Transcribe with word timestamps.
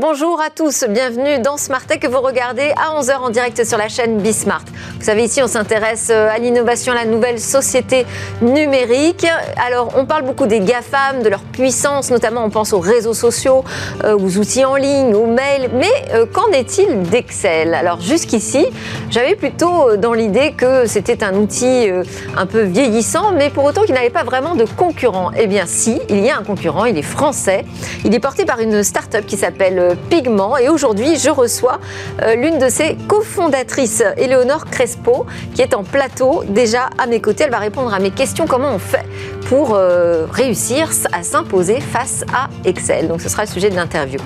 Bonjour 0.00 0.40
à 0.40 0.48
tous, 0.48 0.84
bienvenue 0.88 1.40
dans 1.40 1.56
Smart 1.56 1.84
Tech 1.84 1.98
que 1.98 2.06
vous 2.06 2.20
regardez 2.20 2.72
à 2.76 3.00
11h 3.00 3.16
en 3.16 3.30
direct 3.30 3.64
sur 3.64 3.76
la 3.76 3.88
chaîne 3.88 4.18
Bismart. 4.18 4.62
Vous 4.96 5.04
savez, 5.04 5.24
ici, 5.24 5.42
on 5.42 5.48
s'intéresse 5.48 6.08
euh, 6.12 6.30
à 6.30 6.38
l'innovation, 6.38 6.92
à 6.92 6.96
la 6.96 7.04
nouvelle 7.04 7.40
société 7.40 8.06
numérique. 8.40 9.26
Alors, 9.66 9.94
on 9.96 10.06
parle 10.06 10.22
beaucoup 10.22 10.46
des 10.46 10.60
GAFAM, 10.60 11.24
de 11.24 11.28
leur 11.28 11.40
puissance, 11.40 12.12
notamment 12.12 12.44
on 12.44 12.50
pense 12.50 12.72
aux 12.72 12.78
réseaux 12.78 13.12
sociaux, 13.12 13.64
euh, 14.04 14.16
aux 14.16 14.38
outils 14.38 14.64
en 14.64 14.76
ligne, 14.76 15.16
aux 15.16 15.26
mails. 15.26 15.68
Mais 15.74 15.90
euh, 16.14 16.26
qu'en 16.26 16.46
est-il 16.52 17.02
d'Excel? 17.02 17.74
Alors, 17.74 18.00
jusqu'ici, 18.00 18.66
j'avais 19.10 19.34
plutôt 19.34 19.96
dans 19.96 20.12
l'idée 20.12 20.52
que 20.52 20.86
c'était 20.86 21.24
un 21.24 21.34
outil 21.34 21.88
un 22.36 22.46
peu 22.46 22.62
vieillissant, 22.62 23.32
mais 23.32 23.50
pour 23.50 23.64
autant 23.64 23.82
qu'il 23.82 23.94
n'avait 23.94 24.10
pas 24.10 24.24
vraiment 24.24 24.54
de 24.54 24.64
concurrent. 24.64 25.32
Eh 25.36 25.48
bien, 25.48 25.64
si, 25.66 26.00
il 26.08 26.24
y 26.24 26.30
a 26.30 26.38
un 26.38 26.44
concurrent, 26.44 26.84
il 26.84 26.96
est 26.96 27.02
français. 27.02 27.64
Il 28.04 28.14
est 28.14 28.20
porté 28.20 28.44
par 28.44 28.60
une 28.60 28.84
start-up 28.84 29.26
qui 29.26 29.36
s'appelle 29.36 29.87
Pigment. 30.10 30.56
Et 30.56 30.68
aujourd'hui, 30.68 31.16
je 31.16 31.30
reçois 31.30 31.80
euh, 32.22 32.34
l'une 32.34 32.58
de 32.58 32.68
ses 32.68 32.96
cofondatrices, 33.08 34.02
Éléonore 34.16 34.66
Crespo, 34.66 35.26
qui 35.54 35.62
est 35.62 35.74
en 35.74 35.84
plateau 35.84 36.42
déjà 36.48 36.90
à 36.98 37.06
mes 37.06 37.20
côtés. 37.20 37.44
Elle 37.44 37.50
va 37.50 37.58
répondre 37.58 37.92
à 37.92 37.98
mes 37.98 38.10
questions. 38.10 38.46
Comment 38.46 38.72
on 38.74 38.78
fait 38.78 39.04
pour 39.48 39.74
euh, 39.74 40.26
réussir 40.30 40.90
à 41.12 41.22
s'imposer 41.22 41.80
face 41.80 42.24
à 42.34 42.48
Excel 42.64 43.08
Donc 43.08 43.20
ce 43.20 43.28
sera 43.28 43.44
le 43.44 43.48
sujet 43.48 43.70
de 43.70 43.76
l'interview. 43.76 44.18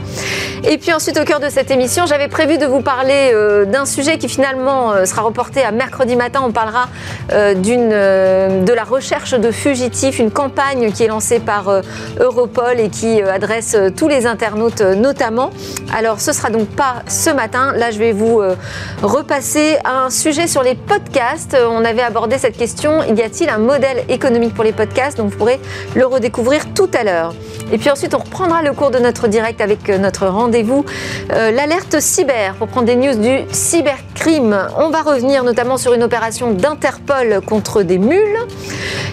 Et 0.64 0.78
puis 0.78 0.92
ensuite, 0.92 1.18
au 1.18 1.24
cœur 1.24 1.40
de 1.40 1.48
cette 1.48 1.70
émission, 1.70 2.06
j'avais 2.06 2.28
prévu 2.28 2.58
de 2.58 2.66
vous 2.66 2.82
parler 2.82 3.30
euh, 3.32 3.64
d'un 3.64 3.84
sujet 3.84 4.18
qui 4.18 4.28
finalement 4.28 5.04
sera 5.06 5.22
reporté 5.22 5.62
à 5.62 5.72
mercredi 5.72 6.16
matin. 6.16 6.40
On 6.44 6.52
parlera 6.52 6.88
de 7.30 8.72
la 8.72 8.84
recherche 8.84 9.32
de 9.32 9.50
fugitifs, 9.50 10.18
une 10.18 10.30
campagne 10.30 10.92
qui 10.92 11.04
est 11.04 11.08
lancée 11.08 11.40
par 11.40 11.82
Europol 12.18 12.78
et 12.78 12.88
qui 12.88 13.22
adresse 13.22 13.76
tous 13.96 14.08
les 14.08 14.26
internautes 14.26 14.80
notamment. 14.80 15.50
Alors 15.94 16.20
ce 16.20 16.32
sera 16.32 16.50
donc 16.50 16.68
pas 16.68 17.02
ce 17.08 17.30
matin. 17.30 17.72
Là, 17.76 17.90
je 17.90 17.98
vais 17.98 18.12
vous 18.12 18.40
euh, 18.40 18.54
repasser 19.02 19.76
un 19.84 20.10
sujet 20.10 20.46
sur 20.46 20.62
les 20.62 20.74
podcasts. 20.74 21.56
On 21.68 21.84
avait 21.84 22.02
abordé 22.02 22.38
cette 22.38 22.56
question. 22.56 23.02
Y 23.02 23.22
a-t-il 23.22 23.50
un 23.50 23.58
modèle 23.58 24.04
économique 24.08 24.54
pour 24.54 24.64
les 24.64 24.72
podcasts? 24.72 25.11
Donc 25.16 25.30
vous 25.30 25.38
pourrez 25.38 25.60
le 25.94 26.06
redécouvrir 26.06 26.72
tout 26.74 26.90
à 26.98 27.04
l'heure. 27.04 27.34
Et 27.72 27.78
puis 27.78 27.90
ensuite, 27.90 28.14
on 28.14 28.18
reprendra 28.18 28.62
le 28.62 28.72
cours 28.72 28.90
de 28.90 28.98
notre 28.98 29.28
direct 29.28 29.60
avec 29.60 29.88
euh, 29.88 29.98
notre 29.98 30.26
rendez-vous, 30.26 30.84
euh, 31.32 31.50
l'alerte 31.50 32.00
cyber, 32.00 32.54
pour 32.54 32.68
prendre 32.68 32.86
des 32.86 32.96
news 32.96 33.14
du 33.14 33.40
cybercrime. 33.50 34.68
On 34.76 34.90
va 34.90 35.02
revenir 35.02 35.44
notamment 35.44 35.76
sur 35.76 35.94
une 35.94 36.02
opération 36.02 36.52
d'Interpol 36.52 37.40
contre 37.46 37.82
des 37.82 37.98
mules. 37.98 38.38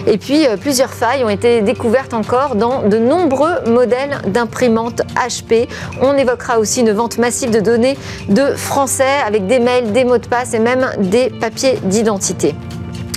Et 0.06 0.18
puis, 0.18 0.46
plusieurs 0.60 0.90
failles 0.90 1.24
ont 1.24 1.28
été 1.28 1.60
découvertes 1.60 2.14
encore 2.14 2.54
dans 2.54 2.82
de 2.82 2.98
nombreux 2.98 3.62
modèles 3.66 4.18
d'imprimantes 4.26 5.02
HP. 5.14 5.68
On 6.00 6.16
évoquera 6.16 6.58
aussi 6.58 6.80
une 6.80 6.92
vente 6.92 7.18
massive 7.18 7.50
de 7.50 7.60
données 7.60 7.98
de 8.28 8.54
français 8.54 9.18
avec 9.26 9.46
des 9.46 9.58
mails, 9.58 9.92
des 9.92 10.04
mots 10.04 10.18
de 10.18 10.26
passe 10.26 10.54
et 10.54 10.58
même 10.58 10.90
des 10.98 11.30
papiers 11.30 11.78
d'identité. 11.84 12.54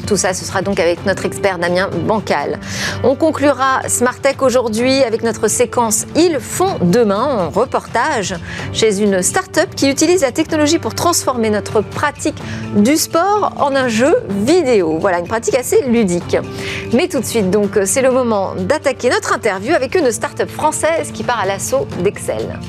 Tout 0.08 0.18
ça, 0.18 0.34
ce 0.34 0.44
sera 0.44 0.62
donc 0.62 0.80
avec 0.80 1.06
notre 1.06 1.26
expert 1.26 1.58
Damien 1.60 1.90
Bancal. 2.06 2.60
On 3.04 3.16
conclura 3.16 3.82
Smart 3.88 4.20
Tech 4.20 4.42
aujourd'hui 4.42 5.02
avec 5.04 5.24
notre 5.24 5.48
séquence 5.48 6.06
Ils 6.16 6.40
font 6.40 6.78
demain 6.82 7.24
en 7.24 7.50
reportage 7.50 8.36
chez 8.74 9.02
une 9.02 9.22
start-up 9.22 9.70
qui 9.76 9.90
utilise 9.90 10.22
la 10.22 10.32
technologie 10.32 10.80
pour 10.80 10.94
transformer 10.94 11.50
notre 11.50 11.82
pratique 11.82 12.42
du 12.76 12.98
sport 12.98 13.54
en 13.60 13.76
un 13.76 13.88
jeu 13.88 14.16
vidéo. 14.46 14.98
Voilà, 15.00 15.20
une 15.20 15.28
pratique 15.28 15.56
assez 15.56 15.84
ludique. 15.88 16.38
Mais 16.94 17.08
tout 17.08 17.20
de 17.20 17.26
suite, 17.26 17.50
donc, 17.50 17.80
c'est 17.86 18.02
le 18.02 18.12
moment 18.12 18.56
d'attaquer 18.56 19.10
notre 19.10 19.34
interview 19.34 19.74
avec 19.74 19.96
une 19.96 20.12
start-up 20.12 20.50
française 20.50 21.12
qui 21.14 21.24
part 21.24 21.40
à 21.40 21.46
l'assaut 21.46 21.88
d'Excel. 22.04 22.60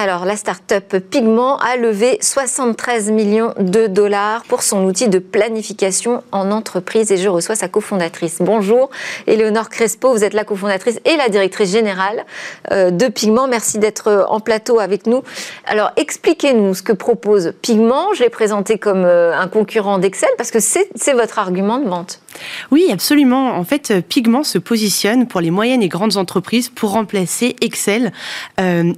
Alors, 0.00 0.24
la 0.24 0.36
start-up 0.36 0.96
Pigment 1.10 1.58
a 1.58 1.74
levé 1.76 2.18
73 2.20 3.10
millions 3.10 3.52
de 3.58 3.88
dollars 3.88 4.44
pour 4.44 4.62
son 4.62 4.84
outil 4.84 5.08
de 5.08 5.18
planification 5.18 6.22
en 6.30 6.52
entreprise 6.52 7.10
et 7.10 7.16
je 7.16 7.28
reçois 7.28 7.56
sa 7.56 7.66
cofondatrice. 7.66 8.36
Bonjour, 8.38 8.90
Éléonore 9.26 9.68
Crespo, 9.70 10.12
vous 10.12 10.22
êtes 10.22 10.34
la 10.34 10.44
cofondatrice 10.44 11.00
et 11.04 11.16
la 11.16 11.28
directrice 11.28 11.72
générale 11.72 12.24
euh, 12.70 12.92
de 12.92 13.08
Pigment. 13.08 13.48
Merci 13.48 13.80
d'être 13.80 14.06
euh, 14.06 14.24
en 14.26 14.38
plateau 14.38 14.78
avec 14.78 15.08
nous. 15.08 15.24
Alors, 15.66 15.90
expliquez-nous 15.96 16.74
ce 16.74 16.82
que 16.82 16.92
propose 16.92 17.54
Pigment. 17.60 18.14
Je 18.14 18.22
l'ai 18.22 18.30
présenté 18.30 18.78
comme 18.78 19.04
euh, 19.04 19.36
un 19.36 19.48
concurrent 19.48 19.98
d'Excel 19.98 20.30
parce 20.36 20.52
que 20.52 20.60
c'est 20.60 21.12
votre 21.12 21.40
argument 21.40 21.78
de 21.78 21.88
vente. 21.88 22.20
Oui, 22.70 22.86
absolument. 22.90 23.56
En 23.56 23.64
fait, 23.64 23.94
Pigment 24.08 24.44
se 24.44 24.58
positionne 24.58 25.26
pour 25.26 25.40
les 25.40 25.50
moyennes 25.50 25.82
et 25.82 25.88
grandes 25.88 26.16
entreprises 26.16 26.68
pour 26.68 26.90
remplacer 26.90 27.56
Excel 27.60 28.12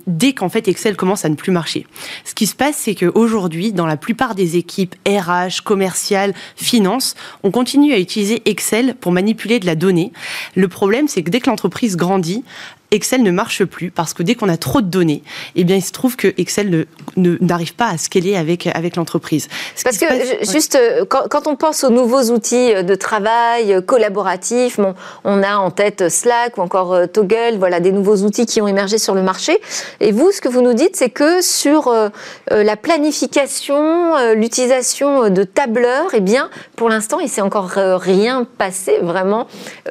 dès 0.06 0.32
qu'en 0.32 0.48
fait 0.48 0.68
Excel 0.68 0.96
commence 0.96 1.24
à 1.24 1.28
ne 1.28 1.34
plus 1.34 1.52
marcher. 1.52 1.86
Ce 2.24 2.34
qui 2.34 2.46
se 2.46 2.54
passe, 2.54 2.76
c'est 2.76 2.94
qu'aujourd'hui, 2.94 3.72
dans 3.72 3.86
la 3.86 3.96
plupart 3.96 4.34
des 4.34 4.56
équipes 4.56 4.94
RH, 5.06 5.62
commerciales, 5.64 6.34
finance, 6.56 7.14
on 7.42 7.50
continue 7.50 7.92
à 7.92 7.98
utiliser 7.98 8.42
Excel 8.44 8.94
pour 9.00 9.12
manipuler 9.12 9.58
de 9.58 9.66
la 9.66 9.74
donnée. 9.74 10.12
Le 10.54 10.68
problème, 10.68 11.08
c'est 11.08 11.22
que 11.22 11.30
dès 11.30 11.40
que 11.40 11.50
l'entreprise 11.50 11.96
grandit, 11.96 12.44
Excel 12.90 13.22
ne 13.22 13.30
marche 13.30 13.64
plus 13.64 13.90
parce 13.90 14.14
que 14.14 14.22
dès 14.22 14.34
qu'on 14.34 14.48
a 14.48 14.56
trop 14.56 14.80
de 14.80 14.86
données, 14.86 15.22
eh 15.54 15.64
bien, 15.64 15.76
il 15.76 15.82
se 15.82 15.92
trouve 15.92 16.16
que 16.16 16.34
Excel 16.38 16.86
ne, 17.16 17.36
n'arrive 17.40 17.74
pas 17.74 17.86
à 17.86 17.98
scaler 17.98 18.36
avec, 18.36 18.66
avec 18.66 18.96
l'entreprise. 18.96 19.48
Parce 19.84 19.96
que, 19.96 20.06
juste, 20.50 20.76
euh, 20.76 21.04
quand, 21.04 21.46
on 21.46 21.56
pense 21.56 21.84
aux 21.84 21.90
nouveaux 21.90 22.32
outils 22.32 22.82
de 22.82 22.94
travail 22.94 23.80
collaboratifs, 23.86 24.78
bon, 24.78 24.94
on 25.24 25.42
a 25.42 25.56
en 25.56 25.70
tête 25.70 26.08
Slack 26.08 26.58
ou 26.58 26.62
encore 26.62 26.92
euh, 26.92 27.06
Toggle, 27.06 27.56
voilà, 27.58 27.78
des 27.80 27.92
nouveaux 27.92 28.16
outils 28.18 28.46
qui 28.46 28.60
ont 28.60 28.68
émergé 28.68 28.98
sur 28.98 29.14
le 29.14 29.22
marché. 29.22 29.60
Et 30.00 30.10
vous, 30.10 30.32
ce 30.32 30.40
que 30.40 30.48
vous 30.48 30.62
nous 30.62 30.74
dites, 30.74 30.96
c'est 30.96 31.10
que 31.10 31.40
sur 31.42 31.88
euh, 31.88 32.08
la 32.50 32.76
planification, 32.76 34.34
l'utilisation 34.34 35.30
de 35.30 35.44
tableurs, 35.44 36.10
eh 36.12 36.20
bien, 36.20 36.50
pour 36.76 36.88
l'instant, 36.88 37.20
il 37.20 37.28
s'est 37.28 37.40
encore 37.40 37.70
rien 37.70 38.46
passé 38.58 38.98
vraiment 39.00 39.46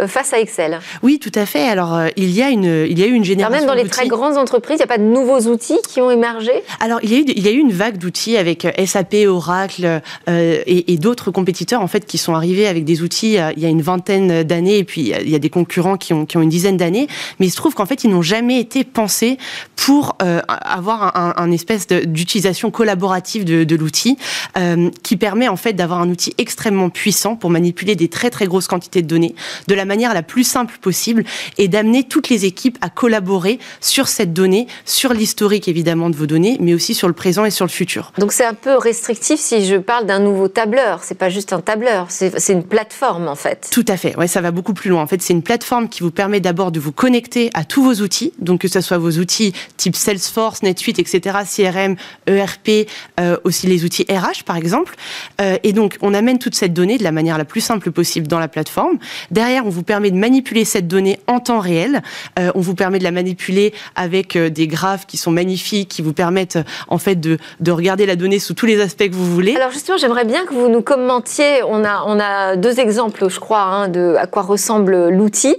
face 0.08 0.34
à 0.34 0.40
Excel. 0.40 0.80
Oui, 1.04 1.20
tout 1.20 1.32
à 1.36 1.46
fait. 1.46 1.68
Alors, 1.68 2.00
il 2.16 2.32
y 2.32 2.42
a 2.42 2.50
une 2.50 2.89
il 2.90 3.00
y 3.00 3.04
a 3.04 3.06
eu 3.06 3.14
une 3.14 3.24
génération. 3.24 3.58
même 3.58 3.68
dans 3.68 3.76
les 3.76 3.88
très 3.88 4.08
grandes 4.08 4.38
entreprises, 4.38 4.78
il 4.78 4.80
n'y 4.80 4.84
a 4.84 4.88
pas 4.88 4.98
de 4.98 5.04
nouveaux 5.04 5.42
outils 5.42 5.78
qui 5.88 6.02
ont 6.02 6.12
émergé 6.12 6.52
Alors, 6.80 7.00
il 7.04 7.12
y 7.12 7.16
a 7.16 7.20
eu, 7.20 7.24
il 7.28 7.46
y 7.46 7.48
a 7.48 7.52
eu 7.52 7.60
une 7.60 7.72
vague 7.72 7.98
d'outils 7.98 8.36
avec 8.36 8.66
euh, 8.66 8.86
SAP, 8.86 9.16
Oracle 9.28 10.02
euh, 10.28 10.64
et, 10.66 10.98
d'autres 10.98 11.32
compétiteurs 11.32 11.82
en 11.82 11.88
fait 11.88 12.06
qui 12.06 12.18
sont 12.18 12.34
arrivés 12.34 12.68
avec 12.68 12.84
des 12.84 13.02
outils 13.02 13.38
euh, 13.38 13.54
il 13.56 13.64
y 13.64 13.66
a 13.66 13.70
une 13.70 13.82
vingtaine 13.82 14.44
d'années 14.44 14.80
et 14.80 14.84
puis 14.84 15.14
il 15.22 15.30
y 15.30 15.36
a 15.36 15.40
des 15.40 15.50
concurrents 15.50 15.96
qui 15.96 16.14
ont, 16.14 16.26
qui 16.26 16.36
ont 16.36 16.42
une 16.42 16.50
dizaine 16.50 16.78
d'années. 16.78 17.08
Mais 17.40 17.46
il 17.46 17.52
se 17.52 17.56
trouve 17.56 17.74
qu'en 17.74 17.86
fait, 17.86 18.04
ils 18.04 18.10
n'ont 18.10 18.22
jamais 18.22 18.60
été 18.60 18.84
pensés 18.84 19.38
pour 19.76 20.18
avoir 20.20 21.16
un, 21.16 21.34
un, 21.38 21.52
espèce 21.52 21.88
d'utilisation 21.88 22.72
collaborative 22.72 23.46
de, 23.46 23.64
de 23.64 23.76
l'outil 23.76 24.18
qui 25.04 25.18
permet 25.18 25.48
en 25.48 25.56
fait 25.56 25.74
d'avoir 25.74 26.02
un 26.02 26.10
outil 26.10 26.34
extrêmement 26.38 26.90
puissant 26.90 27.36
pour 27.36 27.50
manipuler 27.50 27.96
des 27.96 28.08
très 28.08 28.30
très 28.30 28.46
grosses 28.46 28.68
quantités 28.68 29.02
de 29.02 29.08
données 29.08 29.36
de 29.68 29.76
la 29.76 29.86
manière 29.86 30.14
la 30.14 30.24
plus 30.24 30.44
simple 30.44 30.78
possible 30.82 31.24
et 31.58 31.68
d'amener 31.68 32.04
toutes 32.04 32.30
les 32.30 32.46
équipes 32.46 32.79
à 32.82 32.90
collaborer 32.90 33.60
sur 33.82 34.08
cette 34.08 34.34
donnée, 34.34 34.68
sur 34.86 35.14
l'historique 35.14 35.68
évidemment 35.68 36.10
de 36.10 36.16
vos 36.16 36.26
données, 36.26 36.58
mais 36.60 36.74
aussi 36.74 36.94
sur 36.94 37.08
le 37.08 37.14
présent 37.14 37.46
et 37.46 37.52
sur 37.52 37.66
le 37.66 37.72
futur. 37.72 38.12
Donc 38.18 38.32
c'est 38.32 38.46
un 38.46 38.54
peu 38.54 38.78
restrictif 38.78 39.40
si 39.40 39.66
je 39.66 39.76
parle 39.76 40.06
d'un 40.06 40.20
nouveau 40.20 40.48
tableur. 40.48 41.04
C'est 41.04 41.18
pas 41.18 41.30
juste 41.30 41.54
un 41.54 41.62
tableur, 41.62 42.08
c'est 42.10 42.50
une 42.50 42.64
plateforme 42.64 43.28
en 43.28 43.36
fait. 43.36 43.70
Tout 43.72 43.86
à 43.88 43.98
fait. 43.98 44.16
Ouais, 44.18 44.28
ça 44.28 44.42
va 44.42 44.52
beaucoup 44.52 44.74
plus 44.74 44.90
loin. 44.90 45.02
En 45.02 45.08
fait, 45.08 45.22
c'est 45.22 45.34
une 45.34 45.44
plateforme 45.44 45.90
qui 45.90 46.02
vous 46.02 46.12
permet 46.12 46.40
d'abord 46.40 46.72
de 46.72 46.80
vous 46.80 46.92
connecter 46.92 47.50
à 47.54 47.64
tous 47.64 47.84
vos 47.84 48.04
outils, 48.04 48.34
donc 48.40 48.62
que 48.62 48.68
ce 48.68 48.82
soit 48.82 48.98
vos 48.98 49.12
outils 49.12 49.54
type 49.78 49.96
Salesforce, 49.96 50.64
NetSuite, 50.64 51.00
etc., 51.00 51.40
CRM, 51.46 51.96
ERP, 52.28 52.88
euh, 53.20 53.38
aussi 53.44 53.68
les 53.68 53.86
outils 53.86 54.06
RH 54.10 54.44
par 54.46 54.58
exemple. 54.58 54.96
Euh, 55.42 55.58
et 55.64 55.74
donc 55.74 55.98
on 56.02 56.14
amène 56.14 56.40
toute 56.40 56.56
cette 56.56 56.74
donnée 56.74 56.98
de 56.98 57.04
la 57.04 57.12
manière 57.12 57.38
la 57.38 57.46
plus 57.46 57.62
simple 57.62 57.92
possible 57.92 58.28
dans 58.28 58.40
la 58.40 58.48
plateforme. 58.48 58.98
Derrière, 59.32 59.66
on 59.66 59.70
vous 59.70 59.84
permet 59.84 60.12
de 60.12 60.18
manipuler 60.18 60.66
cette 60.66 60.88
donnée 60.88 61.20
en 61.28 61.40
temps 61.40 61.60
réel. 61.60 62.02
Euh, 62.38 62.52
on 62.56 62.62
vous 62.62 62.69
permet 62.76 63.00
de 63.00 63.04
la 63.04 63.12
manipuler 63.12 63.74
avec 63.96 64.36
euh, 64.36 64.50
des 64.50 64.68
graphes 64.68 65.06
qui 65.06 65.18
sont 65.18 65.32
magnifiques, 65.32 65.90
qui 65.90 66.02
vous 66.02 66.14
permettent 66.14 66.58
euh, 66.58 66.64
en 66.88 66.98
fait 66.98 67.16
de, 67.16 67.38
regarder 67.70 68.06
la 68.06 68.16
donnée 68.16 68.40
sous 68.40 68.54
tous 68.54 68.66
les 68.66 68.82
aspects 68.82 69.08
que 69.08 69.14
vous 69.14 69.32
voulez. 69.32 69.56
Alors 69.56 69.72
justement, 69.72 69.98
j'aimerais 69.98 70.26
bien 70.26 70.46
que 70.46 70.54
vous 70.54 70.70
nous 70.70 70.82
commentiez. 70.82 71.64
On 71.68 71.84
a, 71.84 72.04
on 72.08 72.20
a 72.20 72.56
deux 72.56 72.80
exemples, 72.80 73.30
je 73.30 73.40
crois, 73.40 73.62
hein, 73.62 73.88
de 73.88 74.16
à 74.18 74.26
quoi 74.26 74.42
ressemble 74.42 75.10
l'outil. 75.10 75.56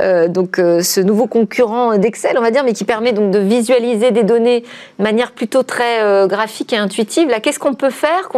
Euh, 0.00 0.28
donc 0.28 0.56
ce 0.56 1.00
nouveau 1.00 1.26
concurrent 1.26 1.96
d'Excel, 1.96 2.36
on 2.38 2.42
va 2.42 2.50
dire, 2.50 2.64
mais 2.64 2.72
qui 2.72 2.84
permet 2.84 3.12
donc 3.12 3.30
de 3.30 3.38
visualiser 3.38 4.10
des 4.10 4.22
données 4.22 4.64
de 4.98 5.02
manière 5.02 5.32
plutôt 5.32 5.62
très 5.62 6.26
graphique 6.28 6.72
et 6.72 6.76
intuitive. 6.76 7.28
Là, 7.28 7.40
qu'est-ce 7.40 7.58
qu'on 7.58 7.74
peut 7.74 7.90
faire 7.90 8.28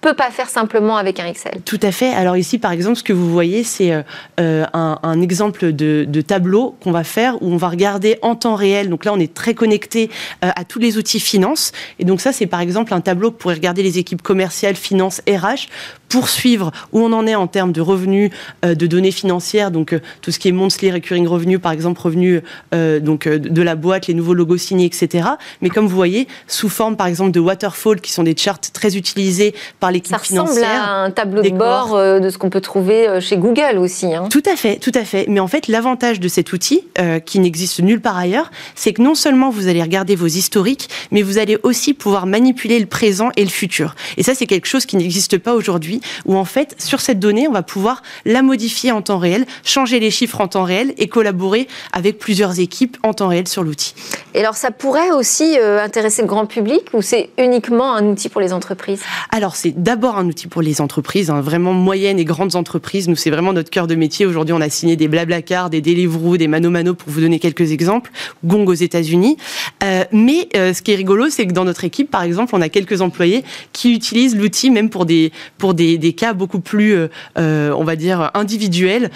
peut 0.00 0.14
pas 0.14 0.30
faire 0.30 0.48
simplement 0.48 0.96
avec 0.96 1.18
un 1.18 1.26
Excel. 1.26 1.60
Tout 1.64 1.80
à 1.82 1.90
fait. 1.90 2.10
Alors 2.10 2.36
ici, 2.36 2.58
par 2.58 2.72
exemple, 2.72 2.96
ce 2.96 3.02
que 3.02 3.12
vous 3.12 3.30
voyez, 3.30 3.64
c'est 3.64 3.92
euh, 4.38 4.64
un, 4.72 5.20
exemple 5.20 5.72
de, 5.72 6.20
tableau 6.20 6.76
qu'on 6.82 6.92
va 6.92 7.04
faire 7.04 7.40
où 7.42 7.52
on 7.52 7.56
va 7.56 7.68
regarder 7.68 8.18
en 8.22 8.36
temps 8.36 8.54
réel. 8.54 8.88
Donc 8.88 9.04
là, 9.04 9.12
on 9.12 9.18
est 9.18 9.32
très 9.32 9.54
connecté 9.54 10.10
euh, 10.44 10.50
à 10.54 10.64
tous 10.64 10.78
les 10.78 10.98
outils 10.98 11.20
finance. 11.20 11.72
Et 11.98 12.04
donc 12.04 12.20
ça, 12.20 12.32
c'est 12.32 12.46
par 12.46 12.60
exemple 12.60 12.94
un 12.94 13.00
tableau 13.00 13.30
que 13.30 13.36
pourrait 13.36 13.54
regarder 13.54 13.82
les 13.82 13.98
équipes 13.98 14.22
commerciales, 14.22 14.76
finance, 14.76 15.20
RH 15.28 15.68
pour 16.08 16.28
suivre 16.28 16.70
où 16.92 17.00
on 17.00 17.12
en 17.12 17.26
est 17.26 17.34
en 17.34 17.46
termes 17.46 17.72
de 17.72 17.80
revenus, 17.80 18.30
euh, 18.64 18.74
de 18.74 18.86
données 18.86 19.10
financières, 19.10 19.70
donc 19.70 19.94
tout 20.22 20.30
ce 20.30 20.38
qui 20.38 20.48
est 20.48 20.52
monthly 20.52 20.90
recurring 20.90 21.26
revenue, 21.26 21.58
par 21.58 21.72
exemple 21.72 22.00
revenus 22.00 22.42
donc 22.72 23.28
de 23.28 23.62
la 23.62 23.74
boîte, 23.74 24.06
les 24.06 24.14
nouveaux 24.14 24.34
logos 24.34 24.56
signés, 24.56 24.86
etc. 24.86 25.28
Mais 25.60 25.68
comme 25.68 25.86
vous 25.86 25.96
voyez, 25.96 26.28
sous 26.46 26.68
forme 26.68 26.96
par 26.96 27.06
exemple 27.06 27.32
de 27.32 27.40
waterfall, 27.40 28.00
qui 28.00 28.12
sont 28.12 28.22
des 28.22 28.36
charts 28.36 28.60
très 28.60 28.96
utilisés 28.96 29.54
par 29.80 29.87
l'équipe 29.90 30.16
financière. 30.18 30.54
Ça 30.54 30.70
ressemble 30.70 30.88
à 30.88 30.94
un 31.02 31.10
tableau 31.10 31.42
de 31.42 31.50
bord 31.50 31.96
de 31.96 32.30
ce 32.30 32.38
qu'on 32.38 32.50
peut 32.50 32.60
trouver 32.60 33.20
chez 33.20 33.36
Google 33.36 33.78
aussi. 33.78 34.14
Hein. 34.14 34.28
Tout 34.30 34.42
à 34.50 34.56
fait, 34.56 34.76
tout 34.76 34.92
à 34.94 35.04
fait. 35.04 35.26
Mais 35.28 35.40
en 35.40 35.48
fait, 35.48 35.68
l'avantage 35.68 36.20
de 36.20 36.28
cet 36.28 36.52
outil, 36.52 36.82
euh, 36.98 37.20
qui 37.20 37.38
n'existe 37.38 37.80
nulle 37.80 38.00
part 38.00 38.16
ailleurs, 38.16 38.50
c'est 38.74 38.92
que 38.92 39.02
non 39.02 39.14
seulement 39.14 39.50
vous 39.50 39.68
allez 39.68 39.82
regarder 39.82 40.16
vos 40.16 40.26
historiques, 40.26 40.88
mais 41.10 41.22
vous 41.22 41.38
allez 41.38 41.58
aussi 41.62 41.94
pouvoir 41.94 42.26
manipuler 42.26 42.78
le 42.78 42.86
présent 42.86 43.30
et 43.36 43.44
le 43.44 43.50
futur. 43.50 43.94
Et 44.16 44.22
ça, 44.22 44.34
c'est 44.34 44.46
quelque 44.46 44.66
chose 44.66 44.86
qui 44.86 44.96
n'existe 44.96 45.38
pas 45.38 45.54
aujourd'hui, 45.54 46.00
où 46.26 46.36
en 46.36 46.44
fait, 46.44 46.74
sur 46.78 47.00
cette 47.00 47.18
donnée, 47.18 47.48
on 47.48 47.52
va 47.52 47.62
pouvoir 47.62 48.02
la 48.24 48.42
modifier 48.42 48.92
en 48.92 49.02
temps 49.02 49.18
réel, 49.18 49.46
changer 49.64 50.00
les 50.00 50.10
chiffres 50.10 50.40
en 50.40 50.48
temps 50.48 50.64
réel 50.64 50.94
et 50.98 51.08
collaborer 51.08 51.68
avec 51.92 52.18
plusieurs 52.18 52.60
équipes 52.60 52.96
en 53.02 53.14
temps 53.14 53.28
réel 53.28 53.48
sur 53.48 53.62
l'outil. 53.62 53.94
Et 54.34 54.40
alors, 54.40 54.56
ça 54.56 54.70
pourrait 54.70 55.10
aussi 55.10 55.58
euh, 55.58 55.82
intéresser 55.82 56.22
le 56.22 56.28
grand 56.28 56.46
public 56.46 56.82
ou 56.92 57.02
c'est 57.02 57.30
uniquement 57.38 57.94
un 57.94 58.04
outil 58.06 58.28
pour 58.28 58.40
les 58.40 58.52
entreprises? 58.52 59.02
Alors, 59.30 59.56
c'est 59.56 59.77
d'abord 59.78 60.18
un 60.18 60.26
outil 60.26 60.48
pour 60.48 60.60
les 60.60 60.80
entreprises, 60.80 61.30
hein, 61.30 61.40
vraiment 61.40 61.72
moyennes 61.72 62.18
et 62.18 62.24
grandes 62.24 62.56
entreprises. 62.56 63.08
Nous, 63.08 63.16
c'est 63.16 63.30
vraiment 63.30 63.52
notre 63.52 63.70
cœur 63.70 63.86
de 63.86 63.94
métier. 63.94 64.26
Aujourd'hui, 64.26 64.52
on 64.52 64.60
a 64.60 64.68
signé 64.68 64.96
des 64.96 65.08
Blablacar, 65.08 65.70
des 65.70 65.80
Deliveroo, 65.80 66.36
des 66.36 66.48
Mano 66.48 66.70
Mano, 66.70 66.94
pour 66.94 67.10
vous 67.10 67.20
donner 67.20 67.38
quelques 67.38 67.70
exemples, 67.72 68.10
Gong 68.44 68.66
aux 68.66 68.74
États-Unis. 68.74 69.36
Euh, 69.84 70.04
mais 70.12 70.48
euh, 70.56 70.74
ce 70.74 70.82
qui 70.82 70.92
est 70.92 70.96
rigolo, 70.96 71.30
c'est 71.30 71.46
que 71.46 71.52
dans 71.52 71.64
notre 71.64 71.84
équipe, 71.84 72.10
par 72.10 72.22
exemple, 72.22 72.54
on 72.54 72.60
a 72.60 72.68
quelques 72.68 73.00
employés 73.00 73.44
qui 73.72 73.94
utilisent 73.94 74.36
l'outil 74.36 74.70
même 74.70 74.90
pour 74.90 75.06
des, 75.06 75.32
pour 75.58 75.74
des, 75.74 75.96
des 75.96 76.12
cas 76.12 76.32
beaucoup 76.32 76.60
plus, 76.60 76.96
euh, 77.38 77.72
on 77.76 77.84
va 77.84 77.96
dire, 77.96 78.30
individuels, 78.34 79.10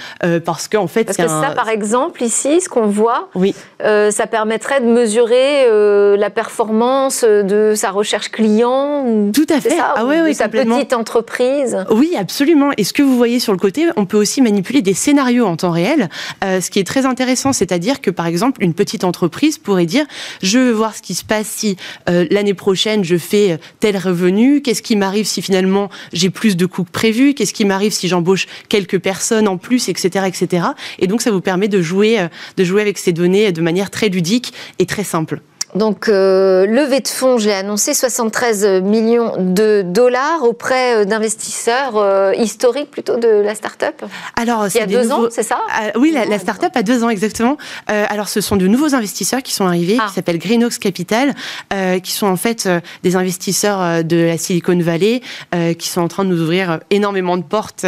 parce 0.44 0.68
qu'en 0.68 0.86
fait... 0.86 1.04
Parce 1.04 1.16
que 1.16 1.26
ça, 1.26 1.52
par 1.54 1.68
exemple, 1.68 2.22
ici, 2.22 2.60
ce 2.60 2.68
qu'on 2.68 2.86
voit, 2.86 3.28
oui. 3.34 3.54
ça 3.80 4.26
permettrait 4.30 4.80
de 4.80 4.86
mesurer 4.86 5.66
la 6.16 6.30
performance 6.30 7.24
de 7.24 7.72
sa 7.74 7.90
recherche 7.90 8.30
client 8.30 9.04
ou... 9.06 9.32
Tout 9.32 9.46
à 9.48 9.60
fait. 9.60 9.70
Ça, 9.70 9.94
ah, 9.96 10.04
ouais, 10.04 10.20
de 10.20 10.51
petite 10.52 10.92
entreprise. 10.92 11.84
Oui, 11.90 12.14
absolument. 12.16 12.70
Et 12.76 12.84
ce 12.84 12.92
que 12.92 13.02
vous 13.02 13.16
voyez 13.16 13.40
sur 13.40 13.52
le 13.52 13.58
côté, 13.58 13.86
on 13.96 14.06
peut 14.06 14.16
aussi 14.16 14.40
manipuler 14.42 14.82
des 14.82 14.94
scénarios 14.94 15.46
en 15.46 15.56
temps 15.56 15.70
réel, 15.70 16.08
euh, 16.44 16.60
ce 16.60 16.70
qui 16.70 16.78
est 16.78 16.86
très 16.86 17.06
intéressant, 17.06 17.52
c'est-à-dire 17.52 18.00
que 18.00 18.10
par 18.10 18.26
exemple, 18.26 18.62
une 18.62 18.74
petite 18.74 19.04
entreprise 19.04 19.58
pourrait 19.58 19.86
dire, 19.86 20.04
je 20.42 20.58
veux 20.58 20.72
voir 20.72 20.94
ce 20.94 21.02
qui 21.02 21.14
se 21.14 21.24
passe 21.24 21.46
si 21.46 21.76
euh, 22.08 22.26
l'année 22.30 22.54
prochaine 22.54 23.04
je 23.04 23.16
fais 23.16 23.58
tel 23.80 23.96
revenu, 23.96 24.62
qu'est-ce 24.62 24.82
qui 24.82 24.96
m'arrive 24.96 25.26
si 25.26 25.42
finalement 25.42 25.88
j'ai 26.12 26.30
plus 26.30 26.56
de 26.56 26.66
coûts 26.66 26.84
que 26.84 26.90
prévu, 26.90 27.34
qu'est-ce 27.34 27.54
qui 27.54 27.64
m'arrive 27.64 27.92
si 27.92 28.08
j'embauche 28.08 28.46
quelques 28.68 28.98
personnes 28.98 29.48
en 29.48 29.56
plus, 29.56 29.88
etc., 29.88 30.26
etc. 30.26 30.66
Et 30.98 31.06
donc 31.06 31.22
ça 31.22 31.30
vous 31.30 31.40
permet 31.40 31.68
de 31.68 31.82
jouer, 31.82 32.20
euh, 32.20 32.28
de 32.56 32.64
jouer 32.64 32.82
avec 32.82 32.98
ces 32.98 33.12
données 33.12 33.52
de 33.52 33.60
manière 33.60 33.90
très 33.90 34.08
ludique 34.08 34.52
et 34.78 34.86
très 34.86 35.04
simple. 35.04 35.40
Donc, 35.74 36.08
euh, 36.08 36.66
levée 36.66 37.00
de 37.00 37.08
fonds, 37.08 37.38
je 37.38 37.46
l'ai 37.46 37.54
annoncé, 37.54 37.94
73 37.94 38.82
millions 38.82 39.32
de 39.38 39.82
dollars 39.82 40.42
auprès 40.42 40.96
euh, 40.96 41.04
d'investisseurs 41.06 41.96
euh, 41.96 42.34
historiques 42.34 42.90
plutôt 42.90 43.16
de 43.16 43.28
la 43.28 43.54
start-up. 43.54 44.04
Alors, 44.36 44.66
il 44.68 44.76
y 44.76 44.80
a 44.80 44.86
deux 44.86 45.10
ans, 45.12 45.28
c'est 45.30 45.42
ça? 45.42 45.60
Oui, 45.96 46.12
la, 46.12 46.38
start-up 46.38 46.72
a 46.74 46.82
deux 46.82 47.04
ans 47.04 47.08
exactement. 47.08 47.56
alors, 47.86 48.28
ce 48.28 48.40
sont 48.40 48.56
de 48.56 48.66
nouveaux 48.66 48.94
investisseurs 48.94 49.42
qui 49.42 49.54
sont 49.54 49.66
arrivés, 49.66 49.94
qui 49.94 50.00
ah. 50.02 50.10
s'appellent 50.14 50.38
Greenox 50.38 50.78
Capital, 50.78 51.34
qui 52.02 52.12
sont 52.12 52.26
en 52.26 52.36
fait 52.36 52.68
des 53.02 53.16
investisseurs 53.16 54.04
de 54.04 54.16
la 54.16 54.36
Silicon 54.38 54.78
Valley, 54.78 55.22
qui 55.78 55.88
sont 55.88 56.00
en 56.00 56.08
train 56.08 56.24
de 56.24 56.30
nous 56.30 56.42
ouvrir 56.42 56.80
énormément 56.90 57.36
de 57.36 57.42
portes, 57.42 57.86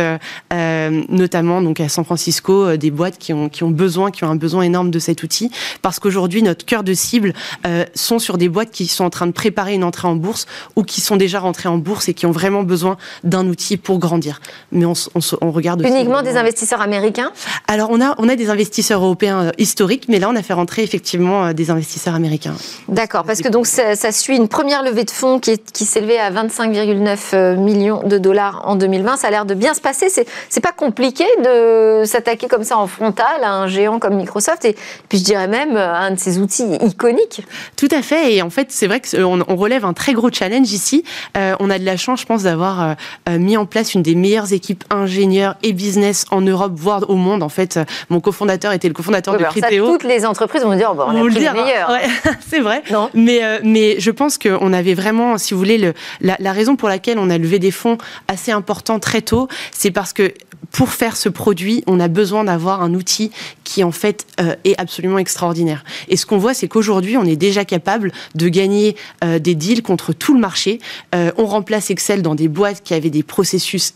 notamment 0.50 1.60
donc 1.60 1.81
à 1.81 1.88
San 1.88 2.04
Francisco, 2.04 2.76
des 2.76 2.90
boîtes 2.90 3.19
qui 3.19 3.32
ont, 3.32 3.48
qui 3.48 3.62
ont 3.64 3.70
besoin, 3.70 4.10
qui 4.10 4.25
ont 4.25 4.31
un 4.31 4.36
besoin 4.36 4.62
énorme 4.62 4.90
de 4.90 4.98
cet 4.98 5.22
outil, 5.22 5.50
parce 5.82 5.98
qu'aujourd'hui, 5.98 6.42
notre 6.42 6.64
cœur 6.64 6.82
de 6.82 6.94
cible 6.94 7.32
euh, 7.74 7.84
sont 7.94 8.18
sur 8.18 8.38
des 8.38 8.48
boîtes 8.48 8.70
qui 8.70 8.86
sont 8.86 9.04
en 9.04 9.10
train 9.10 9.26
de 9.26 9.32
préparer 9.32 9.74
une 9.74 9.84
entrée 9.84 10.08
en 10.08 10.16
bourse 10.16 10.46
ou 10.76 10.82
qui 10.82 11.00
sont 11.00 11.16
déjà 11.16 11.40
rentrées 11.40 11.68
en 11.68 11.78
bourse 11.78 12.08
et 12.08 12.14
qui 12.14 12.26
ont 12.26 12.30
vraiment 12.30 12.62
besoin 12.62 12.96
d'un 13.24 13.46
outil 13.48 13.76
pour 13.76 13.98
grandir. 13.98 14.40
Mais 14.72 14.84
on, 14.84 14.94
on, 15.40 15.50
regarde 15.50 15.82
uniquement 15.82 16.22
des 16.22 16.36
investisseurs 16.36 16.80
américains? 16.80 17.32
Alors 17.68 17.90
on 17.90 18.00
a 18.00 18.14
on 18.18 18.28
a 18.28 18.36
des 18.36 18.50
investisseurs 18.50 19.02
européens 19.02 19.44
euh, 19.44 19.50
historiques, 19.58 20.06
mais 20.08 20.18
là 20.18 20.28
on 20.30 20.36
a 20.36 20.42
fait 20.42 20.52
rentrer 20.52 20.82
effectivement 20.82 21.46
euh, 21.46 21.52
des 21.52 21.70
investisseurs 21.70 22.14
américains. 22.14 22.54
D'accord, 22.88 23.24
parce 23.24 23.40
que 23.40 23.48
donc 23.48 23.66
ça, 23.66 23.94
suit 24.12 24.36
une 24.36 24.48
première 24.48 24.82
levée 24.82 25.04
de 25.04 25.10
fonds 25.10 25.40
qui, 25.40 25.58
qui 25.58 25.84
s'élevait 25.84 26.18
à 26.18 26.30
25,9 26.30 27.56
millions 27.56 28.02
de 28.02 28.18
dollars 28.18 28.62
en 28.66 28.76
2020. 28.76 29.16
Ça 29.16 29.28
a 29.28 29.30
l'air 29.30 29.44
de 29.44 29.54
bien 29.54 29.74
se 29.74 29.80
passer. 29.80 30.08
C'est 30.08 30.26
c'est 30.48 30.60
pas 30.60 30.72
compliqué 30.72 31.24
de 31.42 32.04
s'attaquer 32.04 32.48
comme 32.48 32.64
ça 32.64 32.78
en 32.78 32.86
frontal 32.86 33.42
à 33.42 33.52
un 33.52 33.66
géant 33.66 33.98
comme 33.98 34.16
Microsoft 34.16 34.64
et 34.64 34.76
puis 35.08 35.18
je 35.18 35.24
dirais 35.24 35.48
même 35.48 35.76
à 35.76 36.00
un 36.00 36.10
de 36.12 36.18
ces 36.18 36.38
outils 36.38 36.64
iconiques. 36.82 37.42
Tout 37.76 37.88
à 37.90 38.02
fait. 38.02 38.34
Et 38.34 38.43
en 38.43 38.50
fait, 38.50 38.69
c'est 38.70 38.87
vrai 38.87 39.00
qu'on 39.00 39.40
on 39.46 39.56
relève 39.56 39.84
un 39.84 39.93
très 39.93 40.12
gros 40.12 40.31
challenge 40.31 40.72
ici. 40.72 41.05
Euh, 41.37 41.55
on 41.61 41.70
a 41.70 41.78
de 41.78 41.84
la 41.84 41.96
chance, 41.96 42.20
je 42.20 42.26
pense, 42.26 42.44
d'avoir 42.44 42.82
euh, 42.82 42.94
euh, 43.28 43.38
mis 43.38 43.56
en 43.56 43.66
place 43.66 43.94
une 43.94 44.02
des 44.02 44.14
meilleures 44.14 44.52
équipes 44.52 44.84
ingénieurs 44.90 45.56
et 45.62 45.72
business 45.72 46.25
en 46.31 46.40
Europe, 46.40 46.72
voire 46.75 47.08
au 47.08 47.16
monde. 47.16 47.43
En 47.43 47.49
fait, 47.49 47.78
mon 48.11 48.20
cofondateur 48.20 48.72
était 48.72 48.88
le 48.88 48.94
cofondateur 48.94 49.37
de 49.37 49.44
Criteo. 49.44 49.87
toutes 49.87 50.05
les 50.05 50.26
entreprises 50.26 50.62
vont 50.62 50.76
dire, 50.76 50.94
oh, 50.96 51.02
on 51.06 51.16
a 51.16 51.31
pris 51.31 51.40
les 51.40 51.50
meilleurs. 51.50 51.90
Ouais, 51.90 52.06
c'est 52.49 52.61
vrai. 52.61 52.82
Non. 52.90 53.11
Mais, 53.14 53.40
mais 53.62 54.00
je 54.00 54.10
pense 54.10 54.38
qu'on 54.38 54.72
avait 54.72 54.94
vraiment, 54.94 55.38
si 55.38 55.55
vous 55.55 55.58
voulez, 55.58 55.78
le, 55.78 55.94
la, 56.20 56.37
la 56.38 56.52
raison 56.52 56.76
pour 56.76 56.88
laquelle 56.88 57.19
on 57.19 57.31
a 57.31 57.38
levé 57.38 57.58
des 57.58 57.70
fonds 57.70 57.99
assez 58.28 58.52
importants 58.52 58.99
très 58.99 59.22
tôt, 59.22 59.49
c'est 59.72 59.90
parce 59.90 60.12
que 60.12 60.32
pour 60.75 60.90
faire 60.90 61.17
ce 61.17 61.28
produit, 61.28 61.84
on 61.87 62.00
a 62.00 62.08
besoin 62.08 62.43
d'avoir 62.43 62.82
un 62.82 62.94
outil 62.94 63.31
qui 63.62 63.84
en 63.84 63.93
fait 63.93 64.26
euh, 64.40 64.56
est 64.64 64.78
absolument 64.81 65.19
extraordinaire. 65.19 65.84
Et 66.08 66.17
ce 66.17 66.26
qu'on 66.26 66.37
voit, 66.37 66.52
c'est 66.52 66.67
qu'aujourd'hui, 66.67 67.17
on 67.17 67.25
est 67.25 67.37
déjà 67.37 67.53
capable 67.64 68.10
de 68.34 68.48
gagner 68.48 68.96
euh, 69.22 69.38
des 69.38 69.54
deals 69.54 69.82
contre 69.82 70.12
tout 70.12 70.34
le 70.34 70.40
marché. 70.40 70.80
Euh, 71.14 71.30
on 71.38 71.46
remplace 71.46 71.90
Excel 71.90 72.22
dans 72.22 72.34
des 72.34 72.48
boîtes 72.48 72.82
qui 72.82 72.94
avaient 72.94 73.10
des 73.10 73.22
processus 73.22 73.94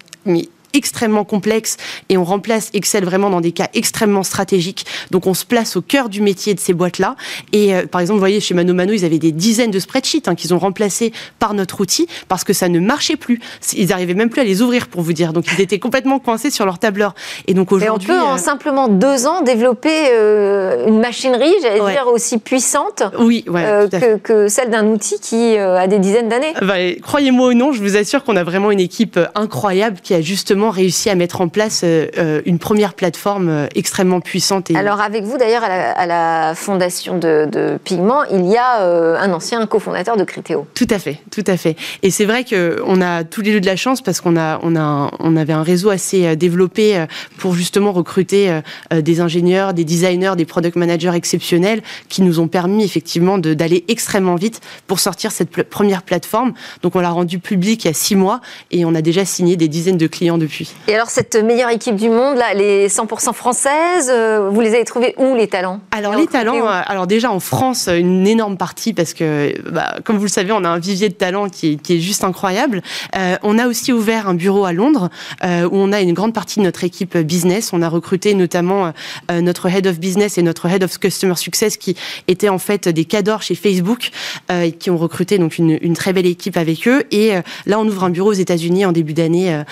extrêmement 0.74 1.24
complexe 1.24 1.76
et 2.08 2.16
on 2.16 2.24
remplace 2.24 2.70
Excel 2.74 3.04
vraiment 3.04 3.30
dans 3.30 3.40
des 3.40 3.52
cas 3.52 3.68
extrêmement 3.74 4.22
stratégiques. 4.22 4.86
Donc 5.10 5.26
on 5.26 5.34
se 5.34 5.44
place 5.44 5.76
au 5.76 5.82
cœur 5.82 6.08
du 6.08 6.20
métier 6.20 6.54
de 6.54 6.60
ces 6.60 6.72
boîtes-là. 6.72 7.16
Et 7.52 7.74
euh, 7.74 7.86
par 7.86 8.00
exemple, 8.00 8.16
vous 8.16 8.20
voyez, 8.20 8.40
chez 8.40 8.54
Mano 8.54 8.74
Mano, 8.74 8.92
ils 8.92 9.04
avaient 9.04 9.18
des 9.18 9.32
dizaines 9.32 9.70
de 9.70 9.78
spreadsheets 9.78 10.28
hein, 10.28 10.34
qu'ils 10.34 10.54
ont 10.54 10.58
remplacés 10.58 11.12
par 11.38 11.54
notre 11.54 11.80
outil 11.80 12.06
parce 12.28 12.44
que 12.44 12.52
ça 12.52 12.68
ne 12.68 12.80
marchait 12.80 13.16
plus. 13.16 13.40
Ils 13.74 13.88
n'arrivaient 13.88 14.14
même 14.14 14.30
plus 14.30 14.40
à 14.40 14.44
les 14.44 14.62
ouvrir 14.62 14.88
pour 14.88 15.02
vous 15.02 15.12
dire. 15.12 15.32
Donc 15.32 15.46
ils 15.52 15.60
étaient 15.60 15.78
complètement 15.78 16.18
coincés 16.18 16.50
sur 16.50 16.64
leur 16.64 16.78
tableur. 16.78 17.14
Et 17.46 17.54
donc 17.54 17.72
aujourd'hui. 17.72 18.10
on 18.10 18.14
peut 18.14 18.20
en 18.20 18.34
euh, 18.34 18.38
simplement 18.38 18.88
deux 18.88 19.26
ans 19.26 19.42
développer 19.42 20.08
euh, 20.12 20.86
une 20.86 21.00
machinerie, 21.00 21.54
j'allais 21.62 21.92
dire, 21.92 22.06
aussi 22.12 22.38
puissante 22.38 23.02
oui, 23.18 23.44
que, 23.44 24.16
que, 24.16 24.48
celle 24.48 24.70
d'un 24.70 24.86
outil 24.86 25.18
qui 25.20 25.56
a 25.56 25.86
des 25.86 25.98
dizaines 25.98 26.28
d'années. 26.28 26.52
Bah, 26.62 26.74
croyez-moi 27.02 27.48
ou 27.48 27.54
non, 27.54 27.72
je 27.72 27.80
vous 27.80 27.96
assure 27.96 28.24
qu'on 28.24 28.36
a 28.36 28.44
vraiment 28.44 28.70
une 28.70 28.80
équipe 28.80 29.18
incroyable 29.34 29.98
qui 30.02 30.14
a 30.14 30.20
justement 30.20 30.57
réussi 30.66 31.10
à 31.10 31.14
mettre 31.14 31.40
en 31.40 31.48
place 31.48 31.82
euh, 31.84 32.06
euh, 32.18 32.42
une 32.44 32.58
première 32.58 32.94
plateforme 32.94 33.48
euh, 33.48 33.66
extrêmement 33.74 34.20
puissante. 34.20 34.70
Et... 34.70 34.76
Alors 34.76 35.00
avec 35.00 35.24
vous 35.24 35.38
d'ailleurs 35.38 35.62
à, 35.64 36.06
la 36.06 36.54
fondation 36.54 37.18
de, 37.18 37.78
Pigment, 37.84 38.24
il 38.24 38.46
y 38.46 38.56
a 38.56 38.82
un 38.82 39.32
ancien 39.32 39.64
cofondateur 39.66 40.16
de 40.16 40.24
Criteo. 40.24 40.66
Tout 40.74 40.86
à 40.90 40.98
fait, 40.98 41.20
tout 41.30 41.44
à 41.46 41.56
fait. 41.56 41.76
Et 42.02 42.10
c'est 42.10 42.24
vrai 42.24 42.44
qu'on 42.44 43.00
a 43.00 43.24
tous 43.24 43.42
les 43.42 43.52
deux 43.52 43.60
de 43.60 43.66
la 43.66 43.76
chance 43.76 44.00
parce 44.00 44.20
qu'on 44.20 44.36
a, 44.36 44.58
on 44.62 44.76
a, 44.76 45.10
on 45.20 45.36
avait 45.36 45.52
un 45.52 45.62
réseau 45.62 45.90
assez 45.90 46.34
développé 46.36 47.04
pour 47.38 47.54
justement 47.54 47.92
recruter 47.92 48.60
des 48.92 49.20
ingénieurs, 49.20 49.74
des 49.74 49.84
designers, 49.84 50.32
des 50.36 50.44
product 50.44 50.76
managers 50.76 51.14
exceptionnels 51.14 51.82
qui 52.08 52.22
nous 52.22 52.40
ont 52.40 52.48
permis 52.48 52.84
effectivement 52.84 53.38
d'aller 53.38 53.84
extrêmement 53.88 54.36
vite 54.36 54.60
pour 54.86 55.00
sortir 55.00 55.32
cette 55.32 55.50
première 55.68 56.02
plateforme. 56.02 56.52
Donc 56.82 56.96
on 56.96 57.00
l'a 57.00 57.10
rendue 57.10 57.38
publique 57.38 57.84
il 57.84 57.88
y 57.88 57.90
a 57.90 57.94
six 57.94 58.16
mois 58.16 58.40
et 58.70 58.84
on 58.84 58.94
a 58.94 59.02
déjà 59.02 59.24
signé 59.24 59.56
des 59.56 59.68
dizaines 59.68 59.98
de 59.98 60.06
clients 60.06 60.38
depuis 60.38 60.47
depuis. 60.48 60.74
Et 60.88 60.94
alors, 60.94 61.10
cette 61.10 61.36
meilleure 61.36 61.70
équipe 61.70 61.96
du 61.96 62.08
monde, 62.08 62.36
là, 62.36 62.54
les 62.54 62.88
100% 62.88 63.32
françaises, 63.32 64.10
euh, 64.10 64.48
vous 64.50 64.60
les 64.60 64.74
avez 64.74 64.84
trouvées 64.84 65.14
où, 65.18 65.34
les 65.34 65.48
talents? 65.48 65.80
Alors, 65.92 66.14
les 66.14 66.26
talents, 66.26 66.66
euh, 66.66 66.80
alors 66.86 67.06
déjà 67.06 67.30
en 67.30 67.40
France, 67.40 67.88
une 67.88 68.26
énorme 68.26 68.56
partie, 68.56 68.92
parce 68.92 69.14
que, 69.14 69.54
bah, 69.70 69.94
comme 70.04 70.16
vous 70.16 70.24
le 70.24 70.28
savez, 70.28 70.52
on 70.52 70.64
a 70.64 70.68
un 70.68 70.78
vivier 70.78 71.08
de 71.08 71.14
talents 71.14 71.48
qui 71.48 71.72
est, 71.72 71.82
qui 71.82 71.96
est 71.96 72.00
juste 72.00 72.24
incroyable. 72.24 72.82
Euh, 73.16 73.36
on 73.42 73.58
a 73.58 73.66
aussi 73.66 73.92
ouvert 73.92 74.28
un 74.28 74.34
bureau 74.34 74.64
à 74.64 74.72
Londres, 74.72 75.10
euh, 75.44 75.68
où 75.68 75.76
on 75.76 75.92
a 75.92 76.00
une 76.00 76.12
grande 76.12 76.34
partie 76.34 76.58
de 76.58 76.64
notre 76.64 76.84
équipe 76.84 77.16
business. 77.18 77.72
On 77.72 77.82
a 77.82 77.88
recruté 77.88 78.34
notamment 78.34 78.92
euh, 79.30 79.40
notre 79.40 79.66
Head 79.66 79.86
of 79.86 79.98
Business 79.98 80.38
et 80.38 80.42
notre 80.42 80.66
Head 80.66 80.82
of 80.82 80.98
Customer 80.98 81.36
Success, 81.36 81.76
qui 81.76 81.96
étaient 82.26 82.48
en 82.48 82.58
fait 82.58 82.88
des 82.88 83.04
cadors 83.04 83.42
chez 83.42 83.54
Facebook, 83.54 84.10
et 84.50 84.72
qui 84.72 84.90
ont 84.90 84.96
recruté 84.96 85.38
donc 85.38 85.58
une, 85.58 85.78
une, 85.82 85.94
très 85.94 86.12
belle 86.12 86.26
équipe 86.26 86.56
avec 86.56 86.86
eux. 86.88 87.04
Et 87.10 87.32
là, 87.66 87.78
on 87.78 87.86
ouvre 87.86 88.04
un 88.04 88.10
bureau 88.10 88.30
aux 88.30 88.34
États-Unis 88.34 88.84
en 88.84 88.92
début 88.92 89.14
d'année 89.14 89.62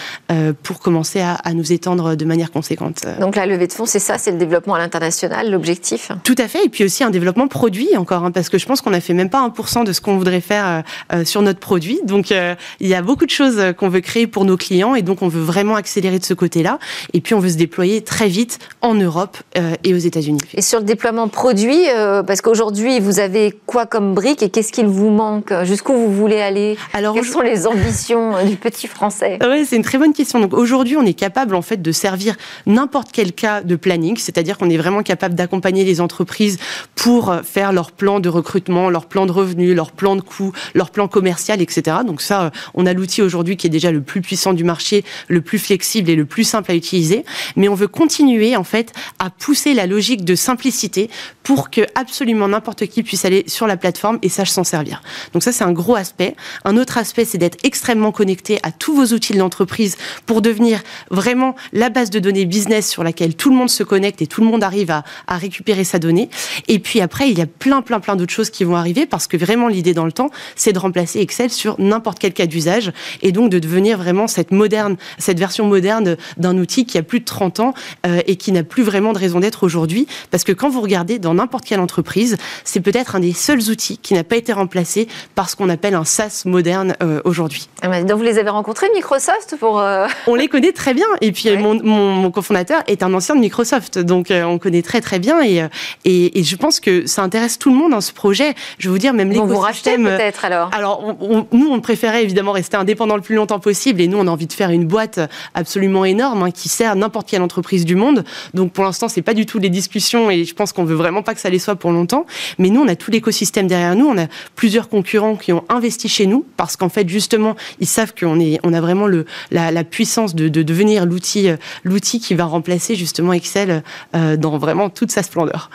pour 0.66 0.80
commencer 0.80 1.20
à, 1.20 1.35
à 1.35 1.54
nous 1.54 1.73
étendre 1.73 2.16
de 2.16 2.25
manière 2.25 2.50
conséquente. 2.50 3.04
Donc 3.20 3.37
la 3.37 3.46
levée 3.46 3.66
de 3.66 3.73
fonds, 3.73 3.87
c'est 3.87 4.00
ça, 4.00 4.18
c'est 4.18 4.32
le 4.32 4.38
développement 4.38 4.75
à 4.75 4.78
l'international, 4.78 5.50
l'objectif? 5.50 6.11
Tout 6.25 6.35
à 6.38 6.49
fait, 6.49 6.64
et 6.64 6.68
puis 6.68 6.85
aussi 6.85 7.04
un 7.04 7.11
développement 7.11 7.46
produit 7.49 7.96
encore, 7.96 8.25
hein, 8.25 8.30
parce 8.32 8.49
que 8.49 8.58
je 8.58 8.66
pense 8.66 8.80
qu'on 8.80 8.92
a 8.92 9.00
fait 9.00 9.14
même 9.14 9.30
pas 9.30 9.46
1% 9.46 9.85
de 9.85 9.92
ce 9.92 10.00
qu'on 10.00 10.16
voudrait 10.16 10.40
faire 10.40 10.82
euh, 11.12 11.25
sur 11.25 11.42
notre 11.42 11.61
produit. 11.61 12.00
Donc 12.04 12.32
euh, 12.32 12.54
il 12.80 12.88
y 12.88 12.94
a 12.94 13.02
beaucoup 13.02 13.26
de 13.26 13.30
choses 13.30 13.61
qu'on 13.78 13.88
veut 13.88 14.00
créer 14.00 14.26
pour 14.26 14.44
nos 14.44 14.56
clients, 14.56 14.94
et 14.94 15.02
donc 15.02 15.23
on 15.23 15.28
veut 15.28 15.42
vraiment 15.42 15.76
accélérer 15.76 16.18
de 16.18 16.25
ce 16.25 16.35
côté-là. 16.35 16.78
Et 17.12 17.20
puis 17.20 17.35
on 17.35 17.38
veut 17.38 17.50
se 17.50 17.56
déployer 17.56 18.02
très 18.02 18.28
vite 18.28 18.58
en 18.82 18.94
Europe 18.94 19.37
euh, 19.56 19.75
et 19.85 19.94
aux 19.94 19.99
États-Unis. 19.99 20.40
Et 20.54 20.62
sur 20.62 20.80
le 20.80 20.85
déploiement 20.85 21.28
produit, 21.28 21.88
euh, 21.94 22.23
parce 22.23 22.40
qu'aujourd'hui 22.40 23.00
vous 23.00 23.20
avez 23.20 23.54
quoi 23.66 23.87
comme 23.87 24.14
brique 24.14 24.42
et 24.42 24.50
qu'est-ce 24.50 24.73
qu'il 24.73 24.87
vous 24.87 25.11
manque? 25.11 25.52
Jusqu'où 25.62 25.92
vous 25.92 26.12
voulez 26.12 26.40
aller? 26.40 26.76
Alors, 26.92 27.14
Quelles 27.14 27.25
sont 27.25 27.40
les 27.40 27.66
ambitions 27.66 28.44
du 28.44 28.56
petit 28.56 28.87
français? 28.87 29.38
Oui, 29.49 29.64
c'est 29.64 29.76
une 29.76 29.82
très 29.82 29.99
bonne 29.99 30.12
question. 30.12 30.40
Donc 30.40 30.52
aujourd'hui, 30.56 30.96
on 30.96 31.04
est 31.04 31.14
capable 31.14 31.54
en 31.54 31.62
fait 31.62 31.80
de 31.82 31.92
servir 31.92 32.36
n'importe 32.66 33.08
quel 33.12 33.32
cas 33.32 33.62
de 33.62 33.76
planning, 33.76 34.16
c'est-à-dire 34.16 34.58
qu'on 34.58 34.70
est 34.70 34.76
vraiment 34.76 35.02
capable 35.02 35.34
d'accompagner 35.34 35.84
les 35.84 36.00
entreprises 36.00 36.58
pour 36.94 37.34
faire 37.44 37.72
leur 37.72 37.92
plan 37.92 38.20
de 38.20 38.28
recrutement, 38.28 38.90
leur 38.90 39.06
plan 39.06 39.26
de 39.26 39.32
revenus, 39.32 39.75
leur 39.75 39.92
plan 39.92 40.16
de 40.16 40.20
coûts, 40.20 40.52
leur 40.75 40.90
plan 40.90 41.08
commercial, 41.08 41.60
etc. 41.60 41.98
Donc 42.06 42.20
ça, 42.20 42.50
on 42.75 42.86
a 42.86 42.92
l'outil 42.92 43.22
aujourd'hui 43.22 43.56
qui 43.56 43.66
est 43.66 43.70
déjà 43.70 43.90
le 43.90 44.00
plus 44.00 44.20
puissant 44.20 44.52
du 44.52 44.64
marché, 44.64 45.04
le 45.28 45.40
plus 45.40 45.58
flexible 45.58 46.10
et 46.10 46.16
le 46.16 46.25
plus 46.25 46.44
simple 46.44 46.70
à 46.70 46.75
utiliser. 46.75 47.25
Mais 47.56 47.68
on 47.68 47.75
veut 47.75 47.88
continuer 47.88 48.56
en 48.56 48.64
fait 48.64 48.92
à 49.18 49.30
pousser 49.30 49.75
la 49.75 49.86
logique 49.86 50.25
de 50.25 50.34
simplicité 50.34 51.10
pour 51.42 51.70
que 51.70 51.82
absolument 51.94 52.48
n'importe 52.48 52.86
qui 52.86 53.02
puisse 53.02 53.25
aller 53.25 53.44
sur 53.46 53.66
la 53.66 53.76
plateforme 53.76 54.18
et 54.22 54.28
sache 54.28 54.50
s'en 54.50 54.64
servir. 54.64 55.02
Donc 55.32 55.42
ça, 55.42 55.52
c'est 55.52 55.64
un 55.64 55.72
gros 55.72 55.96
aspect. 55.96 56.34
Un 56.64 56.76
autre 56.76 56.98
aspect, 56.98 57.25
c'est 57.25 57.38
d'être 57.38 57.58
extrêmement 57.62 58.12
connecté 58.12 58.58
à 58.62 58.72
tous 58.72 58.94
vos 58.94 59.14
outils 59.14 59.32
de 59.32 59.38
l'entreprise 59.38 59.96
pour 60.26 60.42
devenir 60.46 60.82
vraiment 61.10 61.54
la 61.72 61.90
base 61.90 62.10
de 62.10 62.18
données 62.18 62.44
business 62.44 62.88
sur 62.88 63.02
laquelle 63.02 63.34
tout 63.34 63.50
le 63.50 63.56
monde 63.56 63.70
se 63.70 63.82
connecte 63.82 64.22
et 64.22 64.26
tout 64.26 64.40
le 64.40 64.46
monde 64.46 64.62
arrive 64.62 64.90
à, 64.90 65.04
à 65.26 65.36
récupérer 65.36 65.84
sa 65.84 65.98
donnée. 65.98 66.30
Et 66.68 66.78
puis 66.78 67.00
après, 67.00 67.30
il 67.30 67.38
y 67.38 67.42
a 67.42 67.46
plein, 67.46 67.82
plein, 67.82 68.00
plein 68.00 68.16
d'autres 68.16 68.32
choses 68.32 68.50
qui 68.50 68.64
vont 68.64 68.76
arriver 68.76 69.06
parce 69.06 69.26
que 69.26 69.36
vraiment 69.36 69.68
l'idée 69.68 69.94
dans 69.94 70.04
le 70.04 70.12
temps, 70.12 70.30
c'est 70.54 70.72
de 70.72 70.78
remplacer 70.78 71.20
Excel 71.20 71.50
sur 71.50 71.80
n'importe 71.80 72.18
quel 72.18 72.32
cas 72.32 72.46
d'usage 72.46 72.92
et 73.22 73.32
donc 73.32 73.50
de 73.50 73.58
devenir 73.58 73.98
vraiment 73.98 74.26
cette 74.26 74.52
moderne, 74.52 74.96
cette 75.18 75.38
version 75.38 75.66
moderne 75.66 76.16
d'un 76.36 76.58
outil 76.58 76.86
qui 76.86 76.98
a 76.98 77.02
plus 77.02 77.20
de 77.20 77.24
30 77.24 77.60
ans 77.60 77.74
euh, 78.06 78.20
et 78.26 78.36
qui 78.36 78.52
n'a 78.52 78.62
plus 78.62 78.82
vraiment 78.82 79.12
de 79.12 79.18
raison 79.18 79.40
d'être 79.40 79.64
aujourd'hui. 79.64 80.06
Parce 80.30 80.44
que 80.44 80.52
quand 80.52 80.68
vous 80.68 80.80
regardez 80.80 81.18
dans 81.18 81.34
n'importe 81.34 81.64
quelle 81.64 81.80
entreprise, 81.80 82.36
c'est 82.64 82.80
peut-être 82.80 83.16
un 83.16 83.20
des 83.20 83.32
seuls 83.32 83.70
outils 83.70 83.98
qui 83.98 84.14
n'a 84.14 84.24
pas 84.24 84.36
été 84.36 84.52
remplacé 84.52 85.08
par 85.34 85.50
ce 85.50 85.56
qu'on 85.56 85.68
appelle 85.68 85.94
un 85.94 86.04
SaaS 86.04 86.42
moderne 86.44 86.94
euh, 87.02 87.20
aujourd'hui. 87.24 87.68
Ah, 87.82 88.02
donc 88.02 88.18
vous 88.18 88.24
les 88.24 88.38
avez 88.38 88.50
rencontrés, 88.50 88.86
Microsoft, 88.94 89.56
pour... 89.58 89.80
Euh... 89.80 90.06
On 90.26 90.36
les 90.37 90.49
connaît 90.49 90.73
très 90.73 90.95
bien. 90.95 91.07
Et 91.21 91.33
puis 91.33 91.49
ouais. 91.49 91.57
mon, 91.57 91.75
mon, 91.83 92.12
mon, 92.12 92.31
cofondateur 92.31 92.83
est 92.87 93.02
un 93.02 93.12
ancien 93.14 93.35
de 93.35 93.40
Microsoft. 93.40 93.99
Donc 93.99 94.31
euh, 94.31 94.45
on 94.45 94.59
connaît 94.59 94.83
très 94.83 95.00
très 95.00 95.19
bien. 95.19 95.43
Et, 95.43 95.62
et, 96.05 96.38
et, 96.38 96.45
je 96.45 96.57
pense 96.57 96.81
que 96.81 97.07
ça 97.07 97.23
intéresse 97.23 97.59
tout 97.59 97.71
le 97.71 97.76
monde 97.76 97.93
dans 97.93 98.00
ce 98.00 98.12
projet. 98.12 98.55
Je 98.78 98.88
vais 98.88 98.93
vous 98.93 98.99
dire, 98.99 99.12
même 99.12 99.31
l'écosystème... 99.31 99.57
Vous 99.57 99.61
rachetez 99.61 99.97
peut-être 99.97 100.45
alors 100.45 100.71
Alors 100.73 101.05
on, 101.05 101.16
on, 101.21 101.47
nous, 101.52 101.71
on 101.71 101.81
préférait 101.81 102.23
évidemment 102.23 102.52
rester 102.52 102.76
indépendant 102.76 103.16
le 103.16 103.23
plus 103.23 103.35
longtemps 103.35 103.61
possible. 103.61 104.00
Et 104.00 104.09
nous, 104.09 104.19
on 104.19 104.26
a 104.26 104.31
envie 104.31 104.47
de 104.47 104.52
faire 104.52 104.71
une 104.71 104.87
boîte 104.87 105.21
absolument 105.55 106.05
énorme 106.05 106.43
hein, 106.43 106.50
qui 106.50 106.69
sert 106.69 106.97
n'importe 106.97 107.28
quelle 107.28 107.43
entreprise 107.43 107.85
du 107.85 107.97
monde. 107.97 108.25
Donc 108.55 108.73
pour 108.73 108.85
l'instant, 108.85 109.09
c'est 109.09 109.23
pas 109.23 109.35
du 109.35 109.47
tout 109.47 109.59
les 109.59 109.71
discussions 109.71 110.31
et 110.31 110.45
je 110.45 110.55
pense 110.55 110.73
qu'on 110.73 110.85
veut 110.85 110.95
vraiment 110.95 111.23
pas 111.23 111.35
que 111.35 111.40
ça 111.40 111.50
les 111.50 111.59
soit 111.59 111.76
pour 111.76 111.93
longtemps. 111.93 112.26
Mais 112.59 112.71
nous, 112.71 112.81
on 112.81 112.88
a 112.88 112.97
tout 112.97 113.11
l'écosystème 113.11 113.66
derrière 113.66 113.97
nous. 113.97 114.07
On 114.07 114.19
a 114.19 114.26
plusieurs 114.55 114.88
concurrents 114.88 115.37
qui 115.37 115.52
ont 115.52 115.64
investi 115.69 116.09
chez 116.09 116.26
nous 116.26 116.45
parce 116.57 116.76
qu'en 116.76 116.88
fait, 116.88 117.09
justement, 117.09 117.57
ils 117.81 117.87
savent 117.87 118.14
qu'on 118.19 118.40
est, 118.40 118.59
on 118.62 118.73
a 118.73 118.81
vraiment 118.81 119.07
le, 119.07 119.26
la, 119.50 119.71
la 119.71 119.85
puissance 119.85 120.25
de, 120.35 120.49
de 120.49 120.62
devenir 120.62 121.06
l'outil, 121.06 121.49
l'outil 121.85 122.21
qui 122.21 122.35
va 122.35 122.45
remplacer 122.45 122.95
justement 122.95 123.33
Excel 123.33 123.83
euh, 124.14 124.37
dans 124.37 124.59
vraiment 124.59 124.90
toute 124.90 125.11
sa 125.11 125.23
splendeur. 125.23 125.71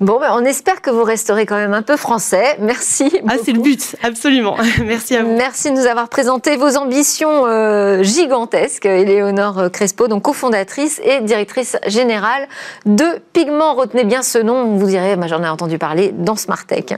Bon, 0.00 0.20
ben, 0.20 0.28
on 0.32 0.44
espère 0.44 0.82
que 0.82 0.90
vous 0.90 1.04
resterez 1.04 1.46
quand 1.46 1.56
même 1.56 1.72
un 1.72 1.80
peu 1.80 1.96
français. 1.96 2.58
Merci. 2.60 3.10
Ah, 3.26 3.36
c'est 3.42 3.52
le 3.52 3.60
but, 3.60 3.96
absolument. 4.02 4.56
Merci 4.84 5.16
à 5.16 5.22
vous. 5.22 5.30
Merci 5.30 5.70
de 5.70 5.76
nous 5.76 5.86
avoir 5.86 6.10
présenté 6.10 6.56
vos 6.56 6.76
ambitions 6.76 7.46
euh, 7.46 8.02
gigantesques, 8.02 8.84
Éléonore 8.84 9.70
Crespo, 9.72 10.06
donc 10.06 10.24
cofondatrice 10.24 11.00
et 11.02 11.22
directrice 11.22 11.78
générale 11.86 12.46
de 12.84 13.06
Pigment. 13.32 13.74
Retenez 13.74 14.04
bien 14.04 14.22
ce 14.22 14.36
nom, 14.36 14.76
vous 14.76 14.86
direz, 14.86 15.16
bah, 15.16 15.28
j'en 15.28 15.42
ai 15.42 15.48
entendu 15.48 15.78
parler 15.78 16.12
dans 16.12 16.36
Smartech. 16.36 16.94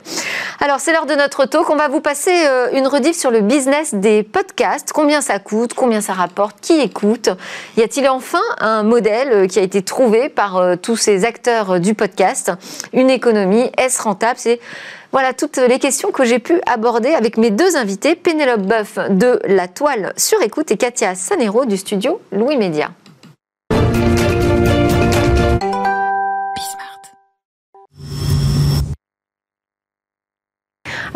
Alors, 0.61 0.81
c'est 0.81 0.93
l'heure 0.93 1.07
de 1.07 1.15
notre 1.15 1.45
talk. 1.45 1.71
On 1.71 1.77
va 1.77 1.87
vous 1.87 2.01
passer 2.01 2.33
euh, 2.47 2.69
une 2.73 2.89
rediff 2.89 3.17
sur 3.17 3.31
le 3.31 3.43
business 3.43 3.95
des 3.95 4.25
podcasts. 4.25 4.93
Combien 4.93 5.21
ça 5.21 5.39
coûte, 5.39 5.73
combien 5.73 6.01
ça 6.01 6.15
rapporte, 6.15 6.57
qui 6.61 6.81
écoute? 6.81 7.29
Y 7.77 7.83
a-t-il 7.83 8.09
enfin 8.09 8.43
un 8.59 8.83
modèle 8.83 9.33
euh, 9.33 9.47
qui 9.47 9.61
a 9.61 9.63
été 9.63 9.83
trouvé 9.83 10.29
par 10.29 10.57
euh, 10.57 10.75
tous 10.75 10.97
ces 10.97 11.25
acteurs 11.25 11.79
du 11.79 11.95
podcast? 11.95 12.51
Une 12.93 13.11
économie 13.11 13.71
Est-ce 13.77 14.03
rentable? 14.03 14.39
C'est 14.39 14.61
voilà 15.11 15.33
toutes 15.33 15.57
les 15.57 15.79
questions 15.79 16.11
que 16.11 16.25
j'ai 16.25 16.39
pu 16.39 16.61
aborder 16.67 17.11
avec 17.11 17.39
mes 17.39 17.51
deux 17.51 17.77
invités, 17.77 18.15
Pénélope 18.15 18.63
Boeuf 18.63 18.99
de 19.11 19.41
La 19.47 19.67
Toile 19.67 20.13
sur 20.17 20.41
écoute 20.43 20.71
et 20.71 20.77
Katia 20.77 21.15
Sanero 21.15 21.65
du 21.65 21.77
studio 21.77 22.21
Louis 22.31 22.57
Média. 22.57 22.91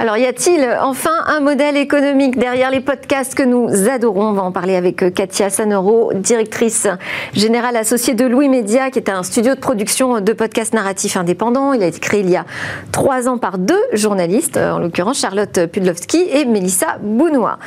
Alors, 0.03 0.17
y 0.17 0.27
a-t-il 0.27 0.69
enfin 0.81 1.15
un 1.29 1.39
modèle 1.39 1.77
économique 1.77 2.37
derrière 2.37 2.73
les 2.73 2.81
podcasts 2.81 3.37
que 3.37 3.45
nous 3.45 3.89
adorons? 3.89 4.31
On 4.31 4.33
va 4.33 4.43
en 4.43 4.51
parler 4.51 4.75
avec 4.75 5.15
Katia 5.15 5.49
Sanoro, 5.49 6.13
directrice 6.13 6.89
générale 7.35 7.77
associée 7.77 8.15
de 8.15 8.25
Louis 8.25 8.49
Média, 8.49 8.91
qui 8.91 8.99
est 8.99 9.09
un 9.09 9.23
studio 9.23 9.55
de 9.55 9.61
production 9.61 10.21
de 10.21 10.33
podcasts 10.33 10.75
narratifs 10.75 11.17
indépendants. 11.17 11.73
Il 11.73 11.85
a 11.85 11.87
été 11.87 12.01
créé 12.01 12.19
il 12.19 12.31
y 12.31 12.35
a 12.35 12.45
trois 12.91 13.29
ans 13.29 13.39
par 13.39 13.59
deux 13.59 13.81
journalistes, 13.93 14.57
en 14.57 14.81
l'occurrence 14.81 15.21
Charlotte 15.21 15.67
Pudlowski 15.67 16.27
et 16.33 16.47
Mélissa 16.47 16.99
Bounois. 17.01 17.61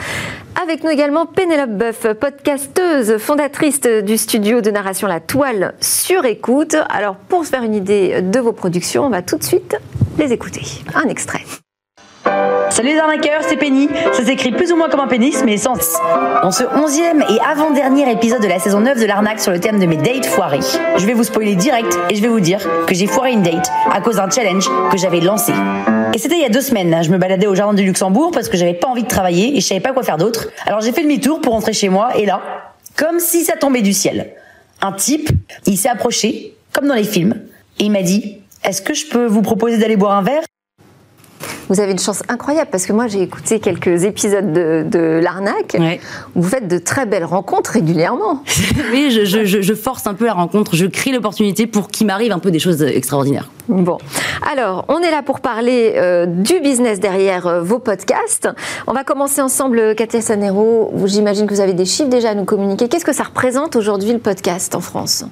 Avec 0.61 0.83
nous 0.83 0.89
également 0.89 1.25
Pénélope 1.25 1.69
Boeuf, 1.69 2.05
podcasteuse, 2.19 3.17
fondatrice 3.17 3.79
du 3.79 4.17
studio 4.17 4.59
de 4.59 4.71
narration 4.71 5.07
La 5.07 5.21
Toile 5.21 5.73
sur 5.79 6.25
écoute. 6.25 6.75
Alors, 6.89 7.15
pour 7.15 7.45
se 7.45 7.51
faire 7.51 7.63
une 7.63 7.75
idée 7.75 8.21
de 8.21 8.39
vos 8.41 8.51
productions, 8.51 9.05
on 9.05 9.09
va 9.09 9.21
tout 9.21 9.37
de 9.37 9.43
suite 9.45 9.77
les 10.17 10.33
écouter. 10.33 10.63
Un 10.95 11.07
extrait. 11.07 11.39
Salut 12.75 12.89
les 12.89 12.99
arnaqueurs, 12.99 13.41
c'est 13.47 13.55
Penny. 13.55 13.87
Ça 14.11 14.25
s'écrit 14.25 14.51
plus 14.51 14.73
ou 14.73 14.75
moins 14.75 14.89
comme 14.89 14.99
un 14.99 15.07
pénis, 15.07 15.41
mais 15.45 15.55
sans. 15.55 15.77
Dans 16.41 16.51
ce 16.51 16.65
onzième 16.75 17.21
et 17.21 17.39
avant-dernier 17.49 18.11
épisode 18.11 18.41
de 18.41 18.47
la 18.47 18.59
saison 18.59 18.81
9 18.81 18.99
de 18.99 19.05
l'arnaque 19.05 19.39
sur 19.39 19.53
le 19.53 19.61
thème 19.61 19.79
de 19.79 19.85
mes 19.85 19.95
dates 19.95 20.25
foirées, 20.25 20.59
je 20.97 21.05
vais 21.05 21.13
vous 21.13 21.23
spoiler 21.23 21.55
direct 21.55 21.97
et 22.09 22.15
je 22.15 22.21
vais 22.21 22.27
vous 22.27 22.41
dire 22.41 22.59
que 22.85 22.93
j'ai 22.93 23.07
foiré 23.07 23.31
une 23.31 23.43
date 23.43 23.71
à 23.93 24.01
cause 24.01 24.17
d'un 24.17 24.29
challenge 24.29 24.67
que 24.91 24.97
j'avais 24.97 25.21
lancé. 25.21 25.53
Et 26.13 26.17
c'était 26.17 26.35
il 26.35 26.41
y 26.41 26.45
a 26.45 26.49
deux 26.49 26.59
semaines. 26.59 27.01
Je 27.01 27.09
me 27.11 27.17
baladais 27.17 27.47
au 27.47 27.55
jardin 27.55 27.73
du 27.73 27.85
Luxembourg 27.85 28.31
parce 28.33 28.49
que 28.49 28.57
j'avais 28.57 28.73
pas 28.73 28.89
envie 28.89 29.03
de 29.03 29.07
travailler 29.07 29.55
et 29.55 29.61
je 29.61 29.65
savais 29.65 29.79
pas 29.79 29.93
quoi 29.93 30.03
faire 30.03 30.17
d'autre. 30.17 30.49
Alors 30.65 30.81
j'ai 30.81 30.91
fait 30.91 31.03
demi-tour 31.03 31.39
pour 31.39 31.53
rentrer 31.53 31.71
chez 31.71 31.87
moi 31.87 32.17
et 32.17 32.25
là, 32.25 32.41
comme 32.97 33.19
si 33.19 33.45
ça 33.45 33.55
tombait 33.55 33.83
du 33.83 33.93
ciel, 33.93 34.33
un 34.81 34.91
type, 34.91 35.29
il 35.65 35.77
s'est 35.77 35.87
approché, 35.87 36.53
comme 36.73 36.87
dans 36.87 36.95
les 36.95 37.05
films, 37.05 37.35
et 37.79 37.85
il 37.85 37.91
m'a 37.91 38.01
dit 38.01 38.39
Est-ce 38.65 38.81
que 38.81 38.93
je 38.93 39.07
peux 39.07 39.25
vous 39.25 39.41
proposer 39.41 39.77
d'aller 39.77 39.95
boire 39.95 40.17
un 40.17 40.23
verre? 40.23 40.43
Vous 41.69 41.79
avez 41.79 41.91
une 41.91 41.99
chance 41.99 42.23
incroyable 42.29 42.69
parce 42.71 42.85
que 42.85 42.93
moi 42.93 43.07
j'ai 43.07 43.21
écouté 43.21 43.59
quelques 43.59 44.03
épisodes 44.03 44.53
de, 44.53 44.85
de 44.89 45.19
l'arnaque 45.21 45.75
ouais. 45.79 45.99
vous 46.35 46.47
faites 46.47 46.67
de 46.67 46.77
très 46.77 47.05
belles 47.05 47.25
rencontres 47.25 47.71
régulièrement. 47.71 48.43
oui, 48.91 49.11
je, 49.11 49.25
je, 49.25 49.61
je, 49.61 49.73
force 49.73 50.07
un 50.07 50.13
peu 50.13 50.25
la 50.25 50.33
rencontre, 50.33 50.75
je 50.75 50.85
crée 50.85 51.11
l'opportunité 51.11 51.67
pour 51.67 51.89
qu'il 51.89 52.07
m'arrive 52.07 52.31
un 52.31 52.39
peu 52.39 52.51
des 52.51 52.59
choses 52.59 52.81
extraordinaires. 52.83 53.49
Bon, 53.67 53.97
alors 54.51 54.85
on 54.89 54.99
est 54.99 55.11
là 55.11 55.23
pour 55.23 55.39
parler 55.39 55.93
euh, 55.95 56.25
du 56.25 56.59
business 56.59 56.99
derrière 56.99 57.47
euh, 57.47 57.61
vos 57.61 57.79
podcasts. 57.79 58.47
On 58.87 58.93
va 58.93 59.03
commencer 59.03 59.41
ensemble, 59.41 59.95
Katia 59.95 60.21
Sanero. 60.21 60.93
J'imagine 61.05 61.47
que 61.47 61.53
vous 61.53 61.61
avez 61.61 61.73
des 61.73 61.85
chiffres 61.85 62.09
déjà 62.09 62.29
à 62.29 62.35
nous 62.35 62.45
communiquer. 62.45 62.87
Qu'est-ce 62.87 63.05
que 63.05 63.13
ça 63.13 63.23
représente 63.23 63.75
aujourd'hui 63.75 64.13
le 64.13 64.19
podcast 64.19 64.75
en 64.75 64.81
France? 64.81 65.25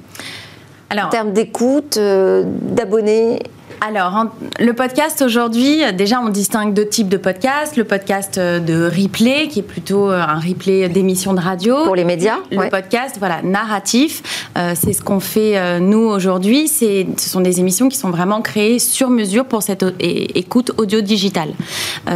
Alors, 0.90 1.08
En 1.08 1.10
termes 1.10 1.34
d'écoute, 1.34 1.98
euh, 1.98 2.44
d'abonnés 2.46 3.40
Alors, 3.82 4.26
le 4.60 4.74
podcast 4.74 5.22
aujourd'hui, 5.22 5.82
déjà, 5.94 6.20
on 6.22 6.30
distingue 6.30 6.74
deux 6.74 6.88
types 6.88 7.10
de 7.10 7.18
podcasts. 7.18 7.76
Le 7.76 7.84
podcast 7.84 8.38
euh, 8.38 8.60
de 8.60 8.86
replay, 8.86 9.48
qui 9.48 9.60
est 9.60 9.64
plutôt 9.64 10.10
euh, 10.10 10.22
un 10.22 10.40
replay 10.40 10.90
d'émissions 10.90 11.34
de 11.34 11.40
radio. 11.40 11.84
Pour 11.84 11.96
les 11.96 12.04
médias 12.04 12.38
Le 12.52 12.70
podcast, 12.70 13.16
voilà, 13.20 13.42
narratif. 13.42 14.50
Euh, 14.58 14.74
c'est 14.76 14.94
ce 14.94 15.02
qu'on 15.02 15.20
fait, 15.20 15.80
nous, 15.80 16.00
aujourd'hui. 16.00 16.68
Ce 16.68 17.06
sont 17.18 17.42
des 17.42 17.60
émissions 17.60 17.90
qui 17.90 17.98
sont 17.98 18.10
vraiment 18.10 18.42
créées 18.42 18.80
sur 18.80 19.10
mesure 19.10 19.46
pour 19.46 19.64
cette 19.64 19.86
écoute 20.00 20.72
audio-digitale. 20.78 21.54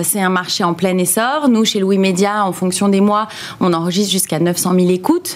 c'est 0.03 0.21
un 0.21 0.29
marché 0.29 0.63
en 0.63 0.73
plein 0.73 0.97
essor. 0.97 1.49
Nous, 1.49 1.65
chez 1.65 1.79
Louis 1.79 1.97
Média, 1.97 2.45
en 2.45 2.51
fonction 2.51 2.89
des 2.89 3.01
mois, 3.01 3.27
on 3.59 3.73
enregistre 3.73 4.11
jusqu'à 4.11 4.39
900 4.39 4.73
000 4.75 4.89
écoutes, 4.89 5.35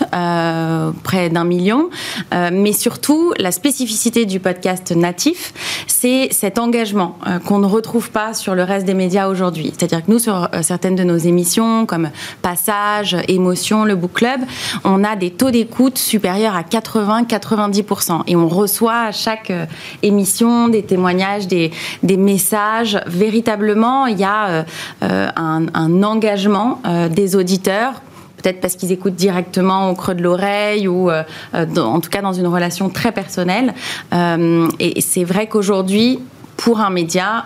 près 1.04 1.30
d'un 1.30 1.44
million. 1.44 1.90
mais 2.32 2.74
surtout, 2.74 3.34
la 3.38 3.51
spécificité 3.51 4.25
du 4.25 4.40
podcast 4.40 4.92
natif, 4.92 5.54
c'est 5.88 6.11
cet 6.32 6.60
engagement 6.60 7.18
euh, 7.27 7.39
qu'on 7.39 7.60
ne 7.60 7.65
retrouve 7.65 8.12
pas 8.12 8.34
sur 8.34 8.56
le 8.56 8.63
reste 8.63 8.86
des 8.86 8.94
médias 8.94 9.27
aujourd'hui. 9.27 9.74
C'est-à-dire 9.75 10.06
que 10.06 10.12
nous, 10.12 10.20
sur 10.20 10.50
euh, 10.53 10.62
certaines 10.62 10.96
de 10.96 11.03
nos 11.03 11.18
émissions, 11.18 11.86
comme 11.86 12.10
Passage, 12.41 13.18
Émotion, 13.27 13.86
le 13.86 13.96
Book 13.96 14.13
Club, 14.13 14.41
on 14.84 15.03
a 15.03 15.15
des 15.15 15.32
taux 15.32 15.51
d'écoute 15.51 15.98
supérieurs 15.98 16.56
à 16.56 16.63
80-90%. 16.63 18.24
Et 18.27 18.36
on 18.36 18.48
reçoit 18.48 19.01
à 19.08 19.12
chaque 19.12 19.51
euh, 19.51 19.65
émission 20.01 20.68
des 20.68 20.84
témoignages, 20.84 21.48
des, 21.48 21.72
messages. 22.03 23.00
Véritablement, 23.08 24.06
il 24.06 24.20
y 24.20 24.24
a 24.24 24.65
un, 25.01 26.03
engagement 26.03 26.82
des 27.10 27.36
auditeurs 27.36 27.94
peut-être 28.42 28.60
parce 28.60 28.76
qu'ils 28.76 28.92
écoutent 28.92 29.16
directement 29.16 29.90
au 29.90 29.96
creux 29.96 30.16
de 30.16 30.24
l'oreille 30.24 30.88
ou 30.88 31.10
euh, 31.10 31.24
euh, 31.54 31.66
en 31.78 32.00
tout 32.00 32.10
cas 32.10 32.22
dans 32.22 32.34
une 32.34 32.48
relation 32.48 32.90
très 32.90 33.12
personnelle. 33.12 33.74
Euh, 34.14 34.68
et 34.80 35.02
c'est 35.02 35.24
vrai 35.24 35.48
qu'aujourd'hui, 35.48 36.20
pour 36.58 36.80
un 36.80 36.90
média, 36.92 37.46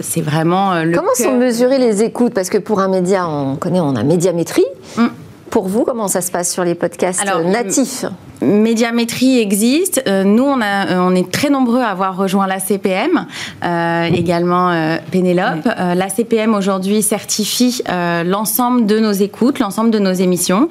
c'est 0.00 0.20
vraiment 0.20 0.82
le. 0.82 0.92
Comment 0.92 1.14
sont 1.14 1.36
mesurées 1.36 1.78
les 1.78 2.02
écoutes? 2.02 2.34
Parce 2.34 2.50
que 2.50 2.58
pour 2.58 2.80
un 2.80 2.88
média, 2.88 3.28
on 3.28 3.56
connaît, 3.56 3.80
on 3.80 3.94
a 3.94 4.02
médiamétrie. 4.02 4.66
Mm. 4.96 5.06
Pour 5.50 5.68
vous, 5.68 5.84
comment 5.84 6.08
ça 6.08 6.20
se 6.20 6.30
passe 6.30 6.52
sur 6.52 6.64
les 6.64 6.74
podcasts 6.74 7.24
natifs? 7.44 8.04
Médiamétrie 8.40 9.38
existe. 9.38 10.02
Euh, 10.06 10.24
nous, 10.24 10.44
on, 10.44 10.60
a, 10.60 10.90
euh, 10.90 10.98
on 11.00 11.14
est 11.14 11.30
très 11.30 11.50
nombreux 11.50 11.80
à 11.80 11.88
avoir 11.88 12.16
rejoint 12.16 12.46
la 12.46 12.60
CPM, 12.60 13.26
euh, 13.64 14.04
également 14.04 14.98
Pénélope. 15.10 15.66
la 15.66 16.08
CPM 16.08 16.54
aujourd'hui 16.54 17.02
certifie 17.02 17.82
l'ensemble 18.24 18.86
de 18.86 18.98
nos 18.98 19.12
écoutes, 19.12 19.58
l'ensemble 19.58 19.90
de 19.90 19.98
nos 19.98 20.12
émissions, 20.12 20.68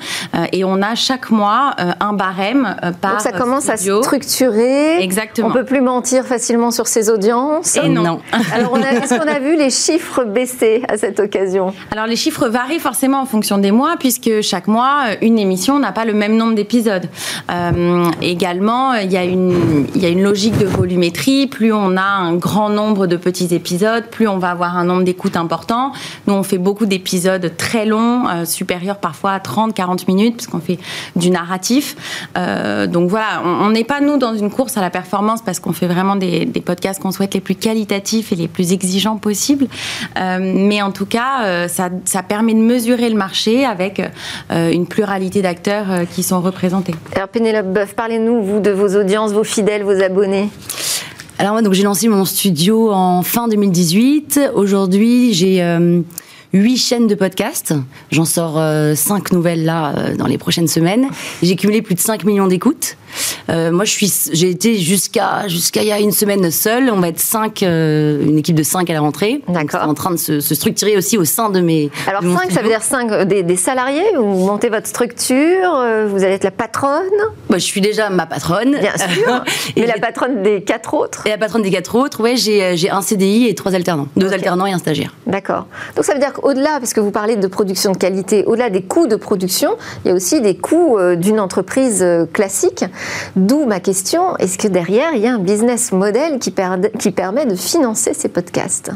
et 0.51 0.63
on 0.63 0.81
a 0.81 0.95
chaque 0.95 1.29
mois 1.29 1.75
un 1.99 2.13
barème 2.13 2.75
par. 3.01 3.13
Donc 3.13 3.21
ça 3.21 3.31
commence 3.31 3.69
à 3.69 3.77
se 3.77 4.01
structurer. 4.01 5.01
Exactement. 5.01 5.47
On 5.49 5.51
peut 5.51 5.65
plus 5.65 5.81
mentir 5.81 6.25
facilement 6.25 6.71
sur 6.71 6.87
ses 6.87 7.09
audiences. 7.09 7.75
Et 7.77 7.89
non. 7.89 8.19
Alors, 8.53 8.77
est-ce 8.77 9.17
qu'on 9.17 9.27
a 9.27 9.39
vu 9.39 9.55
les 9.55 9.69
chiffres 9.69 10.23
baisser 10.23 10.83
à 10.87 10.97
cette 10.97 11.19
occasion? 11.19 11.73
Alors, 11.91 12.07
les 12.07 12.15
chiffres 12.15 12.47
varient 12.47 12.79
forcément 12.79 13.21
en 13.21 13.25
fonction 13.25 13.57
des 13.57 13.71
mois, 13.71 13.95
puisque 13.99 14.41
chaque 14.41 14.67
mois, 14.67 15.05
une 15.21 15.39
émission 15.39 15.79
n'a 15.79 15.91
pas 15.91 16.05
le 16.05 16.13
même 16.13 16.35
nombre 16.35 16.55
d'épisodes. 16.55 17.07
Euh, 17.57 18.11
également, 18.21 18.93
il 18.93 19.11
y, 19.11 19.17
a 19.17 19.23
une, 19.23 20.21
logique 20.21 20.57
de 20.57 20.65
volumétrie. 20.65 21.47
Plus 21.47 21.73
on 21.73 21.97
a 21.97 22.01
un 22.01 22.35
grand 22.35 22.69
nombre 22.69 23.07
de 23.07 23.15
petits 23.15 23.53
épisodes, 23.53 24.05
plus 24.09 24.27
on 24.27 24.37
va 24.37 24.51
avoir 24.51 24.77
un 24.77 24.85
nombre 24.85 25.03
d'écoutes 25.03 25.37
important. 25.37 25.91
Nous, 26.27 26.33
on 26.33 26.43
fait 26.43 26.57
beaucoup 26.57 26.85
d'épisodes 26.85 27.51
très 27.57 27.85
longs, 27.85 28.27
euh, 28.27 28.45
supérieurs 28.45 28.97
parfois 28.97 29.31
à 29.31 29.39
30-40 29.39 30.07
minutes, 30.07 30.37
puisqu'on 30.37 30.59
fait 30.59 30.79
du 31.15 31.29
narratif. 31.29 31.95
Euh, 32.37 32.87
donc 32.87 33.09
voilà, 33.09 33.41
on 33.43 33.69
n'est 33.69 33.83
pas, 33.83 34.01
nous, 34.01 34.17
dans 34.17 34.35
une 34.35 34.51
course 34.51 34.77
à 34.77 34.81
la 34.81 34.89
performance, 34.89 35.41
parce 35.41 35.59
qu'on 35.59 35.73
fait 35.73 35.87
vraiment 35.87 36.15
des, 36.15 36.45
podcasts 36.65 37.01
qu'on 37.01 37.11
souhaite 37.11 37.33
les 37.33 37.39
plus 37.39 37.55
qualitatifs 37.55 38.33
et 38.33 38.35
les 38.35 38.47
plus 38.47 38.73
exigeants 38.73 39.17
possibles. 39.17 39.67
mais 40.15 40.81
en 40.81 40.91
tout 40.91 41.05
cas, 41.05 41.67
ça, 41.67 41.89
ça, 42.03 42.23
permet 42.23 42.53
de 42.53 42.59
mesurer 42.59 43.09
le 43.09 43.15
marché 43.15 43.63
avec 43.63 44.01
une 44.49 44.85
pluralité 44.87 45.41
d'acteurs 45.41 45.85
qui 46.13 46.23
sont 46.23 46.41
représentés. 46.41 46.95
Alors, 47.15 47.29
Parlez-nous, 47.95 48.41
vous, 48.41 48.59
de 48.59 48.71
vos 48.71 48.95
audiences, 48.95 49.31
vos 49.31 49.43
fidèles, 49.43 49.83
vos 49.83 50.01
abonnés. 50.01 50.49
Alors 51.39 51.53
moi, 51.53 51.61
donc 51.61 51.73
j'ai 51.73 51.83
lancé 51.83 52.07
mon 52.07 52.25
studio 52.25 52.91
en 52.91 53.21
fin 53.21 53.47
2018. 53.47 54.39
Aujourd'hui, 54.55 55.33
j'ai 55.33 55.61
euh, 55.61 56.01
huit 56.57 56.77
chaînes 56.77 57.07
de 57.07 57.15
podcasts. 57.15 57.73
J'en 58.11 58.25
sors 58.25 58.55
euh, 58.57 58.95
cinq 58.95 59.31
nouvelles 59.31 59.63
là 59.63 59.93
euh, 59.95 60.15
dans 60.15 60.27
les 60.27 60.37
prochaines 60.37 60.67
semaines. 60.67 61.07
J'ai 61.43 61.55
cumulé 61.55 61.81
plus 61.81 61.95
de 61.95 61.99
5 61.99 62.23
millions 62.25 62.47
d'écoutes. 62.47 62.97
Euh, 63.49 63.71
moi, 63.71 63.85
je 63.85 63.91
suis, 63.91 64.13
j'ai 64.33 64.49
été 64.49 64.77
jusqu'à 64.77 65.47
jusqu'à 65.47 65.81
il 65.81 65.87
y 65.87 65.91
a 65.91 65.99
une 65.99 66.11
semaine 66.11 66.51
seule. 66.51 66.89
On 66.91 66.99
va 66.99 67.07
être 67.07 67.19
cinq, 67.19 67.61
une 67.61 68.37
équipe 68.37 68.55
de 68.55 68.63
cinq 68.63 68.89
à 68.89 68.93
la 68.93 68.99
rentrée. 68.99 69.41
D'accord. 69.47 69.87
En 69.87 69.93
train 69.93 70.11
de 70.11 70.17
se, 70.17 70.39
structurer 70.41 70.97
aussi 70.97 71.17
au 71.17 71.25
sein 71.25 71.49
de 71.49 71.61
mes. 71.61 71.89
Alors 72.05 72.21
cinq, 72.21 72.51
ça 72.51 72.61
veut 72.61 72.67
dire 72.67 72.83
cinq 72.83 73.09
des, 73.23 73.55
salariés? 73.55 74.03
Vous 74.15 74.45
montez 74.45 74.69
votre 74.69 74.87
structure. 74.87 75.83
Vous 76.07 76.23
allez 76.23 76.33
être 76.33 76.43
la 76.43 76.51
patronne? 76.51 77.03
Moi, 77.49 77.57
je 77.57 77.63
suis 77.63 77.81
déjà 77.81 78.09
ma 78.09 78.25
patronne. 78.25 78.77
Bien 78.77 78.97
sûr. 78.97 79.43
et 79.75 79.85
la 79.85 79.97
patronne 79.97 80.43
des 80.43 80.61
quatre 80.61 80.93
autres? 80.93 81.25
Et 81.25 81.29
la 81.29 81.37
patronne 81.37 81.63
des 81.63 81.71
quatre 81.71 81.95
autres. 81.95 82.21
Ouais, 82.21 82.35
j'ai 82.35 82.89
un 82.89 83.01
CDI 83.01 83.47
et 83.47 83.55
trois 83.55 83.73
alternants, 83.73 84.09
deux 84.15 84.33
alternants 84.33 84.65
et 84.65 84.73
un 84.73 84.79
stagiaire. 84.79 85.15
D'accord. 85.25 85.67
Donc 85.95 86.05
ça 86.05 86.13
veut 86.13 86.19
dire 86.19 86.33
au-delà, 86.47 86.79
parce 86.79 86.93
que 86.93 87.01
vous 87.01 87.11
parlez 87.11 87.35
de 87.35 87.47
production 87.47 87.91
de 87.91 87.97
qualité, 87.97 88.45
au-delà 88.45 88.69
des 88.69 88.81
coûts 88.81 89.07
de 89.07 89.17
production, 89.17 89.71
il 90.03 90.09
y 90.09 90.11
a 90.11 90.15
aussi 90.15 90.39
des 90.39 90.55
coûts 90.55 90.97
euh, 90.97 91.15
d'une 91.15 91.39
entreprise 91.39 92.01
euh, 92.01 92.25
classique. 92.25 92.85
D'où 93.35 93.65
ma 93.65 93.81
question, 93.81 94.37
est-ce 94.37 94.57
que 94.57 94.69
derrière, 94.69 95.09
il 95.13 95.21
y 95.21 95.27
a 95.27 95.33
un 95.33 95.39
business 95.39 95.91
model 95.91 96.39
qui, 96.39 96.53
qui 96.99 97.11
permet 97.11 97.45
de 97.45 97.55
financer 97.55 98.13
ces 98.13 98.29
podcasts? 98.29 98.91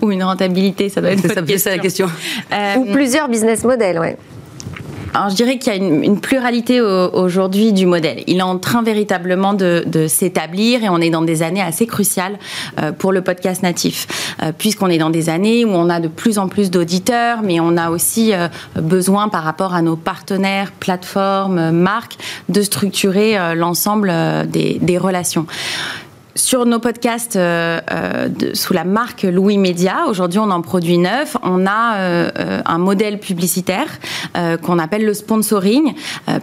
Ou 0.00 0.12
une 0.12 0.22
rentabilité, 0.22 0.88
ça 0.88 1.00
doit 1.00 1.10
être 1.10 1.26
ça, 1.58 1.70
la 1.70 1.78
question. 1.78 2.06
Euh, 2.52 2.76
Ou 2.76 2.92
plusieurs 2.92 3.28
business 3.28 3.64
models, 3.64 3.98
oui. 4.00 4.08
Alors, 5.14 5.28
je 5.28 5.34
dirais 5.34 5.58
qu'il 5.58 5.72
y 5.72 5.76
a 5.76 5.78
une, 5.78 6.20
pluralité 6.20 6.80
aujourd'hui 6.80 7.72
du 7.72 7.84
modèle. 7.84 8.24
Il 8.26 8.38
est 8.38 8.42
en 8.42 8.58
train 8.58 8.82
véritablement 8.82 9.52
de, 9.52 10.06
s'établir 10.08 10.82
et 10.84 10.88
on 10.88 10.98
est 10.98 11.10
dans 11.10 11.22
des 11.22 11.42
années 11.42 11.60
assez 11.60 11.86
cruciales 11.86 12.38
euh, 12.80 12.92
pour 12.92 13.12
le 13.12 13.22
podcast 13.22 13.62
natif, 13.62 14.34
euh, 14.42 14.52
puisqu'on 14.56 14.88
est 14.88 14.98
dans 14.98 15.10
des 15.10 15.28
années 15.28 15.64
où 15.64 15.70
on 15.70 15.90
a 15.90 16.00
de 16.00 16.08
plus 16.08 16.38
en 16.38 16.48
plus 16.48 16.70
d'auditeurs, 16.70 17.42
mais 17.42 17.60
on 17.60 17.76
a 17.76 17.90
aussi 17.90 18.32
euh, 18.32 18.48
besoin 18.76 19.28
par 19.28 19.44
rapport 19.44 19.74
à 19.74 19.82
nos 19.82 19.96
partenaires, 19.96 20.72
plateformes, 20.72 21.70
marques, 21.70 22.16
de 22.48 22.62
structurer 22.62 23.54
l'ensemble 23.54 24.12
des, 24.48 24.78
des 24.80 24.98
relations 24.98 25.46
sur 26.34 26.64
nos 26.66 26.78
podcasts 26.78 27.36
euh, 27.36 27.80
euh, 27.90 28.28
sous 28.54 28.72
la 28.72 28.84
marque 28.84 29.22
Louis 29.22 29.58
Média, 29.58 30.06
aujourd'hui 30.08 30.38
on 30.38 30.50
en 30.50 30.62
produit 30.62 30.98
neuf, 30.98 31.36
on 31.42 31.66
a 31.66 31.96
euh, 31.96 32.60
un 32.64 32.78
modèle 32.78 33.18
publicitaire 33.18 33.86
qu'on 34.62 34.78
appelle 34.78 35.04
le 35.04 35.14
sponsoring, 35.14 35.94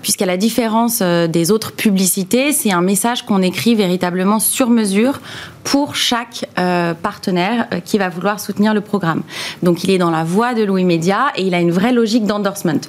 puisqu'à 0.01 0.25
la 0.25 0.37
différence 0.37 1.01
des 1.01 1.51
autres 1.51 1.71
publicités, 1.71 2.51
c'est 2.51 2.71
un 2.71 2.81
message 2.81 3.25
qu'on 3.25 3.41
écrit 3.41 3.73
véritablement 3.73 4.39
sur 4.39 4.69
mesure 4.69 5.19
pour 5.63 5.95
chaque 5.95 6.45
euh, 6.57 6.93
partenaire 6.93 7.67
euh, 7.73 7.79
qui 7.79 7.97
va 7.97 8.09
vouloir 8.09 8.39
soutenir 8.39 8.73
le 8.73 8.81
programme. 8.81 9.23
Donc 9.63 9.83
il 9.83 9.91
est 9.91 9.97
dans 9.97 10.11
la 10.11 10.23
voie 10.23 10.53
de 10.53 10.63
Louis 10.63 10.85
Média 10.85 11.27
et 11.35 11.43
il 11.43 11.53
a 11.53 11.59
une 11.59 11.71
vraie 11.71 11.91
logique 11.91 12.25
d'endorsement. 12.25 12.81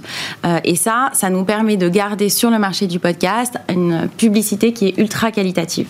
Euh, 0.45 0.59
et 0.65 0.77
ça, 0.77 1.11
ça 1.13 1.31
nous 1.31 1.45
permet 1.45 1.77
de 1.77 1.89
garder 1.89 2.29
sur 2.29 2.51
le 2.51 2.59
marché 2.59 2.87
du 2.87 2.99
podcast 2.99 3.57
une 3.69 4.09
publicité 4.17 4.73
qui 4.73 4.89
est 4.89 4.99
ultra 4.99 5.31
qualitative. 5.31 5.89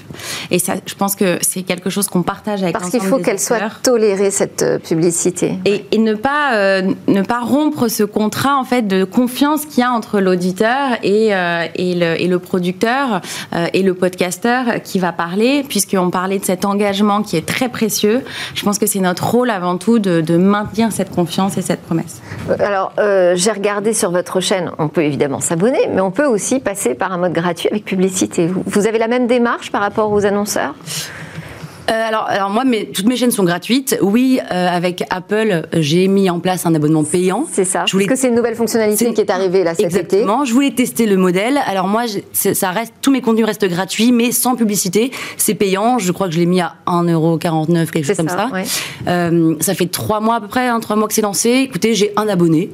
Et 0.50 0.58
ça, 0.58 0.74
je 0.86 0.94
pense 0.94 1.16
que 1.16 1.38
c'est 1.42 1.62
quelque 1.62 1.90
chose 1.90 2.08
qu'on 2.08 2.22
partage 2.22 2.62
avec 2.62 2.78
Parce 2.78 2.90
qu'il 2.90 3.00
faut 3.00 3.18
qu'elle 3.18 3.40
soit 3.40 3.58
tolérée, 3.82 4.30
cette 4.30 4.64
publicité. 4.82 5.58
Et, 5.64 5.84
et 5.92 5.98
ne, 5.98 6.14
pas, 6.14 6.82
ne 6.82 7.22
pas 7.22 7.40
rompre 7.40 7.88
ce 7.88 8.04
contrat 8.04 8.56
en 8.56 8.64
fait, 8.64 8.86
de 8.86 9.04
confiance 9.04 9.64
qu'il 9.66 9.80
y 9.80 9.82
a 9.82 9.90
entre 9.90 10.20
l'auditeur 10.20 10.98
et, 11.02 11.28
et, 11.74 11.94
le, 11.94 12.20
et 12.20 12.26
le 12.26 12.38
producteur 12.38 13.20
et 13.72 13.82
le 13.82 13.94
podcasteur 13.94 14.82
qui 14.82 14.98
va 14.98 15.12
parler, 15.12 15.64
puisqu'on 15.68 16.10
parlait 16.10 16.38
de 16.38 16.44
cette 16.44 16.64
engagement 16.70 17.22
qui 17.22 17.36
est 17.36 17.46
très 17.46 17.68
précieux. 17.68 18.24
Je 18.54 18.62
pense 18.64 18.78
que 18.78 18.86
c'est 18.86 19.00
notre 19.00 19.28
rôle 19.28 19.50
avant 19.50 19.76
tout 19.76 19.98
de, 19.98 20.36
maintenir 20.36 20.92
cette 20.92 21.10
confiance 21.10 21.58
et 21.58 21.62
cette 21.62 21.82
promesse. 21.82 22.22
Euh, 22.48 22.56
alors, 22.60 22.92
euh, 22.98 23.34
j'ai 23.36 23.50
regardé 23.50 23.92
sur 23.92 24.10
votre 24.10 24.40
chaîne, 24.40 24.70
on 24.78 24.88
peut 24.88 25.02
évidemment 25.02 25.40
s'abonner, 25.40 25.88
mais 25.92 26.00
on 26.00 26.10
peut 26.10 26.26
aussi 26.26 26.60
passer 26.60 26.94
par 26.94 27.12
un 27.12 27.18
mode 27.18 27.32
gratuit 27.32 27.68
avec 27.68 27.84
publicité. 27.84 28.48
Vous 28.66 28.86
avez 28.86 28.98
la 28.98 29.08
même 29.08 29.26
démarche 29.26 29.70
par 29.70 29.80
rapport 29.80 30.12
aux 30.12 30.24
annonceurs? 30.24 30.74
Alors, 31.94 32.24
alors 32.28 32.50
moi, 32.50 32.64
mes, 32.64 32.86
toutes 32.86 33.06
mes 33.06 33.16
chaînes 33.16 33.30
sont 33.30 33.44
gratuites. 33.44 33.98
Oui, 34.00 34.40
euh, 34.52 34.68
avec 34.68 35.04
Apple, 35.10 35.62
j'ai 35.74 36.08
mis 36.08 36.30
en 36.30 36.40
place 36.40 36.66
un 36.66 36.74
abonnement 36.74 37.04
payant. 37.04 37.46
C'est 37.50 37.64
ça. 37.64 37.84
Je 37.86 37.92
voulais... 37.92 38.06
Parce 38.06 38.18
que 38.18 38.22
c'est 38.22 38.28
une 38.28 38.36
nouvelle 38.36 38.54
fonctionnalité 38.54 39.12
qui 39.12 39.20
est 39.20 39.30
arrivée 39.30 39.64
là 39.64 39.74
cet 39.74 39.86
Exactement. 39.86 40.44
Je 40.44 40.52
voulais 40.52 40.70
tester 40.70 41.06
le 41.06 41.16
modèle. 41.16 41.58
Alors 41.66 41.88
moi, 41.88 42.04
ça 42.32 42.70
reste, 42.70 42.94
tous 43.02 43.10
mes 43.10 43.20
contenus 43.20 43.46
restent 43.46 43.68
gratuits, 43.68 44.12
mais 44.12 44.32
sans 44.32 44.56
publicité. 44.56 45.10
C'est 45.36 45.54
payant. 45.54 45.98
Je 45.98 46.12
crois 46.12 46.28
que 46.28 46.34
je 46.34 46.38
l'ai 46.38 46.46
mis 46.46 46.60
à 46.60 46.76
1,49€, 46.86 47.90
quelque 47.90 48.04
chose 48.04 48.16
comme 48.16 48.28
ça. 48.28 48.50
Euh, 49.08 49.54
ça 49.60 49.74
fait 49.74 49.86
trois 49.86 50.20
mois 50.20 50.36
à 50.36 50.40
peu 50.40 50.48
près, 50.48 50.68
hein, 50.68 50.80
trois 50.80 50.96
mois 50.96 51.08
que 51.08 51.14
c'est 51.14 51.22
lancé. 51.22 51.50
Écoutez, 51.50 51.94
j'ai 51.94 52.12
un 52.16 52.28
abonné. 52.28 52.70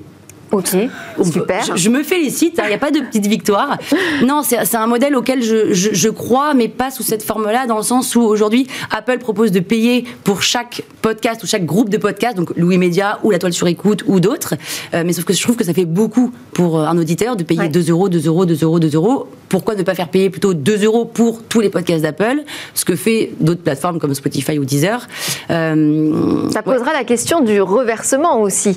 Ok, 0.52 0.76
super. 1.24 1.64
Je, 1.64 1.76
je, 1.76 1.90
me 1.90 2.02
félicite, 2.02 2.54
il 2.56 2.60
hein, 2.60 2.68
n'y 2.68 2.74
a 2.74 2.78
pas 2.78 2.90
de 2.90 3.00
petite 3.00 3.26
victoire. 3.26 3.78
Non, 4.24 4.42
c'est 4.42 4.76
un 4.76 4.86
modèle 4.86 5.16
auquel 5.16 5.42
je, 5.42 5.72
je, 5.72 5.90
je, 5.92 6.08
crois, 6.08 6.54
mais 6.54 6.68
pas 6.68 6.90
sous 6.90 7.02
cette 7.02 7.22
forme-là, 7.22 7.66
dans 7.66 7.76
le 7.76 7.82
sens 7.82 8.14
où 8.14 8.20
aujourd'hui, 8.20 8.66
Apple 8.90 9.18
propose 9.18 9.50
de 9.50 9.60
payer 9.60 10.04
pour 10.24 10.42
chaque 10.42 10.82
podcast 11.02 11.42
ou 11.42 11.46
chaque 11.46 11.64
groupe 11.64 11.88
de 11.88 11.98
podcasts, 11.98 12.36
donc 12.36 12.52
Louis 12.56 12.78
Média 12.78 13.18
ou 13.22 13.30
La 13.30 13.38
Toile 13.38 13.52
sur 13.52 13.66
écoute 13.66 14.04
ou 14.06 14.20
d'autres. 14.20 14.54
Euh, 14.94 15.02
mais 15.04 15.12
sauf 15.12 15.24
que 15.24 15.32
je 15.32 15.42
trouve 15.42 15.56
que 15.56 15.64
ça 15.64 15.74
fait 15.74 15.84
beaucoup 15.84 16.32
pour 16.52 16.78
euh, 16.78 16.86
un 16.86 16.96
auditeur 16.98 17.36
de 17.36 17.42
payer 17.42 17.60
ouais. 17.60 17.68
2 17.68 17.90
euros, 17.90 18.08
2 18.08 18.26
euros, 18.26 18.46
2 18.46 18.58
euros, 18.62 18.78
2 18.78 18.94
euros. 18.94 19.28
Pourquoi 19.48 19.76
ne 19.76 19.82
pas 19.82 19.94
faire 19.94 20.08
payer 20.08 20.30
plutôt 20.30 20.54
2 20.54 20.84
euros 20.84 21.04
pour 21.04 21.42
tous 21.42 21.60
les 21.60 21.70
podcasts 21.70 22.02
d'Apple, 22.02 22.42
ce 22.74 22.84
que 22.84 22.96
fait 22.96 23.32
d'autres 23.40 23.62
plateformes 23.62 24.00
comme 24.00 24.14
Spotify 24.14 24.58
ou 24.58 24.64
Deezer 24.64 25.06
euh, 25.50 26.50
Ça 26.50 26.62
posera 26.62 26.90
ouais. 26.90 26.92
la 26.92 27.04
question 27.04 27.40
du 27.40 27.60
reversement 27.60 28.40
aussi. 28.40 28.76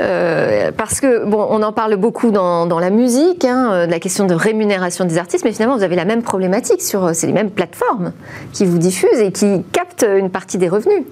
Euh, 0.00 0.70
parce 0.76 1.00
que, 1.00 1.03
bon, 1.26 1.46
on 1.50 1.62
en 1.62 1.72
parle 1.72 1.96
beaucoup 1.96 2.30
dans, 2.30 2.66
dans 2.66 2.78
la 2.78 2.90
musique, 2.90 3.44
hein, 3.44 3.86
de 3.86 3.90
la 3.90 4.00
question 4.00 4.26
de 4.26 4.34
rémunération 4.34 5.04
des 5.04 5.18
artistes, 5.18 5.44
mais 5.44 5.52
finalement, 5.52 5.76
vous 5.76 5.82
avez 5.82 5.96
la 5.96 6.04
même 6.04 6.22
problématique 6.22 6.82
sur 6.82 7.14
c'est 7.14 7.26
les 7.26 7.32
mêmes 7.32 7.50
plateformes 7.50 8.12
qui 8.52 8.64
vous 8.64 8.78
diffusent 8.78 9.20
et 9.20 9.32
qui 9.32 9.62
captent 9.72 10.06
une 10.18 10.30
partie 10.30 10.58
des 10.58 10.68
revenus. 10.68 11.04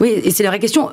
Oui, 0.00 0.20
et 0.24 0.30
c'est 0.30 0.42
la 0.42 0.50
vraie 0.50 0.58
question. 0.58 0.90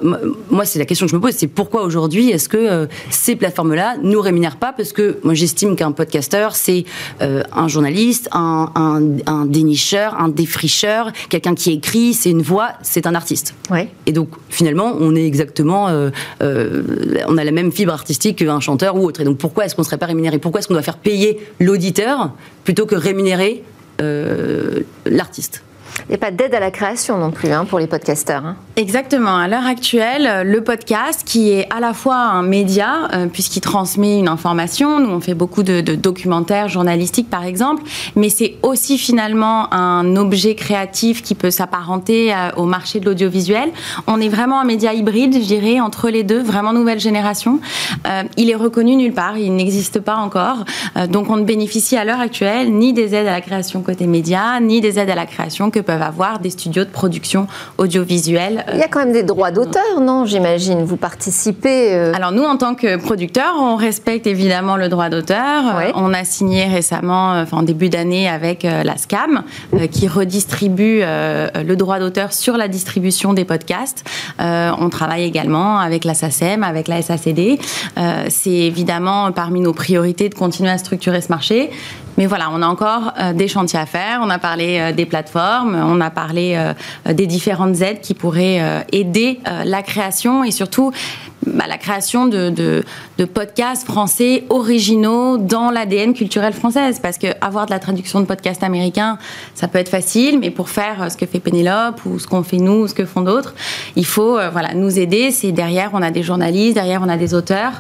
Moi, 0.50 0.66
c'est 0.66 0.80
la 0.80 0.86
question 0.86 1.06
que 1.06 1.12
je 1.12 1.16
me 1.16 1.22
pose, 1.22 1.34
c'est 1.36 1.48
pourquoi 1.48 1.84
aujourd'hui 1.84 2.30
est-ce 2.30 2.50
que 2.50 2.58
euh, 2.58 2.86
ces 3.10 3.36
plateformes-là 3.36 3.96
nous 4.02 4.22
rémunèrent 4.22 4.58
pas? 4.58 4.74
Parce 4.74 4.94
que 4.94 5.20
moi, 5.24 5.34
j'estime 5.34 5.76
qu'un 5.76 5.92
podcasteur, 5.92 6.56
c'est 6.56 6.86
euh, 7.22 7.44
un 7.54 7.68
journaliste, 7.68 8.30
un, 8.32 8.72
un, 8.76 9.02
un, 9.26 9.46
dénicheur, 9.46 10.20
un 10.20 10.30
défricheur, 10.30 11.12
quelqu'un 11.30 11.56
qui 11.56 11.72
écrit, 11.72 12.14
c'est 12.14 12.30
une 12.30 12.42
voix, 12.42 12.70
c'est 12.82 13.08
un 13.08 13.16
artiste. 13.16 13.56
Ouais. 13.70 13.90
Et 14.06 14.12
donc, 14.12 14.30
finalement, 14.50 14.94
on 15.00 15.16
est 15.16 15.26
exactement, 15.26 15.88
euh, 15.90 16.10
on 17.28 17.38
a 17.38 17.44
la 17.44 17.52
même 17.52 17.72
fibre 17.72 17.94
artistique 17.94 18.41
qu'un 18.46 18.60
chanteur 18.60 18.96
ou 18.96 19.06
autre. 19.06 19.22
Et 19.22 19.24
donc, 19.24 19.38
pourquoi 19.38 19.66
est-ce 19.66 19.76
qu'on 19.76 19.82
ne 19.82 19.88
serait 19.88 19.98
pas 19.98 20.08
rémunéré? 20.08 20.40
Pourquoi 20.40 20.60
est-ce 20.60 20.68
qu'on 20.68 20.74
doit 20.74 20.84
faire 20.84 20.98
payer 20.98 21.40
l'auditeur 21.60 22.32
plutôt 22.64 22.86
que 22.86 22.96
rémunérer 22.96 23.64
l'artiste? 25.06 25.64
Il 26.00 26.10
n'y 26.10 26.16
a 26.16 26.18
pas 26.18 26.32
d'aide 26.32 26.54
à 26.56 26.60
la 26.60 26.72
création 26.72 27.18
non 27.18 27.32
plus 27.32 27.52
hein, 27.52 27.66
pour 27.66 27.80
les 27.80 27.88
podcasteurs. 27.88 28.46
Hein. 28.46 28.56
Exactement. 28.76 29.38
À 29.38 29.48
l'heure 29.48 29.66
actuelle, 29.66 30.48
le 30.48 30.64
podcast, 30.64 31.24
qui 31.26 31.52
est 31.52 31.68
à 31.72 31.80
la 31.80 31.94
fois 31.94 32.16
un 32.16 32.42
média, 32.42 33.10
euh, 33.14 33.28
puisqu'il 33.28 33.62
transmet 33.62 34.18
une 34.18 34.28
information, 34.28 35.00
nous 35.00 35.10
on 35.10 35.20
fait 35.20 35.34
beaucoup 35.34 35.64
de, 35.64 35.82
documentaires 35.82 36.70
journalistiques 36.70 37.30
par 37.30 37.44
exemple, 37.44 37.84
mais 38.16 38.30
c'est 38.30 38.56
aussi 38.64 38.98
finalement 38.98 39.74
un 39.74 40.16
objet 40.16 40.56
créatif 40.56 41.22
qui 41.22 41.36
peut 41.36 41.52
s'apparenter 41.52 42.34
euh, 42.34 42.50
au 42.56 42.66
marché 42.66 43.00
de 43.00 43.06
l'audiovisuel. 43.06 43.70
On 44.08 44.22
est 44.22 44.30
vraiment 44.30 44.60
un 44.60 44.66
média 44.66 44.94
hybride, 44.94 45.34
je 45.34 45.48
dirais, 45.48 45.80
entre 45.80 46.10
les 46.10 46.24
deux, 46.24 46.42
vraiment 46.42 46.74
nouvelle 46.74 47.00
génération. 47.00 47.60
Euh, 48.08 48.24
il 48.38 48.50
est 48.50 48.56
reconnu 48.56 48.96
nulle 48.96 49.14
part, 49.14 49.38
il 49.38 49.54
n'existe 49.56 50.00
pas 50.00 50.16
encore. 50.16 50.66
Donc 51.10 51.30
on 51.30 51.38
ne 51.38 51.44
bénéficie 51.44 51.98
à 51.98 52.06
l'heure 52.06 52.20
actuelle 52.20 52.72
ni 52.72 52.94
des 52.94 53.16
aides 53.16 53.28
à 53.28 53.32
la 53.32 53.42
création 53.42 53.82
côté 53.82 54.08
média, 54.08 54.60
ni 54.60 54.82
des 54.82 54.98
aides 54.98 55.10
à 55.10 55.16
la 55.16 55.26
création 55.26 55.70
que 55.72 55.80
peuvent 55.84 56.02
avoir 56.02 56.40
des 56.40 56.50
studios 56.50 56.84
de 56.84 56.90
production 56.90 57.48
audiovisuelle. 57.78 58.66
Il 58.74 58.80
y 58.80 58.84
a 58.84 58.88
quand 58.88 59.00
même 59.00 59.14
des 59.14 59.24
droits 59.24 59.52
d'auteur, 59.52 60.00
non 60.02 60.26
J'imagine. 60.26 60.84
Vous 60.84 60.98
participez. 60.98 61.94
Euh... 61.94 62.14
Alors 62.14 62.32
nous, 62.32 62.44
en 62.44 62.58
tant 62.58 62.76
que 62.76 62.98
producteurs, 62.98 63.56
on 63.60 63.76
respecte 63.76 64.28
évidemment 64.28 64.78
le 64.78 64.90
droit 64.90 65.10
d'auteur. 65.10 65.64
Oui. 65.78 65.92
On 65.96 66.14
a 66.14 66.24
signé 66.24 66.66
récemment, 66.66 67.32
enfin, 67.42 67.58
en 67.58 67.64
début 67.64 67.90
d'année, 67.90 68.28
avec 68.30 68.66
euh, 68.66 68.84
la 68.84 68.98
SCAM, 68.98 69.44
euh, 69.74 69.88
qui 69.88 70.08
redistribue 70.08 71.02
euh, 71.04 71.50
le 71.64 71.76
droit 71.76 72.00
d'auteur 72.00 72.34
sur 72.34 72.58
la 72.58 72.68
distribution 72.68 73.34
des 73.34 73.46
podcasts. 73.46 74.04
on 74.40 74.90
travaille 74.90 75.24
également 75.24 75.80
avec 75.80 76.06
la 76.06 76.14
SACEM, 76.14 76.64
avec 76.64 76.88
la 76.88 77.02
SACD. 77.02 77.60
C'est 78.30 78.50
évidemment 78.50 79.32
parmi 79.32 79.62
nos 79.62 79.74
priorités 79.74 80.30
de 80.30 80.36
continuer 80.36 80.70
à 80.70 80.78
structurer 80.78 81.22
ce 81.22 81.30
marché. 81.30 81.70
Mais 82.18 82.26
voilà, 82.26 82.50
on 82.52 82.62
a 82.62 82.68
encore 82.68 83.14
euh, 83.20 83.34
des 83.34 83.48
chantiers 83.48 83.80
à 83.80 83.86
faire. 83.86 84.20
On 84.22 84.30
a 84.30 84.40
parlé 84.40 84.80
euh, 84.80 84.92
des 84.92 85.06
plateformes, 85.06 85.76
on 85.76 86.02
a 86.02 86.10
parlé 86.10 86.56
euh, 86.56 87.14
des 87.14 87.28
différentes 87.28 87.82
aides 87.82 88.02
qui 88.02 88.14
pourraient 88.14 88.86
aider 88.92 89.40
la 89.66 89.82
création 89.82 90.44
et 90.44 90.52
surtout 90.52 90.92
bah, 91.46 91.66
la 91.68 91.78
création 91.78 92.28
de, 92.28 92.84
podcasts 93.34 93.86
français 93.86 94.46
originaux 94.50 95.38
dans 95.38 95.70
l'ADN 95.70 96.14
culturel 96.14 96.54
française. 96.54 97.00
Parce 97.02 97.18
que 97.18 97.28
avoir 97.42 97.66
de 97.66 97.72
la 97.72 97.80
traduction 97.80 98.20
de 98.20 98.26
podcasts 98.26 98.64
américains, 98.64 99.18
ça 99.54 99.68
peut 99.68 99.78
être 99.78 99.90
facile, 99.90 100.40
mais 100.40 100.50
pour 100.50 100.70
faire 100.70 101.12
ce 101.12 101.18
que 101.18 101.26
fait 101.26 101.40
Pénélope 101.40 102.04
ou 102.06 102.20
ce 102.20 102.28
qu'on 102.28 102.44
fait 102.44 102.58
nous 102.58 102.84
ou 102.84 102.88
ce 102.88 102.94
que 102.94 103.06
font 103.06 103.22
d'autres, 103.22 103.54
il 103.96 104.06
faut 104.06 104.40
voilà, 104.52 104.74
nous 104.74 105.00
aider. 105.00 105.32
C'est 105.32 105.52
derrière, 105.52 105.92
on 105.94 106.02
a 106.02 106.12
des 106.12 106.24
journalistes, 106.24 106.76
derrière, 106.76 107.02
on 107.04 107.10
a 107.10 107.18
des 107.18 107.34
auteurs. 107.34 107.74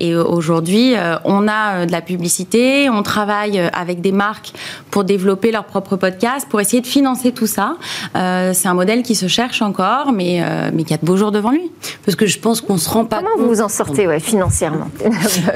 Et 0.00 0.14
aujourd'hui, 0.14 0.94
on 1.24 1.48
a 1.48 1.86
de 1.86 1.92
la 1.92 2.00
publicité, 2.00 2.88
on 2.88 3.02
travaille 3.02 3.51
avec 3.58 4.00
des 4.00 4.12
marques 4.12 4.52
pour 4.90 5.04
développer 5.04 5.50
leurs 5.52 5.64
propres 5.64 5.96
podcasts, 5.96 6.48
pour 6.48 6.60
essayer 6.60 6.80
de 6.80 6.86
financer 6.86 7.32
tout 7.32 7.46
ça. 7.46 7.76
C'est 8.14 8.68
un 8.68 8.74
modèle 8.74 9.02
qui 9.02 9.14
se 9.14 9.26
cherche 9.26 9.62
encore, 9.62 10.12
mais, 10.12 10.42
mais 10.72 10.84
qui 10.84 10.94
a 10.94 10.96
de 10.96 11.06
beaux 11.06 11.16
jours 11.16 11.32
devant 11.32 11.50
lui. 11.50 11.70
Parce 12.04 12.16
que 12.16 12.26
je 12.26 12.38
pense 12.38 12.60
qu'on 12.60 12.78
se 12.78 12.88
rend 12.88 13.04
pas 13.04 13.18
Comment 13.18 13.36
vous 13.36 13.48
vous 13.48 13.60
en 13.60 13.68
sortez 13.68 14.06
ouais, 14.06 14.20
financièrement? 14.20 14.88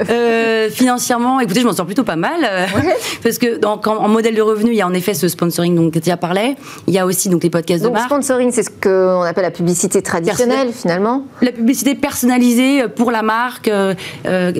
Euh, 0.09 0.69
Financièrement, 0.69 1.39
écoutez, 1.39 1.61
je 1.61 1.65
m'en 1.65 1.73
sors 1.73 1.85
plutôt 1.85 2.03
pas 2.03 2.15
mal. 2.15 2.43
Euh, 2.43 2.65
ouais. 2.75 2.95
Parce 3.23 3.37
que 3.37 3.57
donc, 3.57 3.87
en, 3.87 3.97
en, 3.97 4.07
modèle 4.07 4.35
de 4.35 4.41
revenu, 4.41 4.71
il 4.71 4.77
y 4.77 4.81
a 4.81 4.87
en 4.87 4.93
effet 4.93 5.13
ce 5.13 5.27
sponsoring 5.27 5.75
dont 5.75 5.89
Katia 5.89 6.17
parlait. 6.17 6.55
Il 6.87 6.93
y 6.93 6.99
a 6.99 7.05
aussi 7.05 7.29
donc, 7.29 7.43
les 7.43 7.49
podcasts 7.49 7.83
donc, 7.83 7.93
de 7.93 7.97
marque. 7.97 8.09
Le 8.09 8.15
sponsoring, 8.15 8.51
c'est 8.51 8.63
ce 8.63 8.69
qu'on 8.69 9.21
appelle 9.21 9.43
la 9.43 9.51
publicité 9.51 10.01
traditionnelle, 10.01 10.71
finalement? 10.71 11.25
La 11.41 11.51
publicité 11.51 11.95
personnalisée 11.95 12.87
pour 12.87 13.11
la 13.11 13.21
marque, 13.21 13.67
euh, 13.67 13.93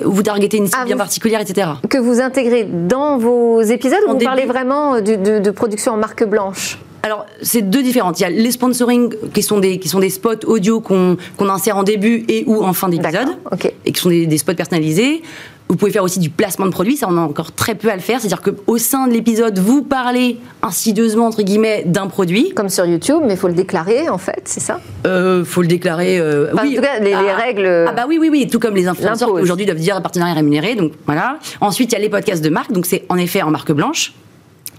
vous 0.04 0.22
targetez 0.22 0.58
une 0.58 0.66
cible 0.66 0.78
ah, 0.82 0.84
bien 0.84 0.96
vous, 0.96 1.00
particulière, 1.00 1.40
etc. 1.40 1.68
Que 1.88 1.98
vous 1.98 2.20
intégrez 2.20 2.64
dans 2.64 3.18
vos 3.18 3.27
épisodes 3.62 4.00
ou 4.06 4.08
vous 4.08 4.14
début... 4.14 4.24
parlez 4.24 4.46
vraiment 4.46 5.00
de, 5.00 5.14
de, 5.14 5.38
de 5.38 5.50
production 5.50 5.92
en 5.92 5.96
marque 5.96 6.24
blanche 6.24 6.78
alors, 7.04 7.26
c'est 7.42 7.62
deux 7.62 7.82
différentes. 7.82 8.18
Il 8.18 8.24
y 8.24 8.26
a 8.26 8.30
les 8.30 8.50
sponsoring 8.50 9.14
qui 9.32 9.42
sont 9.42 9.60
des, 9.60 9.78
qui 9.78 9.88
sont 9.88 10.00
des 10.00 10.10
spots 10.10 10.44
audio 10.46 10.80
qu'on 10.80 11.16
qu 11.38 11.44
insère 11.44 11.76
en 11.76 11.84
début 11.84 12.24
et 12.28 12.42
ou 12.46 12.62
en 12.62 12.72
fin 12.72 12.88
d'épisode. 12.88 13.28
Okay. 13.52 13.74
Et 13.84 13.92
qui 13.92 14.00
sont 14.00 14.08
des, 14.08 14.26
des, 14.26 14.36
spots 14.36 14.54
personnalisés. 14.54 15.22
Vous 15.68 15.76
pouvez 15.76 15.90
faire 15.90 16.02
aussi 16.02 16.18
du 16.18 16.30
placement 16.30 16.66
de 16.66 16.70
produits, 16.70 16.96
ça 16.96 17.06
on 17.10 17.16
a 17.16 17.20
encore 17.20 17.52
très 17.52 17.74
peu 17.74 17.90
à 17.90 17.94
le 17.94 18.00
faire. 18.00 18.20
C'est-à-dire 18.20 18.40
qu'au 18.40 18.78
sein 18.78 19.06
de 19.06 19.12
l'épisode, 19.12 19.58
vous 19.58 19.82
parlez 19.82 20.38
insidieusement, 20.62 21.26
entre 21.26 21.42
guillemets, 21.42 21.84
d'un 21.86 22.06
produit. 22.06 22.50
Comme 22.54 22.68
sur 22.68 22.86
YouTube, 22.86 23.20
mais 23.24 23.34
il 23.34 23.38
faut 23.38 23.48
le 23.48 23.54
déclarer 23.54 24.08
en 24.08 24.18
fait, 24.18 24.42
c'est 24.44 24.60
ça? 24.60 24.80
Euh, 25.06 25.44
faut 25.44 25.62
le 25.62 25.68
déclarer. 25.68 26.18
Euh, 26.18 26.50
enfin, 26.52 26.62
oui. 26.64 26.72
En 26.72 26.76
tout 26.76 26.86
cas, 26.86 27.00
les, 27.00 27.12
ah, 27.12 27.22
les 27.22 27.32
règles. 27.32 27.86
Ah 27.88 27.92
bah 27.92 28.06
oui, 28.08 28.18
oui, 28.20 28.28
oui, 28.30 28.48
tout 28.48 28.58
comme 28.58 28.74
les 28.74 28.88
influenceurs 28.88 29.28
qui 29.28 29.40
aujourd'hui 29.40 29.66
doivent 29.66 29.78
dire 29.78 30.00
partenariat 30.00 30.34
rémunéré. 30.34 30.74
Donc 30.74 30.92
voilà. 31.06 31.38
Ensuite, 31.60 31.92
il 31.92 31.94
y 31.94 31.98
a 31.98 32.00
les 32.00 32.08
podcasts 32.08 32.42
de 32.42 32.50
marque, 32.50 32.72
donc 32.72 32.86
c'est 32.86 33.04
en 33.08 33.16
effet 33.16 33.42
en 33.42 33.50
marque 33.50 33.72
blanche 33.72 34.14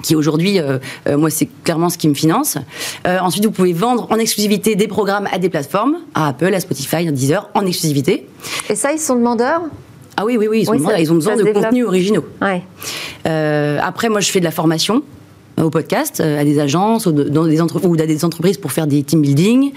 qui 0.01 0.15
aujourd'hui, 0.15 0.59
euh, 0.59 0.79
euh, 1.07 1.17
moi, 1.17 1.29
c'est 1.29 1.49
clairement 1.63 1.89
ce 1.89 1.97
qui 1.97 2.07
me 2.07 2.13
finance. 2.13 2.57
Euh, 3.07 3.19
ensuite, 3.19 3.45
vous 3.45 3.51
pouvez 3.51 3.73
vendre 3.73 4.07
en 4.09 4.15
exclusivité 4.15 4.75
des 4.75 4.87
programmes 4.87 5.27
à 5.31 5.39
des 5.39 5.49
plateformes, 5.49 5.97
à 6.15 6.29
Apple, 6.29 6.53
à 6.53 6.59
Spotify, 6.59 7.07
à 7.07 7.11
Deezer, 7.11 7.49
en 7.53 7.65
exclusivité. 7.65 8.27
Et 8.69 8.75
ça, 8.75 8.93
ils 8.93 8.99
sont 8.99 9.15
demandeurs? 9.15 9.61
Ah 10.21 10.25
oui, 10.25 10.35
oui, 10.37 10.47
oui, 10.49 10.63
ils, 10.63 10.69
oui, 10.69 10.79
ça, 10.81 10.99
ils 10.99 11.11
ont 11.11 11.15
besoin 11.15 11.37
de 11.37 11.43
contenus 11.43 11.85
originaux. 11.85 12.25
Ouais. 12.41 12.61
après, 13.81 14.09
moi, 14.09 14.19
je 14.19 14.29
fais 14.31 14.39
de 14.39 14.45
la 14.45 14.51
formation 14.51 15.01
au 15.59 15.69
podcast, 15.69 16.19
à 16.21 16.43
des 16.43 16.59
agences 16.59 17.05
ou, 17.05 17.11
dans 17.11 17.45
des 17.45 17.61
ou 17.61 17.93
à 17.93 18.05
des 18.05 18.25
entreprises 18.25 18.57
pour 18.57 18.71
faire 18.71 18.87
des 18.87 19.03
team 19.03 19.21
building. 19.21 19.71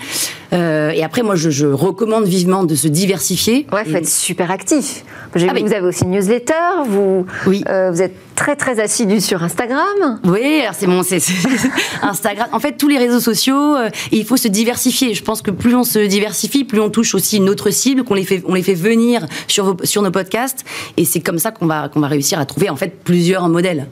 Euh, 0.52 0.90
et 0.90 1.02
après, 1.02 1.22
moi, 1.22 1.34
je, 1.34 1.50
je, 1.50 1.66
recommande 1.66 2.24
vivement 2.24 2.64
de 2.64 2.74
se 2.74 2.88
diversifier. 2.88 3.66
Ouais, 3.72 3.84
faut 3.84 3.96
être 3.96 4.08
super 4.08 4.50
actif. 4.50 5.04
J'ai 5.34 5.48
ah, 5.48 5.52
oui. 5.54 5.62
vous 5.62 5.72
avez 5.72 5.86
aussi 5.86 6.04
une 6.04 6.10
newsletter, 6.10 6.52
vous, 6.86 7.24
oui. 7.46 7.64
euh, 7.68 7.90
vous 7.90 8.02
êtes 8.02 8.14
très 8.34 8.54
très 8.54 8.80
assidu 8.80 9.20
sur 9.20 9.42
Instagram. 9.42 10.20
Oui, 10.24 10.60
alors 10.60 10.74
c'est 10.74 10.86
mon, 10.86 11.02
c'est 11.02 11.22
Instagram. 12.02 12.48
En 12.52 12.60
fait, 12.60 12.76
tous 12.76 12.88
les 12.88 12.98
réseaux 12.98 13.20
sociaux, 13.20 13.76
euh, 13.76 13.88
il 14.10 14.26
faut 14.26 14.36
se 14.36 14.48
diversifier. 14.48 15.14
Je 15.14 15.22
pense 15.22 15.40
que 15.40 15.50
plus 15.50 15.74
on 15.74 15.84
se 15.84 16.00
diversifie, 16.00 16.64
plus 16.64 16.80
on 16.80 16.90
touche 16.90 17.14
aussi 17.14 17.38
une 17.38 17.48
autre 17.48 17.70
cible, 17.70 18.04
qu'on 18.04 18.14
les 18.14 18.24
fait, 18.24 18.42
on 18.46 18.54
les 18.54 18.62
fait 18.62 18.74
venir 18.74 19.26
sur, 19.48 19.64
vos, 19.64 19.76
sur 19.84 20.02
nos 20.02 20.10
podcasts, 20.10 20.64
et 20.98 21.06
c'est 21.06 21.20
comme 21.20 21.38
ça 21.38 21.50
qu'on 21.50 21.66
va, 21.66 21.88
qu'on 21.88 22.00
va 22.00 22.08
réussir 22.08 22.38
à 22.38 22.44
trouver 22.44 22.68
en 22.68 22.76
fait 22.76 23.02
plusieurs 23.02 23.48
modèles. 23.48 23.86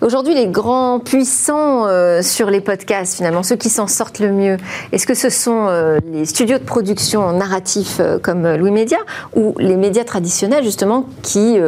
Aujourd'hui, 0.00 0.34
les 0.34 0.48
grands 0.48 0.98
puissants 0.98 1.86
euh, 1.86 2.20
sur 2.20 2.50
les 2.50 2.60
podcasts, 2.60 3.16
finalement, 3.16 3.42
ceux 3.42 3.56
qui 3.56 3.70
s'en 3.70 3.86
sortent 3.86 4.18
le 4.18 4.32
mieux, 4.32 4.56
est-ce 4.92 5.06
que 5.06 5.14
ce 5.14 5.30
sont 5.30 5.66
euh, 5.68 5.98
les 6.12 6.26
studios 6.26 6.58
de 6.58 6.64
production 6.64 7.32
narratifs 7.32 7.98
euh, 8.00 8.18
comme 8.18 8.56
Louis 8.56 8.72
Média 8.72 8.98
ou 9.34 9.54
les 9.58 9.76
médias 9.76 10.04
traditionnels, 10.04 10.64
justement, 10.64 11.06
qui, 11.22 11.58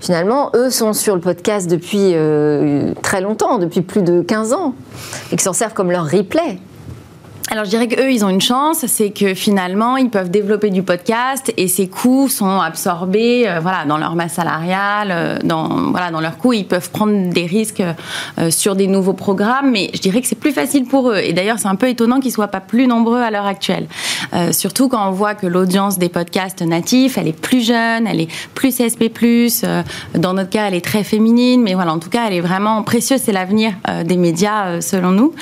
finalement, 0.00 0.50
eux, 0.54 0.70
sont 0.70 0.92
sur 0.92 1.14
le 1.14 1.20
podcast 1.20 1.68
depuis 1.68 2.14
très 3.02 3.20
longtemps, 3.20 3.58
depuis 3.58 3.82
plus 3.82 4.02
de 4.02 4.22
15 4.22 4.52
ans, 4.52 4.74
et 5.32 5.36
qui 5.36 5.42
s'en 5.42 5.52
servent 5.52 5.74
comme 5.74 5.90
leur 5.90 6.04
replay? 6.04 6.58
Alors 7.50 7.66
je 7.66 7.70
dirais 7.70 7.88
qu'eux, 7.88 8.10
ils 8.10 8.24
ont 8.24 8.30
une 8.30 8.40
chance, 8.40 8.86
c'est 8.86 9.10
que 9.10 9.34
finalement, 9.34 9.98
ils 9.98 10.08
peuvent 10.08 10.30
développer 10.30 10.70
du 10.70 10.82
podcast 10.82 11.52
et 11.58 11.68
ces 11.68 11.88
coûts 11.88 12.28
sont 12.28 12.58
absorbés 12.60 13.46
euh, 13.46 13.60
voilà, 13.60 13.84
dans 13.84 13.98
leur 13.98 14.16
masse 14.16 14.32
salariale, 14.32 15.10
euh, 15.12 15.38
dans, 15.44 15.90
voilà, 15.90 16.10
dans 16.10 16.22
leurs 16.22 16.38
coûts. 16.38 16.54
Ils 16.54 16.66
peuvent 16.66 16.90
prendre 16.90 17.30
des 17.30 17.44
risques 17.44 17.82
euh, 18.38 18.50
sur 18.50 18.74
des 18.76 18.86
nouveaux 18.86 19.12
programmes, 19.12 19.70
mais 19.70 19.90
je 19.92 20.00
dirais 20.00 20.22
que 20.22 20.26
c'est 20.26 20.38
plus 20.38 20.52
facile 20.52 20.86
pour 20.86 21.10
eux. 21.10 21.18
Et 21.18 21.34
d'ailleurs, 21.34 21.58
c'est 21.58 21.68
un 21.68 21.74
peu 21.74 21.88
étonnant 21.88 22.18
qu'ils 22.18 22.30
ne 22.30 22.34
soient 22.34 22.48
pas 22.48 22.62
plus 22.62 22.86
nombreux 22.86 23.20
à 23.20 23.30
l'heure 23.30 23.46
actuelle. 23.46 23.86
surtout 24.52 24.88
quand 24.88 25.06
on 25.06 25.12
voit 25.12 25.34
que 25.34 25.46
l'audience 25.46 25.98
des 25.98 26.08
podcasts 26.08 26.62
natifs, 26.62 27.18
elle 27.18 27.28
est 27.28 27.38
plus 27.38 27.64
jeune, 27.64 28.06
elle 28.06 28.20
est 28.20 28.28
plus 28.54 28.74
CSP+, 28.74 29.10
dans 30.14 30.32
notre 30.32 30.50
cas, 30.50 30.66
elle 30.68 30.74
est 30.74 30.84
très 30.84 31.04
féminine, 31.04 31.62
mais 31.62 31.74
voilà, 31.74 31.92
en 31.92 31.98
tout 31.98 32.10
cas, 32.10 32.24
elle 32.26 32.34
est 32.34 32.40
vraiment 32.40 32.82
précieuse, 32.82 33.20
c'est 33.22 33.32
l'avenir 33.32 33.72
des 34.04 34.16
médias, 34.16 34.80
selon 34.80 35.10
nous. 35.10 35.34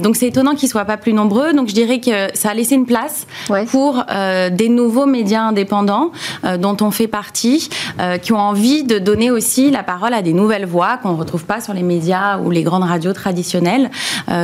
donc 0.00 0.16
c'est 0.16 0.26
étonnant 0.26 0.54
qu'ils 0.54 0.66
ne 0.66 0.72
soient 0.72 0.84
pas 0.84 0.96
plus 0.96 1.11
nombreux. 1.12 1.52
Donc 1.52 1.68
je 1.68 1.74
dirais 1.74 2.00
que 2.00 2.28
ça 2.34 2.50
a 2.50 2.54
laissé 2.54 2.74
une 2.74 2.86
place 2.86 3.26
pour 3.70 4.04
euh, 4.10 4.50
des 4.50 4.68
nouveaux 4.68 5.06
médias 5.06 5.42
indépendants 5.42 6.10
euh, 6.44 6.56
dont 6.56 6.76
on 6.80 6.90
fait 6.90 7.06
partie, 7.06 7.68
euh, 8.00 8.18
qui 8.18 8.32
ont 8.32 8.38
envie 8.38 8.84
de 8.84 8.98
donner 8.98 9.30
aussi 9.30 9.70
la 9.70 9.82
parole 9.82 10.14
à 10.14 10.22
des 10.22 10.32
nouvelles 10.32 10.66
voix 10.66 10.98
qu'on 11.02 11.12
ne 11.12 11.18
retrouve 11.18 11.44
pas 11.44 11.60
sur 11.60 11.74
les 11.74 11.82
médias 11.82 12.38
ou 12.38 12.50
les 12.50 12.62
grandes 12.62 12.84
radios 12.84 13.12
traditionnelles. 13.12 13.90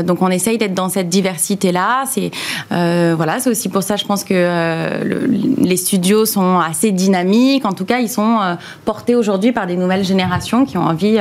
donc 0.05 0.23
on 0.23 0.29
essaye 0.29 0.59
d'être 0.59 0.75
dans 0.75 0.89
cette 0.89 1.09
diversité-là. 1.09 2.05
C'est 2.07 2.31
voilà, 2.71 3.39
c'est 3.41 3.51
aussi 3.51 3.69
pour 3.69 3.83
ça, 3.83 3.97
je 3.97 4.05
pense 4.05 4.25
que 4.25 5.05
les 5.59 5.77
studios 5.77 6.27
sont 6.27 6.59
assez 6.59 6.93
dynamiques. 6.93 7.65
En 7.65 7.73
tout 7.73 7.85
cas, 7.85 7.99
ils 8.01 8.09
sont 8.09 8.39
portés 8.85 9.15
aujourd'hui 9.15 9.53
par 9.53 9.67
des 9.67 9.77
nouvelles 9.77 10.05
générations 10.05 10.65
qui 10.65 10.77
ont 10.77 10.85
envie 10.85 11.19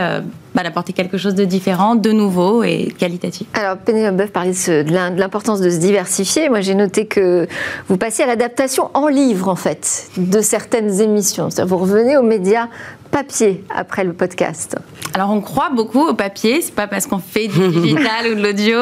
d'apporter 0.64 0.94
quelque 0.94 1.18
chose 1.18 1.36
de 1.36 1.46
différent, 1.46 1.96
de 1.96 2.12
nouveau 2.12 2.64
et 2.64 2.94
qualitatif. 2.98 3.48
Alors, 3.54 3.78
Pénélope 3.78 4.16
Boeuf 4.16 4.32
parlait 4.32 4.52
de 4.52 5.20
l'importance 5.20 5.62
de 5.62 5.70
se 5.70 5.78
diversifier. 5.78 6.50
Moi, 6.50 6.62
j'ai 6.62 6.76
noté 6.76 7.06
que 7.06 7.48
vous 7.88 7.98
passez 7.98 8.24
à 8.24 8.28
l'adaptation 8.28 8.90
en 8.94 9.08
livre, 9.08 9.50
en 9.50 9.56
fait, 9.56 10.10
de 10.18 10.42
certaines 10.42 11.02
émissions. 11.02 11.50
Vous 11.66 11.78
revenez 11.78 12.18
aux 12.18 12.24
médias 12.24 12.68
papier 13.12 13.64
après 13.70 14.04
le 14.04 14.14
podcast 14.14 14.76
Alors 15.14 15.32
on 15.32 15.42
croit 15.42 15.70
beaucoup 15.70 16.08
au 16.08 16.14
papier, 16.14 16.62
c'est 16.62 16.74
pas 16.74 16.88
parce 16.88 17.08
qu'on 17.08 17.20
fait 17.20 17.48
du 17.48 17.68
digital 17.70 18.32
ou 18.32 18.36
de 18.36 18.44
l'audio, 18.44 18.80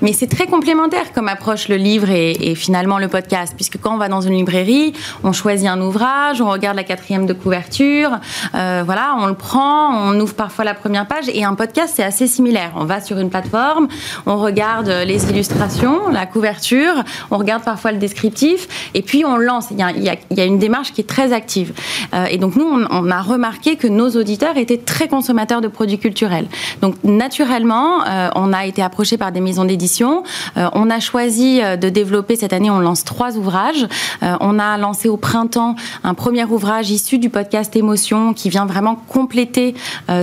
mais 0.00 0.12
c'est 0.12 0.26
très 0.26 0.46
complémentaire 0.46 1.12
comme 1.12 1.28
approche 1.28 1.68
le 1.68 1.76
livre 1.76 2.10
et, 2.10 2.54
finalement 2.54 2.98
le 2.98 3.08
podcast, 3.08 3.54
puisque 3.56 3.78
quand 3.80 3.94
on 3.94 3.98
va 3.98 4.08
dans 4.08 4.20
une 4.20 4.34
librairie, 4.34 4.92
on 5.22 5.32
choisit 5.32 5.68
un 5.68 5.80
ouvrage, 5.80 6.40
on 6.40 6.50
regarde 6.50 6.76
la 6.76 6.84
quatrième 6.84 7.26
de 7.26 7.32
couverture, 7.32 8.10
euh, 8.54 8.82
voilà, 8.84 9.16
on 9.18 9.26
le 9.26 9.34
prend, 9.34 10.08
on 10.08 10.18
ouvre 10.20 10.34
parfois 10.34 10.64
la 10.64 10.74
première 10.74 11.06
page 11.06 11.24
et 11.28 11.44
un 11.44 11.54
podcast 11.54 11.94
c'est 11.96 12.04
assez 12.04 12.26
similaire. 12.26 12.72
On 12.76 12.84
va 12.84 13.00
sur 13.00 13.18
une 13.18 13.30
plateforme, 13.30 13.88
on 14.26 14.36
regarde 14.36 14.88
les 14.88 15.30
illustrations, 15.30 16.08
la 16.08 16.26
couverture, 16.26 16.94
on 17.30 17.38
regarde 17.38 17.64
parfois 17.64 17.92
le 17.92 17.98
descriptif 17.98 18.90
et 18.94 19.02
puis 19.02 19.24
on 19.24 19.36
lance. 19.36 19.68
Il 19.70 19.78
y 19.78 20.40
a, 20.40 20.44
une 20.44 20.58
démarche 20.58 20.92
qui 20.92 21.00
est 21.00 21.08
très 21.08 21.32
active. 21.32 21.72
Euh, 22.12 22.26
et 22.26 22.38
donc 22.38 22.56
nous, 22.56 22.66
on 22.66 23.10
a 23.10 23.20
remarqué 23.20 23.63
que 23.72 23.88
nos 23.88 24.10
auditeurs 24.10 24.56
étaient 24.56 24.78
très 24.78 25.08
consommateurs 25.08 25.60
de 25.60 25.68
produits 25.68 25.98
culturels. 25.98 26.46
Donc 26.82 26.94
naturellement, 27.02 28.04
euh, 28.06 28.28
on 28.34 28.52
a 28.52 28.66
été 28.66 28.82
approché 28.82 29.16
par 29.16 29.32
des 29.32 29.40
maisons 29.40 29.64
d'édition. 29.64 30.22
Euh, 30.56 30.68
on 30.74 30.90
a 30.90 31.00
choisi 31.00 31.60
euh, 31.62 31.76
de 31.76 31.88
développer 31.88 32.36
cette 32.36 32.52
année, 32.52 32.70
on 32.70 32.78
lance 32.78 33.04
trois 33.04 33.36
ouvrages. 33.36 33.86
on 34.22 34.58
a 34.58 34.76
lancé 34.76 35.08
au 35.08 35.16
printemps 35.16 35.76
un 36.02 36.14
premier 36.14 36.44
ouvrage 36.44 36.90
issu 36.90 37.18
du 37.18 37.30
podcast 37.30 37.74
Émotion 37.76 38.34
qui 38.34 38.48
vient 38.50 38.66
vraiment 38.66 38.96
compléter 38.96 39.74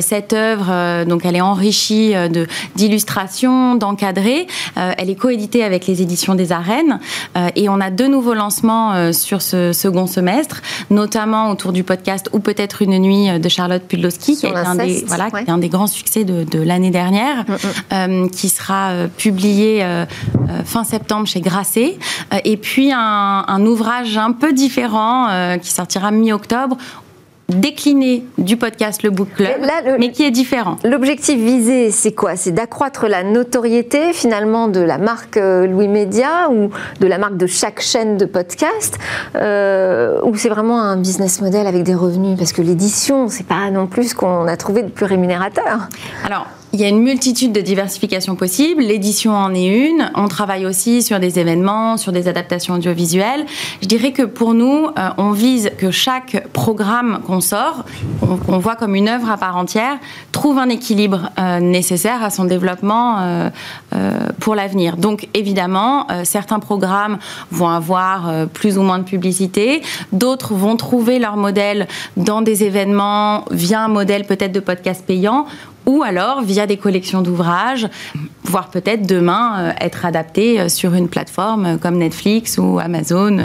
cette 0.02 0.34
œuvre. 0.34 1.06
donc 1.06 1.26
elle 1.26 1.36
est 1.36 1.42
enrichie 1.42 2.14
d'illustrations, 2.76 3.76
d'encadrés. 3.76 4.48
elle 4.76 5.10
est 5.10 5.16
coéditée 5.16 5.64
avec 5.64 5.88
les 5.88 6.02
éditions 6.02 6.36
des 6.36 6.52
Arènes 6.52 7.00
et 7.56 7.70
on 7.70 7.80
a 7.80 7.90
deux 7.90 8.08
nouveaux 8.08 8.34
lancements 8.34 9.14
sur 9.14 9.42
ce 9.42 9.74
second 9.74 10.08
semestre, 10.08 10.62
notamment 10.90 11.50
autour 11.50 11.72
du 11.72 11.84
podcast 11.84 12.30
ou 12.34 12.40
peut-être 12.40 12.82
une 12.82 12.98
nuit 13.00 13.31
de 13.40 13.50
Charlotte 13.50 13.84
Pudlowski, 13.84 14.38
qui, 14.38 14.46
est 14.46 14.56
un 14.56 14.76
des, 14.76 15.04
voilà, 15.06 15.30
qui 15.30 15.38
est 15.38 15.50
un 15.50 15.58
des 15.58 15.70
grands 15.70 15.88
succès 15.88 16.24
de, 16.24 16.62
l'année 16.62 16.92
dernière, 16.92 17.46
mm, 17.48 17.52
mm. 17.52 17.58
Euh, 17.94 18.30
qui 18.30 18.50
sera 18.50 18.92
euh, 18.92 19.08
publié 19.08 19.84
euh, 19.84 20.06
fin 20.66 20.84
septembre 20.84 21.28
chez 21.28 21.42
Grasset. 21.42 21.98
et 22.44 22.58
puis 22.58 22.92
un, 22.92 23.46
un, 23.48 23.66
ouvrage 23.66 24.18
un 24.18 24.32
peu 24.32 24.54
différent 24.54 25.28
qui 25.62 25.72
sortira 25.72 26.12
mi-octobre 26.12 26.78
décliné 27.52 28.24
du 28.38 28.58
podcast 28.58 29.04
Le 29.04 29.10
Book 29.10 29.30
Club, 29.36 29.62
mais 30.00 30.12
qui 30.12 30.24
est 30.24 30.32
différent. 30.32 30.78
L'objectif 30.84 31.40
visé, 31.40 31.92
c'est 31.92 32.14
quoi? 32.14 32.36
C'est 32.36 32.52
d'accroître 32.52 33.08
la 33.08 33.24
notoriété 33.24 34.14
finalement 34.14 34.68
de 34.68 34.80
la 34.80 34.98
marque 34.98 35.38
euh, 35.38 35.68
Louis 35.68 35.88
Média 35.88 36.50
ou 36.50 36.70
de 37.00 37.08
la 37.08 37.18
marque 37.18 37.38
de 37.38 37.48
chaque 37.48 37.82
chaîne 37.82 38.18
de 38.18 38.26
podcast 38.26 38.98
euh, 39.36 40.20
Ou 40.24 40.36
c'est 40.36 40.50
vraiment 40.50 40.82
un 40.82 40.98
business 40.98 41.42
model 41.42 41.68
avec 41.68 41.84
des 41.84 41.96
revenus? 41.96 42.38
Parce 42.38 42.54
que 42.54 42.62
l'édition, 42.62 43.28
c'est 43.28 43.46
pas 43.46 43.70
non 43.70 43.88
plus 43.88 44.10
ce 44.10 44.16
qu'on 44.16 44.48
a 44.48 44.58
trouvé 44.58 44.84
de 44.84 44.90
plus 44.90 45.06
rémunérateur. 45.06 45.90
Alors, 46.26 46.48
il 46.74 46.80
y 46.80 46.86
a 46.86 46.88
une 46.88 47.02
multitude 47.02 47.52
de 47.52 47.60
diversifications 47.60 48.36
possibles. 48.36 48.82
L'édition 48.82 49.34
en 49.34 49.54
est 49.54 49.68
une. 49.68 50.10
On 50.16 50.28
travaille 50.28 50.66
aussi 50.66 51.02
sur 51.02 51.20
des 51.20 51.38
événements, 51.38 51.98
sur 51.98 52.12
des 52.14 52.28
adaptations 52.28 52.76
audiovisuelles. 52.76 53.46
Je 53.82 53.88
dirais 53.88 54.14
que 54.14 54.24
pour 54.24 54.54
nous, 54.54 54.88
euh, 54.88 55.10
on 55.18 55.32
vise 55.32 55.72
que 55.78 55.92
chaque 55.92 56.48
programme 56.54 57.22
qu'on 57.28 57.42
sort, 57.42 57.84
qu'on 58.46 58.60
voit 58.60 58.76
comme 58.76 58.96
une 58.96 59.10
œuvre 59.10 59.30
à 59.30 59.38
part 59.38 59.58
entière, 59.58 59.98
trouve 60.32 60.58
un 60.58 60.70
équilibre 60.70 61.30
euh, 61.38 61.60
nécessaire 61.60 62.24
à 62.24 62.30
son 62.30 62.46
développement 62.46 63.18
euh, 63.20 63.50
pour 64.40 64.56
l'avenir. 64.56 64.96
Donc 64.96 65.28
évidemment, 65.34 66.08
certains 66.24 66.60
programmes 66.60 67.18
vont 67.52 67.68
avoir 67.68 68.48
plus 68.54 68.78
ou 68.78 68.82
moins 68.82 69.00
de 69.00 69.04
publicité. 69.04 69.82
D'autres 70.12 70.54
vont 70.54 70.78
trouver 70.78 71.20
leur 71.20 71.36
modèle 71.36 71.88
dans 72.18 72.42
des 72.42 72.64
événements 72.64 73.46
via 73.52 73.82
un 73.82 73.88
modèle 73.88 74.26
peut-être 74.26 74.52
de 74.52 74.60
podcast 74.60 75.04
payant 75.06 75.46
ou 75.92 76.04
alors 76.04 76.42
via 76.42 76.68
des 76.68 76.78
collections 76.78 77.22
d'ouvrages, 77.22 77.88
voire 78.44 78.70
peut-être 78.70 79.06
demain 79.06 79.72
euh, 79.72 79.72
être 79.82 80.06
adapté 80.06 80.60
euh, 80.60 80.70
sur 80.70 80.94
une 80.94 81.10
plateforme 81.10 81.66
euh, 81.66 81.78
comme 81.78 81.98
Netflix 81.98 82.58
ou 82.58 82.80
Amazon. 82.80 83.38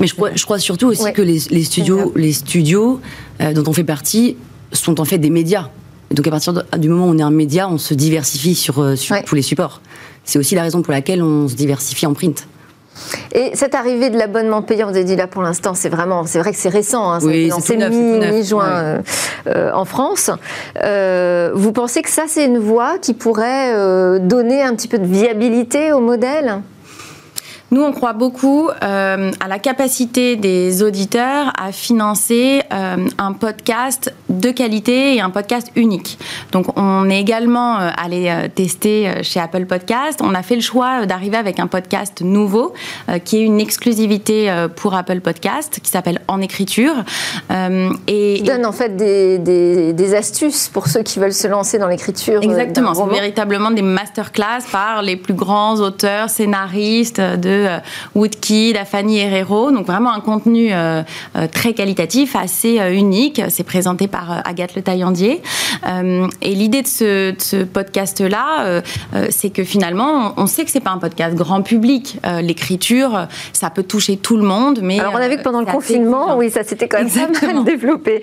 Mais 0.00 0.06
je 0.06 0.14
crois, 0.14 0.30
je 0.34 0.44
crois 0.44 0.58
surtout 0.58 0.88
aussi 0.88 1.12
que 1.12 1.22
les, 1.22 1.38
studios, 1.38 2.12
les 2.14 2.32
studios 2.32 3.00
dont 3.40 3.64
on 3.66 3.72
fait 3.72 3.84
partie 3.84 4.36
sont 4.72 5.00
en 5.00 5.04
fait 5.04 5.18
des 5.18 5.30
médias. 5.30 5.68
donc 6.12 6.26
à 6.26 6.30
partir 6.30 6.52
du 6.78 6.88
moment 6.88 7.06
où 7.06 7.10
on 7.10 7.18
est 7.18 7.22
un 7.22 7.30
média, 7.30 7.68
on 7.68 7.78
se 7.78 7.94
diversifie 7.94 8.54
sur, 8.54 8.96
sur 8.96 9.22
tous 9.24 9.34
les 9.34 9.42
supports. 9.42 9.80
C'est 10.24 10.38
aussi 10.38 10.54
la 10.54 10.62
raison 10.62 10.82
pour 10.82 10.92
laquelle 10.92 11.22
on 11.22 11.48
se 11.48 11.54
diversifie 11.54 12.06
en 12.06 12.14
print. 12.14 12.46
Et 13.32 13.50
cette 13.54 13.74
arrivée 13.74 14.10
de 14.10 14.18
l'abonnement 14.18 14.62
payant, 14.62 14.86
vous 14.88 14.96
avez 14.96 15.04
dit 15.04 15.16
là 15.16 15.26
pour 15.26 15.42
l'instant, 15.42 15.74
c'est 15.74 15.88
vraiment, 15.88 16.24
c'est 16.26 16.38
vrai 16.38 16.52
que 16.52 16.58
c'est 16.58 16.68
récent, 16.68 17.12
hein, 17.12 17.18
c'est 17.20 17.76
mi-juin 17.76 18.68
euh, 18.68 18.98
euh, 19.48 19.70
en 19.72 19.84
France. 19.84 20.30
Euh, 20.82 21.50
vous 21.54 21.72
pensez 21.72 22.02
que 22.02 22.10
ça, 22.10 22.24
c'est 22.28 22.44
une 22.44 22.58
voie 22.58 22.98
qui 22.98 23.14
pourrait 23.14 23.72
donner 24.20 24.62
un 24.62 24.74
petit 24.74 24.88
peu 24.88 24.98
de 24.98 25.06
viabilité 25.06 25.92
au 25.92 26.00
modèle? 26.00 26.60
Nous, 27.74 27.82
on 27.82 27.90
croit 27.90 28.12
beaucoup 28.12 28.68
euh, 28.68 29.32
à 29.40 29.48
la 29.48 29.58
capacité 29.58 30.36
des 30.36 30.84
auditeurs 30.84 31.52
à 31.60 31.72
financer 31.72 32.62
euh, 32.72 33.08
un 33.18 33.32
podcast 33.32 34.14
de 34.28 34.50
qualité 34.50 35.16
et 35.16 35.20
un 35.20 35.30
podcast 35.30 35.72
unique. 35.74 36.16
Donc, 36.52 36.66
on 36.78 37.10
est 37.10 37.18
également 37.18 37.80
euh, 37.80 37.90
allé 37.96 38.32
tester 38.54 39.10
chez 39.22 39.40
Apple 39.40 39.66
Podcast. 39.66 40.20
On 40.22 40.36
a 40.36 40.44
fait 40.44 40.54
le 40.54 40.60
choix 40.60 41.04
d'arriver 41.04 41.36
avec 41.36 41.58
un 41.58 41.66
podcast 41.66 42.20
nouveau 42.20 42.74
qui 43.24 43.38
est 43.38 43.42
une 43.42 43.58
exclusivité 43.58 44.52
pour 44.76 44.94
Apple 44.94 45.20
Podcast 45.20 45.80
qui 45.82 45.90
s'appelle 45.90 46.20
En 46.28 46.40
écriture. 46.40 46.94
et, 48.06 48.34
qui 48.36 48.42
donne 48.42 48.66
en 48.66 48.72
fait 48.72 48.96
des, 48.96 49.38
des, 49.92 50.14
astuces 50.14 50.68
pour 50.68 50.86
ceux 50.86 51.02
qui 51.02 51.18
veulent 51.18 51.32
se 51.32 51.48
lancer 51.48 51.78
dans 51.78 51.88
l'écriture. 51.88 52.40
Exactement, 52.42 52.94
c'est 52.94 53.12
véritablement 53.12 53.72
des 53.72 53.82
masterclass 53.82 54.62
par 54.70 55.02
les 55.02 55.16
plus 55.16 55.34
grands 55.34 55.80
auteurs, 55.80 56.30
scénaristes 56.30 57.20
de 57.20 57.63
Woodkid, 58.14 58.76
à 58.76 58.84
Fanny 58.84 59.18
Herrero. 59.18 59.70
Donc 59.70 59.86
vraiment 59.86 60.12
un 60.12 60.20
contenu 60.20 60.72
euh, 60.72 61.02
euh, 61.36 61.46
très 61.52 61.72
qualitatif, 61.72 62.36
assez 62.36 62.78
unique. 62.92 63.40
C'est 63.48 63.64
présenté 63.64 64.08
par 64.08 64.42
Agathe 64.44 64.74
Le 64.74 64.82
Taillandier. 64.82 65.42
et 65.86 66.54
l'idée 66.54 66.82
de 66.82 66.86
ce, 66.88 67.64
podcast-là, 67.64 68.82
c'est 69.30 69.50
que 69.50 69.64
finalement, 69.64 70.34
on 70.36 70.46
sait 70.46 70.64
que 70.64 70.70
c'est 70.70 70.80
pas 70.80 70.90
un 70.90 70.98
podcast 70.98 71.34
grand 71.34 71.62
public. 71.62 72.18
L'écriture, 72.42 73.26
ça 73.52 73.70
peut 73.70 73.82
toucher 73.82 74.16
tout 74.16 74.36
le 74.36 74.42
monde, 74.42 74.80
mais 74.82 75.00
alors 75.00 75.14
on 75.14 75.18
a 75.18 75.28
vu 75.28 75.36
que 75.36 75.42
pendant 75.42 75.60
le 75.60 75.66
confinement, 75.66 76.36
oui, 76.36 76.50
ça 76.50 76.64
s'était 76.64 76.88
quand 76.88 76.98
même 76.98 77.10
pas 77.10 77.46
mal 77.46 77.64
développé. 77.64 78.22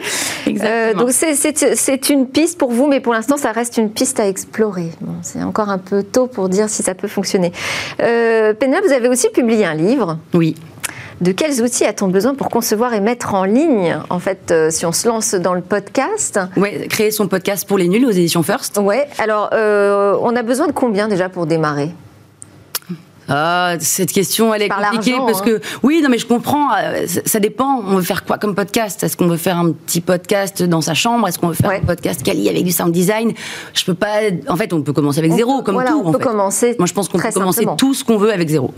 donc 0.98 1.10
c'est 1.12 2.10
une 2.10 2.28
piste 2.28 2.58
pour 2.58 2.72
vous, 2.72 2.88
mais 2.88 3.00
pour 3.00 3.14
l'instant, 3.14 3.38
ça 3.38 3.52
reste 3.52 3.78
une 3.78 3.90
piste 3.90 4.20
à 4.20 4.28
explorer. 4.28 4.90
c'est 5.22 5.44
encore 5.44 5.70
un 5.70 5.78
peu 5.78 6.04
tôt 6.04 6.28
pour 6.28 6.50
dire 6.50 6.70
si 6.70 6.84
ça 6.84 6.94
peut 6.94 7.08
fonctionner. 7.08 7.52
Euh, 8.02 8.54
vous 8.84 8.94
avez 8.94 9.10
aussi 9.10 9.30
publié 9.32 9.66
un 9.66 9.74
livre. 9.74 10.18
Oui. 10.34 10.56
De 11.22 11.32
quels 11.32 11.62
outils 11.62 11.86
a-t-on 11.86 12.08
besoin 12.08 12.34
pour 12.34 12.50
concevoir 12.50 12.96
et 12.96 13.00
mettre 13.00 13.36
en 13.36 13.44
ligne, 13.44 13.96
en 14.10 14.18
fait, 14.18 14.50
euh, 14.50 14.72
si 14.72 14.88
on 14.88 14.92
se 14.92 15.08
lance 15.08 15.36
dans 15.36 15.54
le 15.54 15.62
podcast? 15.62 16.40
Oui, 16.58 16.88
créer 16.88 17.12
son 17.12 17.28
podcast 17.28 17.68
pour 17.68 17.78
les 17.78 17.88
nuls 17.88 18.06
aux 18.06 18.12
éditions 18.12 18.42
First. 18.42 18.80
Oui, 18.82 18.96
alors 19.20 19.52
euh, 19.54 20.18
on 20.22 20.36
a 20.36 20.42
besoin 20.42 20.66
de 20.66 20.72
combien 20.72 21.08
déjà 21.08 21.30
pour 21.30 21.46
démarrer? 21.46 21.92
Ah, 23.34 23.76
Cette 23.80 24.12
question, 24.12 24.54
elle 24.54 24.64
est 24.64 24.70
compliquée 24.70 25.16
parce 25.26 25.42
que, 25.42 25.58
hein. 25.58 25.80
oui, 25.84 26.02
non, 26.04 26.10
mais 26.10 26.18
je 26.18 26.26
comprends. 26.26 26.70
Euh, 26.74 27.06
ça, 27.26 27.40
dépend. 27.40 27.82
On 27.88 27.96
veut 27.96 28.02
faire 28.02 28.26
quoi 28.26 28.38
comme 28.38 28.56
podcast? 28.56 29.04
Est-ce 29.04 29.16
qu'on 29.16 29.28
veut 29.28 29.38
faire 29.38 29.58
un 29.58 29.72
petit 29.72 30.02
podcast 30.02 30.64
dans 30.64 30.82
sa 30.82 30.94
chambre? 30.94 31.28
Est-ce 31.28 31.40
qu'on 31.40 31.48
veut 31.48 31.54
faire 31.54 31.72
un 31.72 31.80
podcast 31.80 32.24
quali 32.24 32.50
avec 32.50 32.64
du 32.64 32.72
sound 32.72 32.92
design? 32.92 33.34
Je 33.74 33.86
peux 33.86 33.94
pas. 33.94 34.20
En 34.48 34.56
fait, 34.56 34.74
on 34.74 34.82
peut 34.82 34.94
commencer 34.94 35.20
avec 35.20 35.32
zéro, 35.32 35.62
comme 35.62 35.84
tout. 35.84 36.04
On 36.06 36.12
peut 36.12 36.20
commencer. 36.20 36.76
Moi, 36.78 36.88
je 36.88 36.94
pense 36.94 37.10
qu'on 37.10 37.20
peut 37.20 37.32
commencer 37.32 37.66
tout 37.78 37.94
ce 37.94 38.04
qu'on 38.04 38.18
veut 38.18 38.34
avec 38.34 38.50
zéro. 38.50 38.74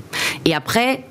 Et 0.46 0.54
après, 0.54 1.04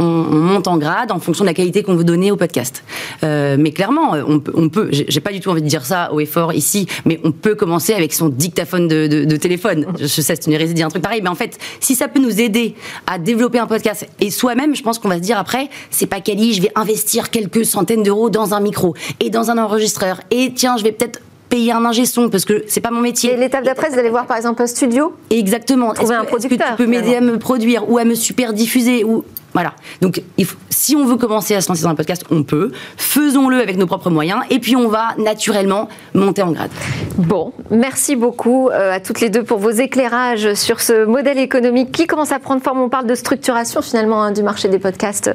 on, 0.00 0.40
monte 0.40 0.68
en 0.68 0.78
grade 0.78 1.12
en 1.12 1.18
fonction 1.18 1.44
de 1.44 1.48
la 1.48 1.54
qualité 1.54 1.82
qu'on 1.82 1.94
veut 1.94 2.04
donner 2.04 2.32
au 2.32 2.36
podcast. 2.36 2.82
Euh, 3.22 3.56
mais 3.58 3.72
clairement, 3.72 4.12
on 4.26 4.40
peut, 4.40 4.52
on 4.54 4.68
peut 4.68 4.88
j'ai 4.90 5.20
pas 5.20 5.32
du 5.32 5.40
tout 5.40 5.50
envie 5.50 5.62
de 5.62 5.68
dire 5.68 5.84
ça 5.84 6.12
au 6.12 6.20
effort 6.20 6.52
ici, 6.52 6.86
mais 7.04 7.20
on 7.24 7.32
peut 7.32 7.54
commencer 7.54 7.92
avec 7.94 8.12
son 8.12 8.28
dictaphone 8.28 8.88
de, 8.88 9.36
téléphone. 9.36 9.86
Je 9.98 10.06
sais, 10.06 10.22
c'est 10.22 10.46
une 10.46 10.52
hérésie 10.52 10.72
de 10.72 10.76
dire 10.76 10.86
un 10.86 10.90
truc 10.90 11.02
pareil, 11.02 11.20
mais 11.22 11.28
en 11.28 11.34
fait, 11.34 11.58
si 11.78 11.94
ça 11.94 12.08
peut 12.08 12.20
nous 12.20 12.40
aider 12.40 12.74
à 13.06 13.18
développer 13.18 13.58
un 13.58 13.66
podcast 13.66 14.06
et 14.20 14.30
soi-même, 14.30 14.74
je 14.74 14.82
pense 14.82 14.98
qu'on 14.98 15.08
va 15.08 15.16
se 15.16 15.22
dire 15.22 15.38
après, 15.38 15.68
c'est 15.90 16.06
pas 16.06 16.20
quali, 16.20 16.52
je 16.52 16.62
vais 16.62 16.72
investir 16.74 17.30
quelques 17.30 17.64
centaines 17.64 18.02
d'euros 18.02 18.30
dans 18.30 18.54
un 18.54 18.60
micro 18.60 18.94
et 19.20 19.30
dans 19.30 19.50
un 19.50 19.58
enregistreur 19.58 20.20
et 20.30 20.52
tiens, 20.54 20.76
je 20.76 20.84
vais 20.84 20.92
peut-être 20.92 21.20
payer 21.50 21.72
un 21.72 21.84
ingé 21.84 22.06
son 22.06 22.30
parce 22.30 22.46
que 22.46 22.64
c'est 22.66 22.80
pas 22.80 22.90
mon 22.90 23.00
métier. 23.00 23.32
Et 23.32 23.36
l'étape 23.36 23.64
d'après, 23.64 23.90
vous 23.90 23.98
allez 23.98 24.08
voir 24.08 24.26
par 24.26 24.38
exemple 24.38 24.62
un 24.62 24.66
studio 24.66 25.12
Exactement. 25.28 25.92
Trouver 25.92 26.14
un 26.14 26.24
producteur. 26.24 26.58
Que 26.58 26.82
tu 26.82 26.84
peux 26.84 26.86
m'aider 26.86 27.16
à 27.16 27.20
me 27.20 27.38
produire 27.38 27.90
ou 27.90 27.98
à 27.98 28.04
me 28.04 28.14
super 28.14 28.54
diffuser 28.54 29.04
ou 29.04 29.24
voilà. 29.52 29.74
Donc, 30.00 30.22
si 30.70 30.96
on 30.96 31.04
veut 31.04 31.16
commencer 31.16 31.54
à 31.54 31.60
se 31.60 31.68
lancer 31.68 31.82
dans 31.82 31.90
un 31.90 31.94
podcast, 31.94 32.24
on 32.30 32.42
peut. 32.42 32.72
Faisons-le 32.96 33.60
avec 33.60 33.76
nos 33.76 33.86
propres 33.86 34.10
moyens 34.10 34.40
et 34.50 34.58
puis 34.58 34.76
on 34.76 34.88
va 34.88 35.14
naturellement 35.18 35.88
monter 36.14 36.42
en 36.42 36.52
grade. 36.52 36.70
Bon, 37.16 37.52
merci 37.70 38.16
beaucoup 38.16 38.68
euh, 38.68 38.94
à 38.94 39.00
toutes 39.00 39.20
les 39.20 39.30
deux 39.30 39.42
pour 39.42 39.58
vos 39.58 39.70
éclairages 39.70 40.54
sur 40.54 40.80
ce 40.80 41.04
modèle 41.04 41.38
économique 41.38 41.92
qui 41.92 42.06
commence 42.06 42.32
à 42.32 42.38
prendre 42.38 42.62
forme. 42.62 42.80
On 42.80 42.88
parle 42.88 43.06
de 43.06 43.14
structuration 43.14 43.82
finalement 43.82 44.22
hein, 44.22 44.32
du 44.32 44.42
marché 44.42 44.68
des 44.68 44.78
podcasts 44.78 45.30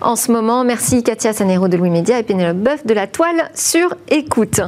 en 0.00 0.16
ce 0.16 0.30
moment. 0.32 0.64
Merci 0.64 1.02
Katia 1.02 1.32
Sanero 1.32 1.68
de 1.68 1.76
Louis 1.76 1.90
Média 1.90 2.18
et 2.18 2.22
Pénélope 2.22 2.56
Boeuf 2.58 2.86
de 2.86 2.94
la 2.94 3.06
Toile 3.06 3.50
sur 3.54 3.94
Écoute. 4.08 4.60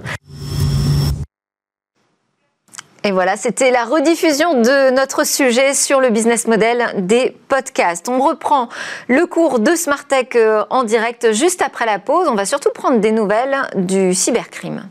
Et 3.04 3.12
voilà, 3.12 3.36
c'était 3.36 3.70
la 3.70 3.84
rediffusion 3.84 4.60
de 4.60 4.90
notre 4.90 5.24
sujet 5.24 5.72
sur 5.72 6.00
le 6.00 6.10
business 6.10 6.46
model 6.48 6.92
des 6.96 7.36
podcasts. 7.48 8.08
On 8.08 8.20
reprend 8.20 8.68
le 9.06 9.24
cours 9.26 9.60
de 9.60 9.74
Smartech 9.76 10.34
euh, 10.34 10.64
en 10.70 10.82
direct 10.82 11.32
juste 11.32 11.62
après 11.62 11.86
la 11.86 12.00
pause. 12.00 12.26
On 12.28 12.34
va 12.34 12.44
surtout 12.44 12.70
prendre 12.70 12.98
des 12.98 13.12
nouvelles 13.12 13.56
du 13.76 14.14
cybercrime. 14.14 14.88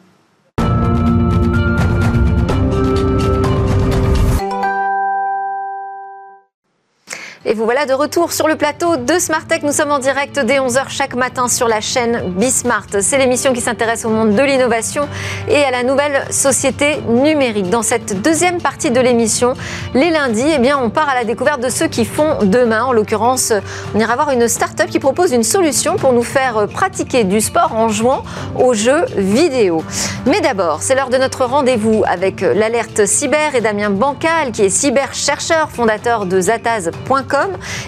Et 7.49 7.53
vous 7.53 7.63
voilà 7.63 7.85
de 7.85 7.93
retour 7.93 8.33
sur 8.33 8.49
le 8.49 8.57
plateau 8.57 8.97
de 8.97 9.19
Smartech. 9.19 9.63
Nous 9.63 9.71
sommes 9.71 9.91
en 9.91 9.99
direct 9.99 10.37
dès 10.37 10.59
11h 10.59 10.89
chaque 10.89 11.15
matin 11.15 11.47
sur 11.47 11.69
la 11.69 11.79
chaîne 11.79 12.33
Bismart. 12.35 12.87
C'est 12.99 13.17
l'émission 13.17 13.53
qui 13.53 13.61
s'intéresse 13.61 14.03
au 14.03 14.09
monde 14.09 14.35
de 14.35 14.41
l'innovation 14.41 15.07
et 15.47 15.63
à 15.63 15.71
la 15.71 15.83
nouvelle 15.83 16.25
société 16.29 16.97
numérique. 17.07 17.69
Dans 17.69 17.83
cette 17.83 18.21
deuxième 18.21 18.61
partie 18.61 18.91
de 18.91 18.99
l'émission, 18.99 19.53
les 19.93 20.09
lundis, 20.09 20.43
eh 20.55 20.59
bien, 20.59 20.77
on 20.77 20.89
part 20.89 21.07
à 21.07 21.15
la 21.15 21.23
découverte 21.23 21.61
de 21.61 21.69
ceux 21.69 21.87
qui 21.87 22.03
font 22.03 22.39
demain. 22.41 22.83
En 22.83 22.91
l'occurrence, 22.91 23.53
on 23.95 23.99
ira 24.01 24.15
voir 24.15 24.31
une 24.31 24.49
start-up 24.49 24.89
qui 24.89 24.99
propose 24.99 25.31
une 25.31 25.43
solution 25.43 25.95
pour 25.95 26.11
nous 26.11 26.23
faire 26.23 26.67
pratiquer 26.67 27.23
du 27.23 27.39
sport 27.39 27.73
en 27.73 27.87
jouant 27.87 28.23
aux 28.59 28.73
jeux 28.73 29.05
vidéo. 29.15 29.85
Mais 30.25 30.41
d'abord, 30.41 30.81
c'est 30.81 30.95
l'heure 30.95 31.09
de 31.09 31.17
notre 31.17 31.45
rendez-vous 31.45 32.03
avec 32.05 32.41
l'alerte 32.41 33.05
cyber 33.05 33.55
et 33.55 33.61
Damien 33.61 33.89
Bancal, 33.89 34.51
qui 34.51 34.63
est 34.63 34.69
cyber-chercheur, 34.69 35.71
fondateur 35.71 36.25
de 36.25 36.41
Zataz.com 36.41 37.36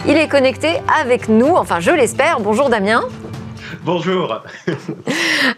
il 0.05 0.17
est 0.17 0.27
connecté 0.27 0.81
avec 1.01 1.29
nous, 1.29 1.55
enfin 1.55 1.79
je 1.79 1.91
l'espère. 1.91 2.39
Bonjour 2.39 2.69
Damien. 2.69 3.03
Bonjour. 3.83 4.41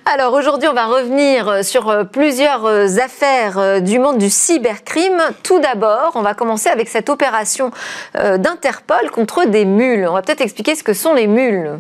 Alors 0.05 0.33
aujourd'hui, 0.33 0.67
on 0.67 0.73
va 0.73 0.85
revenir 0.85 1.63
sur 1.63 1.89
euh, 1.89 2.03
plusieurs 2.03 2.65
euh, 2.65 2.87
affaires 3.03 3.57
euh, 3.57 3.79
du 3.79 3.99
monde 3.99 4.19
du 4.19 4.29
cybercrime. 4.29 5.21
Tout 5.43 5.59
d'abord, 5.59 6.11
on 6.15 6.21
va 6.21 6.33
commencer 6.33 6.69
avec 6.69 6.87
cette 6.87 7.09
opération 7.09 7.71
d'Interpol 8.13 9.09
contre 9.11 9.45
des 9.45 9.65
mules. 9.65 10.07
On 10.07 10.13
va 10.13 10.21
peut-être 10.21 10.41
expliquer 10.41 10.75
ce 10.75 10.83
que 10.83 10.93
sont 10.93 11.13
les 11.13 11.27
mules. 11.27 11.79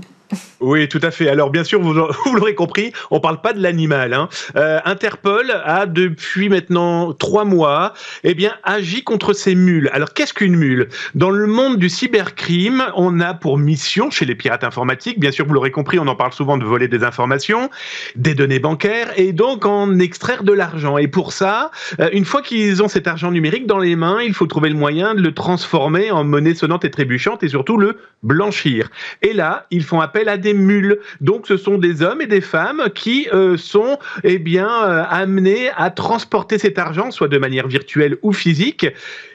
Oui, 0.59 0.87
tout 0.87 0.99
à 1.01 1.11
fait. 1.11 1.27
Alors 1.27 1.49
bien 1.49 1.63
sûr, 1.63 1.81
vous, 1.81 1.93
l'aurez 1.93 2.55
compris, 2.55 2.93
on 3.09 3.19
parle 3.19 3.41
pas 3.41 3.53
de 3.53 3.61
l'animal. 3.61 4.13
Hein. 4.13 4.29
Euh, 4.55 4.79
Interpol 4.85 5.51
a 5.65 5.85
depuis 5.85 6.49
maintenant 6.49 7.13
trois 7.13 7.45
mois, 7.45 7.93
eh 8.23 8.33
bien, 8.33 8.53
agi 8.63 9.03
contre 9.03 9.33
ces 9.33 9.55
mules. 9.55 9.89
Alors 9.93 10.13
qu'est-ce 10.13 10.33
qu'une 10.33 10.55
mule? 10.55 10.89
Dans 11.15 11.31
le 11.31 11.47
monde 11.47 11.77
du 11.77 11.89
cybercrime, 11.89 12.83
on 12.95 13.19
a 13.19 13.33
pour 13.33 13.57
mission 13.57 14.11
chez 14.11 14.25
les 14.25 14.35
pirates 14.35 14.63
informatiques, 14.63 15.19
bien 15.19 15.31
sûr, 15.31 15.45
vous 15.45 15.53
l'aurez 15.53 15.71
compris, 15.71 15.99
on 15.99 16.07
en 16.07 16.15
parle 16.15 16.33
souvent 16.33 16.57
de 16.57 16.65
voler 16.65 16.87
des 16.87 17.03
informations, 17.03 17.69
des 18.15 18.33
données 18.35 18.59
bancaires 18.59 19.11
et 19.17 19.33
donc 19.33 19.65
en 19.65 19.99
extraire 19.99 20.43
de 20.43 20.53
l'argent. 20.53 20.97
Et 20.97 21.07
pour 21.07 21.33
ça, 21.33 21.71
euh, 21.99 22.09
une 22.13 22.25
fois 22.25 22.41
qu'ils 22.41 22.83
ont 22.83 22.87
cet 22.87 23.07
argent 23.07 23.31
numérique 23.31 23.67
dans 23.67 23.79
les 23.79 23.95
mains, 23.95 24.21
il 24.21 24.33
faut 24.33 24.47
trouver 24.47 24.69
le 24.69 24.75
moyen 24.75 25.15
de 25.15 25.21
le 25.21 25.33
transformer 25.33 26.11
en 26.11 26.23
monnaie 26.23 26.55
sonnante 26.55 26.85
et 26.85 26.91
trébuchante 26.91 27.43
et 27.43 27.49
surtout 27.49 27.77
le 27.77 27.97
blanchir. 28.23 28.89
Et 29.21 29.33
là, 29.33 29.65
ils 29.71 29.83
font 29.83 29.99
appel 29.99 30.20
à 30.27 30.37
des 30.37 30.53
mules. 30.53 30.99
Donc 31.19 31.47
ce 31.47 31.57
sont 31.57 31.77
des 31.77 32.01
hommes 32.01 32.21
et 32.21 32.27
des 32.27 32.41
femmes 32.41 32.83
qui 32.93 33.27
euh, 33.33 33.57
sont 33.57 33.97
eh 34.23 34.39
bien 34.39 34.69
euh, 34.83 35.03
amenés 35.09 35.69
à 35.75 35.89
transporter 35.89 36.57
cet 36.57 36.77
argent, 36.77 37.11
soit 37.11 37.27
de 37.27 37.37
manière 37.37 37.67
virtuelle 37.67 38.17
ou 38.21 38.33
physique. 38.33 38.85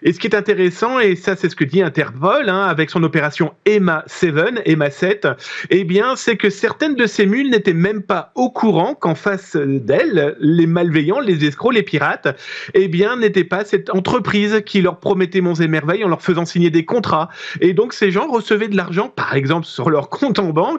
Et 0.03 0.13
ce 0.13 0.19
qui 0.19 0.27
est 0.27 0.35
intéressant, 0.35 0.99
et 1.01 1.17
ça 1.17 1.37
c'est 1.37 1.49
ce 1.49 1.57
que 1.57 1.65
dit 1.65 1.83
Interpol 1.83 2.49
hein, 2.49 2.63
avec 2.63 2.91
son 2.91 3.03
opération 3.03 3.53
EMA 3.67 4.05
7, 4.07 4.63
EMA 4.65 4.91
7, 4.91 5.29
eh 5.71 5.85
bien 5.85 6.17
c'est 6.17 6.37
que 6.37 6.51
certaines 6.51 6.95
de 6.95 7.07
ces 7.07 7.27
mules 7.27 7.51
n'étaient 7.51 7.73
même 7.73 8.03
pas 8.03 8.33
au 8.35 8.51
courant 8.51 8.95
qu'en 8.95 9.15
face 9.15 9.57
d'elles, 9.57 10.37
les 10.41 10.67
malveillants, 10.67 11.21
les 11.21 11.45
escrocs, 11.45 11.75
les 11.75 11.83
pirates, 11.83 12.29
eh 12.75 12.89
bien 12.89 13.17
n'étaient 13.17 13.45
pas 13.45 13.65
cette 13.65 13.91
entreprise 13.91 14.63
qui 14.65 14.83
leur 14.83 14.99
promettait 14.99 15.41
monts 15.41 15.55
et 15.55 15.69
merveilles 15.69 16.05
en 16.05 16.09
leur 16.09 16.23
faisant 16.23 16.45
signer 16.45 16.71
des 16.71 16.85
contrats. 16.85 17.29
Et 17.61 17.73
donc 17.73 17.93
ces 17.93 18.11
gens 18.11 18.29
recevaient 18.29 18.69
de 18.69 18.77
l'argent, 18.77 19.09
par 19.09 19.35
exemple 19.35 19.67
sur 19.67 19.91
leur 19.91 20.09
compte 20.09 20.39
en 20.39 20.51
banque, 20.51 20.76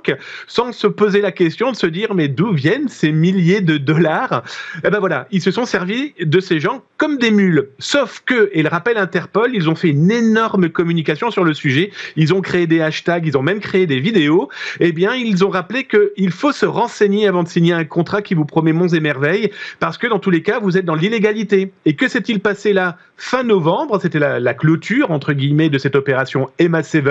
sans 0.48 0.72
se 0.72 0.88
poser 0.88 1.22
la 1.22 1.32
question 1.32 1.72
de 1.72 1.76
se 1.76 1.88
dire 1.88 2.14
mais 2.14 2.28
d'où 2.28 2.54
viennent 2.54 2.88
ces 2.88 3.12
milliers 3.12 3.62
de 3.62 3.78
dollars? 3.78 4.44
Eh 4.84 4.90
ben 4.90 5.00
voilà, 5.00 5.28
ils 5.32 5.42
se 5.42 5.52
sont 5.52 5.66
servis 5.66 6.14
de 6.20 6.40
ces 6.40 6.60
gens 6.60 6.84
comme 6.98 7.18
des 7.18 7.32
mules. 7.32 7.70
Sauf 7.80 8.22
que, 8.26 8.50
et 8.54 8.64
le 8.64 8.70
rappel 8.70 8.98
Interpol, 8.98 9.52
ils 9.54 9.70
ont 9.70 9.76
fait 9.76 9.90
une 9.90 10.12
énorme 10.12 10.70
communication 10.70 11.32
sur 11.32 11.44
le 11.44 11.54
sujet. 11.54 11.92
Ils 12.16 12.34
ont 12.34 12.42
créé 12.42 12.68
des 12.68 12.82
hashtags, 12.82 13.26
ils 13.26 13.38
ont 13.38 13.44
même 13.44 13.60
créé 13.60 13.86
des 13.86 14.00
vidéos. 14.00 14.50
Eh 14.80 14.92
bien, 14.92 15.16
ils 15.16 15.46
ont 15.46 15.50
rappelé 15.50 15.86
qu'il 15.86 16.32
faut 16.32 16.52
se 16.52 16.66
renseigner 16.66 17.28
avant 17.28 17.44
de 17.44 17.48
signer 17.48 17.74
un 17.74 17.86
contrat 17.86 18.22
qui 18.22 18.34
vous 18.34 18.46
promet 18.46 18.74
monts 18.74 18.88
et 18.88 19.00
merveilles, 19.00 19.52
parce 19.80 19.98
que 19.98 20.08
dans 20.08 20.20
tous 20.20 20.32
les 20.32 20.42
cas, 20.42 20.60
vous 20.60 20.78
êtes 20.78 20.86
dans 20.86 20.96
l'illégalité. 20.96 21.72
Et 21.86 21.96
que 21.96 22.08
s'est-il 22.08 22.40
passé 22.40 22.74
là? 22.74 22.98
Fin 23.18 23.44
novembre 23.44 24.00
C'était 24.02 24.20
la, 24.20 24.54
clôture 24.54 25.12
entre 25.12 25.34
guillemets 25.34 25.70
de 25.70 25.78
cette 25.78 25.96
opération 25.96 26.50
Emma 26.60 26.84
7. 26.84 27.06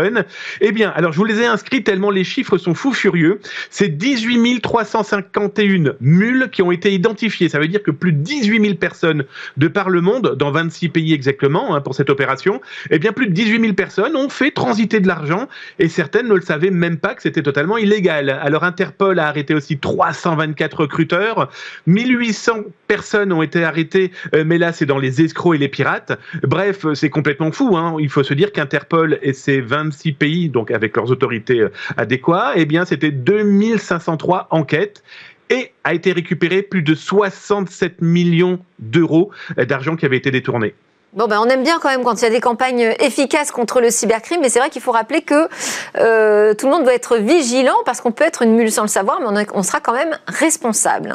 Eh 0.60 0.72
bien, 0.72 0.90
alors 0.96 1.12
je 1.12 1.18
vous 1.18 1.24
les 1.24 1.40
ai 1.40 1.46
inscrits 1.46 1.82
tellement 1.82 2.10
les 2.10 2.24
chiffres 2.24 2.58
sont 2.58 2.74
fous 2.74 2.92
furieux. 2.92 3.40
C'est 3.70 3.88
18 3.88 4.60
351 4.60 5.94
mules 6.00 6.48
qui 6.50 6.62
ont 6.62 6.72
été 6.72 6.92
identifiées. 6.92 7.48
Ça 7.48 7.58
veut 7.58 7.68
dire 7.68 7.82
que 7.82 7.90
plus 7.90 8.12
de 8.12 8.18
18 8.18 8.62
000 8.62 8.74
personnes 8.76 9.24
de 9.56 9.68
par 9.68 9.90
le 9.90 10.00
monde, 10.00 10.34
dans 10.38 10.50
26 10.50 10.88
pays 10.90 11.12
exactement, 11.12 11.74
hein, 11.74 11.80
pour 11.80 11.94
cette 11.94 12.10
opération, 12.10 12.60
eh 12.90 12.98
bien 12.98 13.12
plus 13.12 13.26
de 13.26 13.32
18 13.32 13.60
000 13.60 13.72
personnes 13.74 14.16
ont 14.16 14.28
fait 14.28 14.50
transiter 14.50 15.00
de 15.00 15.08
l'argent 15.08 15.48
et 15.78 15.88
certaines 15.88 16.28
ne 16.28 16.34
le 16.34 16.40
savaient 16.40 16.70
même 16.70 16.98
pas 16.98 17.14
que 17.14 17.22
c'était 17.22 17.42
totalement 17.42 17.78
illégal. 17.78 18.30
Alors 18.30 18.64
Interpol 18.64 19.18
a 19.18 19.28
arrêté 19.28 19.54
aussi 19.54 19.78
324 19.78 20.80
recruteurs, 20.80 21.50
1800 21.86 22.64
personnes 22.86 23.32
ont 23.32 23.42
été 23.42 23.64
arrêtées, 23.64 24.12
euh, 24.34 24.44
mais 24.46 24.58
là 24.58 24.72
c'est 24.72 24.86
dans 24.86 24.98
les 24.98 25.22
escrocs 25.22 25.54
et 25.54 25.58
les 25.58 25.68
pirates. 25.68 25.95
Bref, 26.42 26.86
c'est 26.94 27.10
complètement 27.10 27.52
fou. 27.52 27.76
Hein. 27.76 27.96
Il 28.00 28.08
faut 28.08 28.22
se 28.22 28.34
dire 28.34 28.52
qu'Interpol 28.52 29.18
et 29.22 29.32
ses 29.32 29.60
26 29.60 30.12
pays, 30.12 30.48
donc 30.48 30.70
avec 30.70 30.96
leurs 30.96 31.10
autorités 31.10 31.60
euh, 31.60 31.72
adéquates, 31.96 32.54
eh 32.56 32.66
bien 32.66 32.84
c'était 32.84 33.10
2503 33.10 34.48
enquêtes 34.50 35.02
et 35.50 35.72
a 35.84 35.94
été 35.94 36.12
récupéré 36.12 36.62
plus 36.62 36.82
de 36.82 36.94
67 36.94 38.02
millions 38.02 38.58
d'euros 38.78 39.30
d'argent 39.56 39.94
qui 39.94 40.04
avait 40.04 40.16
été 40.16 40.30
détourné. 40.30 40.74
Bon, 41.16 41.28
ben, 41.28 41.40
on 41.40 41.48
aime 41.48 41.62
bien 41.62 41.78
quand 41.80 41.88
même 41.88 42.04
quand 42.04 42.20
il 42.20 42.24
y 42.24 42.26
a 42.26 42.30
des 42.30 42.42
campagnes 42.42 42.94
efficaces 43.00 43.50
contre 43.50 43.80
le 43.80 43.90
cybercrime, 43.90 44.42
mais 44.42 44.50
c'est 44.50 44.58
vrai 44.58 44.68
qu'il 44.68 44.82
faut 44.82 44.92
rappeler 44.92 45.22
que 45.22 45.48
euh, 45.96 46.52
tout 46.52 46.66
le 46.66 46.72
monde 46.72 46.84
doit 46.84 46.92
être 46.92 47.16
vigilant 47.16 47.76
parce 47.86 48.02
qu'on 48.02 48.12
peut 48.12 48.24
être 48.24 48.42
une 48.42 48.54
mule 48.54 48.70
sans 48.70 48.82
le 48.82 48.88
savoir, 48.88 49.20
mais 49.20 49.46
on, 49.54 49.62
sera 49.62 49.80
quand 49.80 49.94
même 49.94 50.18
responsable. 50.26 51.14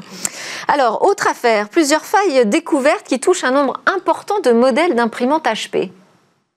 Alors, 0.67 1.05
autre 1.05 1.27
affaire, 1.27 1.69
plusieurs 1.69 2.03
failles 2.03 2.47
découvertes 2.47 3.05
qui 3.05 3.19
touchent 3.19 3.43
un 3.43 3.51
nombre 3.51 3.79
important 3.85 4.39
de 4.39 4.51
modèles 4.51 4.95
d'imprimantes 4.95 5.45
HP. 5.45 5.91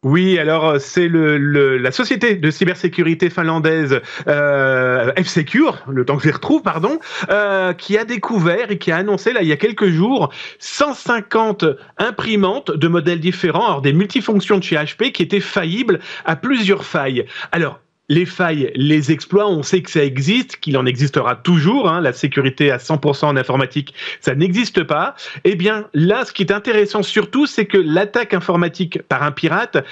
Oui, 0.05 0.39
alors 0.39 0.69
euh, 0.69 0.79
c'est 0.79 1.09
la 1.09 1.91
société 1.91 2.35
de 2.35 2.51
cybersécurité 2.51 3.31
finlandaise 3.31 4.03
euh, 4.29 5.11
F-Secure, 5.17 5.83
le 5.89 6.05
temps 6.05 6.17
que 6.17 6.25
je 6.25 6.29
les 6.29 6.35
retrouve, 6.35 6.61
pardon, 6.61 6.99
euh, 7.31 7.73
qui 7.73 7.97
a 7.97 8.05
découvert 8.05 8.71
et 8.71 8.77
qui 8.77 8.93
a 8.93 8.99
annoncé 8.99 9.33
là 9.33 9.41
il 9.41 9.49
y 9.49 9.53
a 9.53 9.57
quelques 9.57 9.89
jours 9.89 10.31
150 10.59 11.65
imprimantes 11.97 12.71
de 12.71 12.87
modèles 12.87 13.21
différents, 13.21 13.65
alors 13.67 13.81
des 13.81 13.95
multifonctions 13.95 14.59
de 14.59 14.63
chez 14.63 14.77
HP 14.77 15.11
qui 15.11 15.23
étaient 15.23 15.41
faillibles 15.41 16.01
à 16.27 16.37
plusieurs 16.37 16.85
failles. 16.85 17.25
Alors 17.51 17.81
les 18.09 18.27
failles, 18.27 18.71
les 18.75 19.13
exploits, 19.13 19.49
on 19.49 19.63
sait 19.63 19.83
que 19.83 19.91
ça 19.91 20.05
existe, 20.05 20.57
qu'il 20.57 20.77
en 20.77 20.87
existera 20.87 21.37
toujours. 21.37 21.89
Hein, 21.89 22.01
la 22.01 22.13
sécurité 22.13 22.71
à 22.71 22.77
100% 22.77 23.27
en 23.27 23.37
informatique, 23.37 23.95
ça 24.21 24.35
n'existe 24.35 24.83
pas. 24.85 25.15
Eh 25.45 25.55
bien, 25.55 25.89
là, 25.95 26.25
ce 26.25 26.33
qui 26.33 26.43
est 26.43 26.53
intéressant 26.53 27.03
surtout, 27.03 27.47
c'est 27.47 27.67
que 27.67 27.79
l'attaque 27.79 28.35
informatique 28.35 29.03
par 29.03 29.23
un 29.23 29.33
pirate 29.33 29.85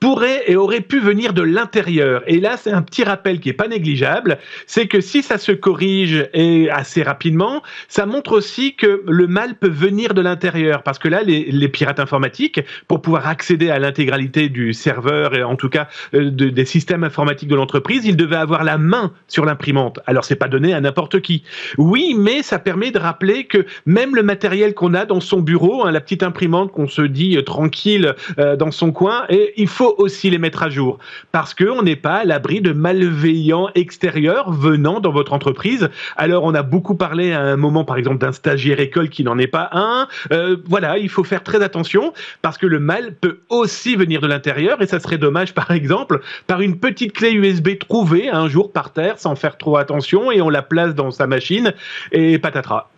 pourrait 0.00 0.44
et 0.46 0.56
aurait 0.56 0.80
pu 0.80 0.98
venir 0.98 1.34
de 1.34 1.42
l'intérieur. 1.42 2.22
Et 2.26 2.40
là, 2.40 2.56
c'est 2.56 2.72
un 2.72 2.82
petit 2.82 3.04
rappel 3.04 3.38
qui 3.38 3.50
est 3.50 3.54
pas 3.54 3.68
négligeable, 3.68 4.38
c'est 4.66 4.86
que 4.86 5.00
si 5.00 5.22
ça 5.22 5.36
se 5.36 5.52
corrige 5.52 6.26
et 6.32 6.70
assez 6.70 7.02
rapidement, 7.02 7.62
ça 7.88 8.06
montre 8.06 8.32
aussi 8.32 8.74
que 8.74 9.02
le 9.06 9.26
mal 9.26 9.54
peut 9.54 9.68
venir 9.68 10.14
de 10.14 10.22
l'intérieur, 10.22 10.82
parce 10.82 10.98
que 10.98 11.08
là, 11.08 11.22
les, 11.22 11.68
pirates 11.68 12.00
informatiques, 12.00 12.60
pour 12.88 13.02
pouvoir 13.02 13.28
accéder 13.28 13.70
à 13.70 13.78
l'intégralité 13.78 14.48
du 14.48 14.72
serveur 14.72 15.36
et 15.36 15.42
en 15.42 15.54
tout 15.54 15.68
cas 15.68 15.88
euh, 16.14 16.30
des 16.30 16.64
systèmes 16.64 17.04
informatiques 17.04 17.48
de 17.48 17.54
l'entreprise, 17.54 18.04
ils 18.06 18.16
devaient 18.16 18.36
avoir 18.36 18.64
la 18.64 18.78
main 18.78 19.12
sur 19.28 19.44
l'imprimante. 19.44 20.00
Alors, 20.06 20.24
c'est 20.24 20.36
pas 20.36 20.48
donné 20.48 20.72
à 20.72 20.80
n'importe 20.80 21.20
qui. 21.20 21.44
Oui, 21.76 22.14
mais 22.16 22.42
ça 22.42 22.58
permet 22.58 22.90
de 22.90 22.98
rappeler 22.98 23.44
que 23.44 23.66
même 23.84 24.16
le 24.16 24.22
matériel 24.22 24.74
qu'on 24.74 24.94
a 24.94 25.04
dans 25.04 25.20
son 25.20 25.40
bureau, 25.40 25.84
hein, 25.84 25.92
la 25.92 26.00
petite 26.00 26.22
imprimante 26.22 26.72
qu'on 26.72 26.88
se 26.88 27.02
dit 27.02 27.36
euh, 27.36 27.42
tranquille 27.42 28.14
euh, 28.38 28.56
dans 28.56 28.70
son 28.70 28.92
coin, 28.92 29.24
et 29.28 29.52
il 29.56 29.68
faut 29.68 29.89
aussi 29.98 30.30
les 30.30 30.38
mettre 30.38 30.62
à 30.62 30.70
jour 30.70 30.98
parce 31.32 31.54
qu'on 31.54 31.82
n'est 31.82 31.96
pas 31.96 32.16
à 32.16 32.24
l'abri 32.24 32.60
de 32.60 32.72
malveillants 32.72 33.68
extérieurs 33.74 34.50
venant 34.52 35.00
dans 35.00 35.12
votre 35.12 35.32
entreprise. 35.32 35.88
Alors, 36.16 36.44
on 36.44 36.54
a 36.54 36.62
beaucoup 36.62 36.94
parlé 36.94 37.32
à 37.32 37.40
un 37.40 37.56
moment, 37.56 37.84
par 37.84 37.96
exemple, 37.96 38.18
d'un 38.18 38.32
stagiaire 38.32 38.80
école 38.80 39.08
qui 39.08 39.24
n'en 39.24 39.38
est 39.38 39.46
pas 39.46 39.68
un. 39.72 40.08
Euh, 40.32 40.56
voilà, 40.66 40.98
il 40.98 41.08
faut 41.08 41.24
faire 41.24 41.42
très 41.42 41.62
attention 41.62 42.12
parce 42.42 42.58
que 42.58 42.66
le 42.66 42.80
mal 42.80 43.14
peut 43.14 43.40
aussi 43.48 43.96
venir 43.96 44.20
de 44.20 44.26
l'intérieur 44.26 44.80
et 44.82 44.86
ça 44.86 45.00
serait 45.00 45.18
dommage, 45.18 45.54
par 45.54 45.70
exemple, 45.70 46.20
par 46.46 46.60
une 46.60 46.78
petite 46.78 47.12
clé 47.12 47.32
USB 47.32 47.78
trouvée 47.78 48.28
un 48.28 48.48
jour 48.48 48.72
par 48.72 48.92
terre 48.92 49.18
sans 49.18 49.34
faire 49.34 49.58
trop 49.58 49.76
attention 49.76 50.30
et 50.30 50.40
on 50.40 50.48
la 50.48 50.62
place 50.62 50.94
dans 50.94 51.10
sa 51.10 51.26
machine 51.26 51.74
et 52.12 52.38
patatras. 52.38 52.88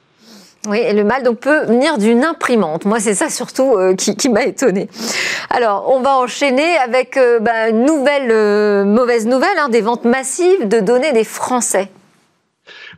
Oui, 0.68 0.78
et 0.78 0.92
le 0.92 1.02
mal 1.02 1.24
donc 1.24 1.38
peut 1.38 1.64
venir 1.64 1.98
d'une 1.98 2.24
imprimante. 2.24 2.84
Moi, 2.84 3.00
c'est 3.00 3.14
ça 3.14 3.28
surtout 3.28 3.74
euh, 3.76 3.96
qui, 3.96 4.28
m'a 4.28 4.44
étonné. 4.44 4.88
Alors, 5.50 5.92
on 5.92 6.00
va 6.00 6.16
enchaîner 6.18 6.76
avec 6.76 7.18
bah, 7.40 7.68
une 7.70 7.84
nouvelle 7.84 8.30
euh, 8.30 8.84
mauvaise 8.84 9.26
nouvelle, 9.26 9.58
hein, 9.58 9.68
des 9.68 9.80
ventes 9.80 10.04
massives 10.04 10.68
de 10.68 10.78
données 10.78 11.12
des 11.12 11.24
Français. 11.24 11.88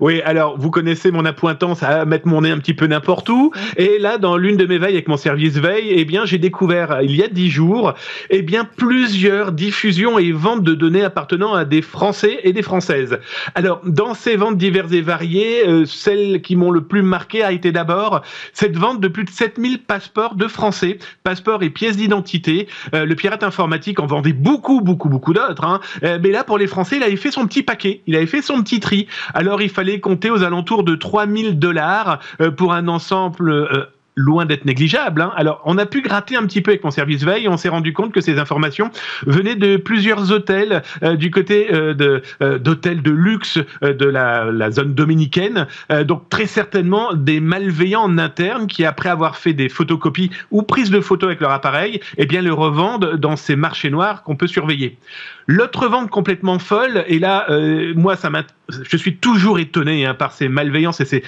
Oui, 0.01 0.20
alors 0.22 0.59
vous 0.59 0.70
connaissez 0.70 1.11
mon 1.11 1.24
appointance 1.24 1.82
à 1.82 2.05
mettre 2.05 2.26
mon 2.26 2.42
nez 2.42 2.51
un 2.51 2.59
petit 2.59 2.74
peu 2.74 2.86
n'importe 2.86 3.28
où. 3.28 3.53
Et 3.76 3.99
là, 3.99 4.18
dans 4.18 4.36
l'une 4.36 4.57
de 4.57 4.66
mes 4.66 4.78
veilles 4.78 4.95
avec 4.95 5.09
mon 5.09 5.16
service 5.16 5.55
veille, 5.55 5.88
eh 5.90 6.05
bien, 6.05 6.24
j'ai 6.24 6.38
découvert 6.38 7.01
il 7.03 7.14
y 7.14 7.22
a 7.22 7.28
dix 7.28 7.51
jours, 7.51 7.95
eh 8.30 8.42
bien, 8.42 8.64
plusieurs 8.64 9.53
diffusions 9.53 10.18
et 10.18 10.32
ventes 10.32 10.62
de 10.62 10.74
données 10.74 11.03
appartenant 11.03 11.55
à 11.55 11.64
des 11.64 11.82
Français 11.82 12.40
et 12.42 12.53
des 12.53 12.62
Françaises. 12.62 13.18
Alors, 13.55 13.80
dans 13.84 14.14
ces 14.14 14.36
ventes 14.36 14.57
diverses 14.57 14.92
et 14.92 15.01
variées, 15.01 15.66
euh, 15.66 15.84
celles 15.84 16.42
qui 16.42 16.57
m'ont 16.57 16.70
le 16.70 16.82
plus 16.82 17.03
marqué 17.03 17.42
a 17.42 17.53
été 17.53 17.72
d'abord 17.72 18.22
cette 18.53 18.76
vente 18.76 19.01
de 19.01 19.09
plus 19.09 19.24
de 19.24 19.30
7000 19.30 19.82
passeports 19.82 20.34
de 20.34 20.49
Français, 20.49 20.99
passeports 21.22 21.62
et 21.62 21.70
pièces 21.70 21.97
d'identité. 21.97 22.68
Euh, 22.95 23.05
le 23.05 23.14
pirate 23.14 23.42
informatique 23.42 24.01
en 24.01 24.07
vendait 24.07 24.32
beaucoup, 24.32 24.80
beaucoup, 24.80 25.09
beaucoup 25.09 25.32
d'autres. 25.32 25.64
Hein. 25.64 25.80
Euh, 26.03 26.18
mais 26.22 26.30
là, 26.30 26.45
pour 26.45 26.59
les 26.59 26.66
Français, 26.66 26.97
il 26.97 27.03
avait 27.03 27.16
fait 27.16 27.30
son 27.30 27.47
petit 27.47 27.62
paquet, 27.62 28.01
il 28.07 28.16
avait 28.16 28.26
fait 28.26 28.42
son 28.42 28.62
petit 28.62 28.80
tri. 28.80 29.07
Alors, 29.34 29.62
il 29.62 29.70
fallait 29.70 29.84
compter 30.01 30.30
aux 30.30 30.43
alentours 30.43 30.85
de 30.85 30.95
3000 30.95 31.59
dollars 31.59 32.20
euh, 32.41 32.51
pour 32.51 32.72
un 32.72 32.89
ensemble 32.89 33.51
euh, 33.51 33.85
loin 34.16 34.46
d'être 34.46 34.64
négligeable. 34.64 35.22
Hein. 35.22 35.32
Alors, 35.36 35.60
on 35.64 35.78
a 35.78 35.86
pu 35.86 36.02
gratter 36.02 36.36
un 36.36 36.44
petit 36.46 36.60
peu 36.60 36.70
avec 36.70 36.84
mon 36.84 36.90
service 36.90 37.24
veille. 37.24 37.48
On 37.48 37.56
s'est 37.56 37.68
rendu 37.68 37.92
compte 37.92 38.12
que 38.12 38.20
ces 38.20 38.38
informations 38.38 38.90
venaient 39.26 39.56
de 39.56 39.76
plusieurs 39.76 40.32
hôtels 40.32 40.82
euh, 41.02 41.16
du 41.16 41.30
côté 41.30 41.68
de 41.72 42.22
d'hôtels 42.58 43.02
de 43.02 43.10
luxe 43.10 43.58
de 43.82 44.06
la, 44.06 44.70
zone 44.70 44.94
dominicaine. 44.94 45.66
donc, 46.04 46.28
très 46.28 46.46
certainement 46.46 47.14
des 47.14 47.40
malveillants 47.40 48.02
en 48.02 48.18
interne 48.18 48.66
qui, 48.66 48.84
après 48.84 49.08
avoir 49.08 49.36
fait 49.36 49.52
des 49.52 49.68
photocopies 49.68 50.30
ou 50.50 50.62
prises 50.62 50.90
de 50.90 51.00
photos 51.00 51.28
avec 51.28 51.40
leur 51.40 51.50
appareil, 51.50 52.00
eh 52.16 52.26
bien, 52.26 52.42
le 52.42 52.52
revendent 52.52 53.16
dans 53.16 53.36
ces 53.36 53.56
marchés 53.56 53.90
noirs 53.90 54.22
qu'on 54.22 54.36
peut 54.36 54.46
surveiller. 54.46 54.98
L'autre 55.46 55.88
vente 55.88 56.10
complètement 56.10 56.58
folle, 56.58 57.04
et 57.06 57.18
là, 57.18 57.46
euh, 57.50 57.92
moi, 57.94 58.16
ça 58.16 58.30
je 58.68 58.96
suis 58.96 59.16
toujours 59.16 59.58
étonné 59.58 60.06
hein, 60.06 60.14
par 60.14 60.32
ces 60.32 60.48
malveillances 60.48 61.00
et 61.00 61.04
ces 61.04 61.22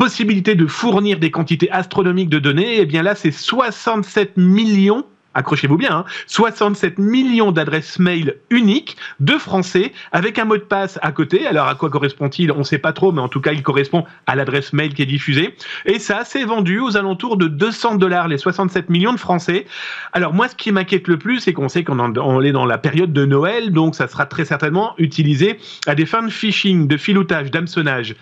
possibilités 0.00 0.54
de 0.54 0.66
fournir 0.66 1.18
des 1.18 1.30
quantités 1.30 1.70
astronomiques 1.70 2.30
de 2.30 2.38
données. 2.38 2.80
Eh 2.80 2.86
bien 2.86 3.02
là, 3.02 3.14
c'est 3.14 3.30
67 3.30 4.38
millions 4.38 5.04
accrochez-vous 5.34 5.76
bien, 5.76 6.04
67 6.26 6.94
hein, 6.98 7.02
millions 7.02 7.52
d'adresses 7.52 7.98
mail 8.00 8.36
uniques 8.50 8.96
de 9.20 9.34
Français 9.34 9.92
avec 10.10 10.38
un 10.38 10.44
mot 10.44 10.56
de 10.56 10.62
passe 10.62 10.98
à 11.02 11.12
côté. 11.12 11.46
Alors 11.46 11.68
à 11.68 11.74
quoi 11.74 11.88
correspond-il? 11.88 12.50
On 12.50 12.58
ne 12.58 12.62
sait 12.64 12.78
pas 12.78 12.92
trop, 12.92 13.12
mais 13.12 13.20
en 13.20 13.28
tout 13.28 13.40
cas 13.40 13.52
il 13.52 13.62
correspond 13.62 14.04
à 14.26 14.34
l'adresse 14.34 14.72
mail 14.72 14.94
qui 14.94 15.02
est 15.02 15.06
diffusée. 15.06 15.54
Et 15.84 15.98
ça, 15.98 16.22
c'est 16.24 16.44
vendu 16.44 16.80
aux 16.80 16.96
alentours 16.96 17.36
de 17.36 17.46
200 17.46 17.96
dollars 17.96 18.26
les 18.26 18.38
67 18.38 18.88
millions 18.90 19.12
de 19.12 19.20
Français. 19.20 19.66
Alors 20.12 20.32
moi, 20.32 20.48
ce 20.48 20.56
qui 20.56 20.72
m'inquiète 20.72 21.06
le 21.08 21.18
plus, 21.18 21.40
c'est 21.40 21.52
qu'on 21.52 21.68
sait 21.68 21.84
qu'on 21.84 22.42
est 22.42 22.52
dans 22.52 22.66
la 22.66 22.78
période 22.78 23.12
de 23.12 23.24
Noël, 23.24 23.70
donc 23.70 23.94
ça 23.94 24.08
sera 24.08 24.26
très 24.26 24.46
certainement 24.46 24.94
utilisé 24.98 25.58
à 25.86 25.94
des 25.94 26.06
fins 26.06 26.22
de 26.22 26.30
phishing, 26.30 26.88
de 26.88 26.96
filoutage, 26.96 27.50
d'hameçonnage. 27.50 28.16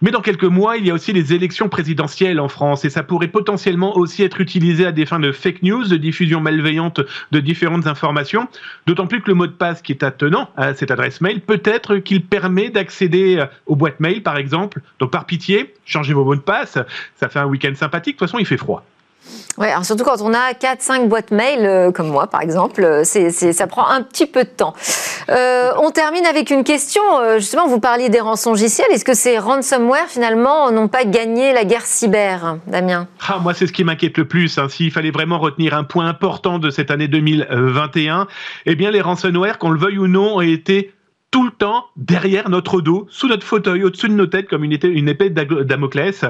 Mais 0.00 0.12
dans 0.12 0.20
quelques 0.20 0.44
mois, 0.44 0.76
il 0.76 0.86
y 0.86 0.90
a 0.90 0.94
aussi 0.94 1.12
les 1.12 1.32
élections 1.32 1.68
présidentielles 1.68 2.38
en 2.38 2.48
France 2.48 2.84
et 2.84 2.90
ça 2.90 3.02
pourrait 3.02 3.28
potentiellement 3.28 3.96
aussi 3.96 4.22
être 4.22 4.40
utilisé 4.40 4.86
à 4.86 4.92
des 4.92 5.06
fins 5.06 5.18
de 5.18 5.32
fake 5.32 5.62
news, 5.62 5.88
de 5.88 5.96
diffusion 5.96 6.40
malveillante 6.40 7.00
de 7.32 7.40
différentes 7.40 7.86
informations. 7.86 8.48
D'autant 8.86 9.08
plus 9.08 9.20
que 9.20 9.28
le 9.28 9.34
mot 9.34 9.46
de 9.46 9.52
passe 9.52 9.82
qui 9.82 9.92
est 9.92 10.04
attenant 10.04 10.50
à 10.56 10.74
cette 10.74 10.92
adresse 10.92 11.20
mail, 11.20 11.40
peut-être 11.40 11.96
qu'il 11.96 12.24
permet 12.24 12.70
d'accéder 12.70 13.44
aux 13.66 13.74
boîtes 13.74 13.98
mail 13.98 14.22
par 14.22 14.36
exemple. 14.36 14.82
Donc 15.00 15.10
par 15.10 15.26
pitié, 15.26 15.74
changez 15.84 16.14
vos 16.14 16.24
mots 16.24 16.36
de 16.36 16.40
passe. 16.40 16.78
Ça 17.16 17.28
fait 17.28 17.40
un 17.40 17.46
week-end 17.46 17.72
sympathique. 17.74 18.14
De 18.14 18.18
toute 18.18 18.28
façon, 18.28 18.38
il 18.38 18.46
fait 18.46 18.56
froid. 18.56 18.84
Ouais, 19.58 19.72
surtout 19.82 20.04
quand 20.04 20.20
on 20.20 20.32
a 20.32 20.52
4-5 20.52 21.08
boîtes 21.08 21.32
mail, 21.32 21.66
euh, 21.66 21.90
comme 21.90 22.08
moi 22.08 22.28
par 22.28 22.42
exemple, 22.42 22.84
euh, 22.84 23.02
c'est, 23.04 23.30
ça 23.30 23.66
prend 23.66 23.88
un 23.88 24.02
petit 24.02 24.26
peu 24.26 24.44
de 24.44 24.48
temps. 24.48 24.72
Euh, 25.30 25.72
on 25.82 25.90
termine 25.90 26.24
avec 26.26 26.50
une 26.50 26.64
question. 26.64 27.02
Justement, 27.38 27.66
vous 27.66 27.80
parliez 27.80 28.08
des 28.08 28.20
rançongiciels. 28.20 28.86
Est-ce 28.92 29.04
que 29.04 29.14
ces 29.14 29.38
ransomware, 29.38 30.06
finalement, 30.08 30.70
n'ont 30.70 30.88
pas 30.88 31.04
gagné 31.04 31.52
la 31.52 31.64
guerre 31.64 31.84
cyber, 31.84 32.58
Damien? 32.66 33.08
Ah, 33.28 33.38
Moi, 33.40 33.52
c'est 33.52 33.66
ce 33.66 33.72
qui 33.72 33.84
m'inquiète 33.84 34.16
le 34.16 34.26
plus. 34.26 34.58
Hein. 34.58 34.68
S'il 34.68 34.90
fallait 34.90 35.10
vraiment 35.10 35.38
retenir 35.38 35.74
un 35.74 35.84
point 35.84 36.06
important 36.06 36.58
de 36.58 36.70
cette 36.70 36.90
année 36.90 37.08
2021, 37.08 38.26
eh 38.66 38.74
bien, 38.74 38.90
les 38.90 39.00
ransomware, 39.00 39.58
qu'on 39.58 39.70
le 39.70 39.78
veuille 39.78 39.98
ou 39.98 40.06
non, 40.06 40.36
ont 40.36 40.40
été 40.40 40.92
tout 41.30 41.44
le 41.44 41.50
temps 41.50 41.84
derrière 41.96 42.48
notre 42.48 42.80
dos, 42.80 43.06
sous 43.10 43.28
notre 43.28 43.44
fauteuil, 43.44 43.84
au-dessus 43.84 44.08
de 44.08 44.14
nos 44.14 44.26
têtes, 44.26 44.48
comme 44.48 44.64
une, 44.64 44.72
épée 44.72 45.28
de 45.28 45.62
Damoclès. 45.62 46.24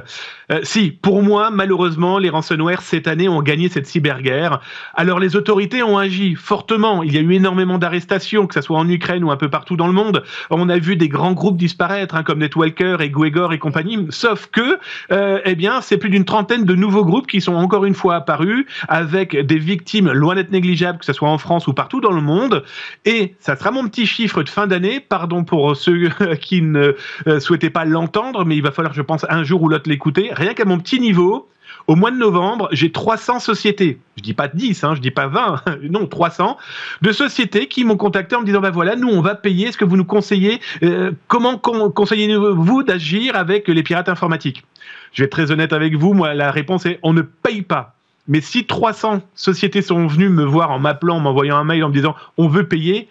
Euh, 0.51 0.61
si, 0.65 0.91
pour 0.91 1.23
moi, 1.23 1.51
malheureusement, 1.51 2.19
les 2.19 2.31
ransomware 2.31 2.83
cette 2.83 3.07
année 3.07 3.29
ont 3.29 3.41
gagné 3.41 3.69
cette 3.69 3.87
cyberguerre. 3.87 4.61
Alors 4.95 5.21
les 5.21 5.37
autorités 5.37 5.85
ont 5.85 5.99
agi 5.99 6.35
fortement. 6.35 7.05
Il 7.05 7.15
y 7.15 7.19
a 7.19 7.21
eu 7.21 7.33
énormément 7.33 7.79
d'arrestations, 7.79 8.49
que 8.49 8.55
ce 8.55 8.61
soit 8.61 8.77
en 8.77 8.89
Ukraine 8.89 9.23
ou 9.23 9.31
un 9.31 9.37
peu 9.37 9.49
partout 9.49 9.77
dans 9.77 9.87
le 9.87 9.93
monde. 9.93 10.25
On 10.51 10.69
a 10.69 10.79
vu 10.79 10.97
des 10.97 11.09
grands 11.09 11.33
groupes 11.33 11.57
disparaître, 11.57 12.17
hein, 12.17 12.25
comme 12.25 12.41
Netwalker 12.41 12.97
et 13.01 13.11
Guegor 13.11 13.53
et 13.53 13.59
compagnie. 13.59 14.05
Sauf 14.11 14.49
que, 14.51 14.79
euh, 15.13 15.41
eh 15.45 15.55
bien, 15.55 15.81
c'est 15.81 15.99
plus 15.99 16.11
d'une 16.11 16.25
trentaine 16.25 16.65
de 16.65 16.75
nouveaux 16.75 17.05
groupes 17.05 17.29
qui 17.29 17.41
sont 17.41 17.55
encore 17.55 17.85
une 17.85 17.95
fois 17.95 18.17
apparus, 18.17 18.67
avec 18.89 19.37
des 19.37 19.59
victimes 19.59 20.11
loin 20.11 20.35
d'être 20.35 20.51
négligeables, 20.51 20.99
que 20.99 21.05
ce 21.05 21.13
soit 21.13 21.29
en 21.29 21.39
France 21.39 21.69
ou 21.69 21.73
partout 21.73 22.01
dans 22.01 22.13
le 22.13 22.21
monde. 22.21 22.65
Et 23.05 23.37
ça 23.39 23.55
sera 23.55 23.71
mon 23.71 23.87
petit 23.87 24.07
chiffre 24.07 24.43
de 24.43 24.49
fin 24.49 24.67
d'année 24.67 24.88
Pardon 25.09 25.45
pour 25.45 25.77
ceux 25.77 26.09
qui 26.41 26.63
ne 26.63 26.95
euh, 27.27 27.41
souhaitaient 27.41 27.71
pas 27.71 27.85
l'entendre, 27.85 28.45
mais 28.45 28.57
il 28.57 28.63
va 28.63 28.71
falloir, 28.71 28.95
je 28.95 29.03
pense, 29.03 29.27
un 29.29 29.45
jour 29.45 29.63
ou 29.63 29.69
l'autre 29.69 29.89
l'écouter. 29.89 30.31
Rien 30.33 30.55
qu'à 30.55 30.65
mon 30.65 30.79
petit 30.79 31.01
niveau, 31.01 31.49
au 31.87 31.97
mois 31.97 32.11
de 32.11 32.17
novembre, 32.17 32.69
j'ai 32.73 32.93
300 32.93 33.41
sociétés. 33.41 33.99
Je 34.17 34.23
dis 34.23 34.35
pas 34.35 34.49
10, 34.49 34.85
hein, 34.85 34.95
je 34.95 35.01
dis 35.01 35.11
pas 35.11 35.27
20, 35.27 35.63
non 35.91 36.07
300 36.07 36.59
de 37.03 37.13
sociétés 37.13 37.67
qui 37.67 37.85
m'ont 37.85 37.97
contacté 37.97 38.37
en 38.37 38.41
me 38.41 38.47
disant 38.47 38.61
bah 38.61 38.71
voilà, 38.71 38.97
nous 38.97 39.09
on 39.09 39.21
va 39.21 39.35
payer. 39.35 39.69
Est-ce 39.69 39.79
que 39.79 39.85
vous 39.85 39.97
nous 39.97 40.05
conseillez 40.05 40.61
euh, 40.83 41.13
Comment 41.29 41.59
conseillez-vous 41.59 42.83
d'agir 42.83 43.37
avec 43.37 43.69
les 43.69 43.83
pirates 43.83 44.09
informatiques? 44.09 44.65
Je 45.13 45.23
vais 45.23 45.27
être 45.27 45.33
très 45.33 45.51
honnête 45.51 45.73
avec 45.73 45.97
vous. 45.97 46.13
Moi, 46.15 46.35
la 46.35 46.51
réponse 46.51 46.87
est 46.87 46.99
on 47.03 47.13
ne 47.13 47.23
paye 47.23 47.63
pas. 47.63 47.95
Mais 48.29 48.43
si 48.43 48.67
300 48.67 49.23
sociétés 49.35 49.81
sont 49.81 50.07
venues 50.07 50.29
me 50.29 50.45
voir 50.45 50.71
en 50.71 50.79
m'appelant, 50.79 51.17
en 51.17 51.21
m'envoyant 51.21 51.57
un 51.57 51.65
mail 51.65 51.83
en 51.83 51.89
me 51.89 51.95
disant 51.95 52.15
on 52.37 52.49
veut 52.49 52.69
payer, 52.69 53.09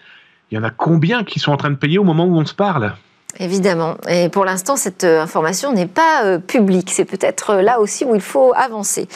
il 0.51 0.55
y 0.55 0.57
en 0.57 0.63
a 0.63 0.69
combien 0.69 1.23
qui 1.23 1.39
sont 1.39 1.51
en 1.51 1.57
train 1.57 1.71
de 1.71 1.75
payer 1.75 1.97
au 1.97 2.03
moment 2.03 2.25
où 2.25 2.37
on 2.37 2.45
se 2.45 2.53
parle? 2.53 2.93
Évidemment. 3.39 3.97
Et 4.09 4.29
pour 4.29 4.45
l'instant, 4.45 4.77
cette 4.77 5.03
euh, 5.03 5.21
information 5.21 5.71
n'est 5.71 5.85
pas 5.85 6.23
euh, 6.23 6.39
publique. 6.39 6.89
C'est 6.91 7.05
peut-être 7.05 7.51
euh, 7.51 7.61
là 7.61 7.79
aussi 7.79 8.03
où 8.03 8.15
il 8.15 8.21
faut 8.21 8.51
avancer. 8.55 9.07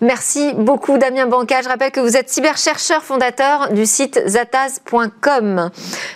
Merci 0.00 0.52
beaucoup, 0.54 0.98
Damien 0.98 1.26
Banca. 1.26 1.62
Je 1.62 1.68
rappelle 1.68 1.92
que 1.92 2.00
vous 2.00 2.16
êtes 2.16 2.28
cyberchercheur 2.28 3.02
fondateur 3.02 3.72
du 3.72 3.86
site 3.86 4.20
zataz.com. 4.26 5.70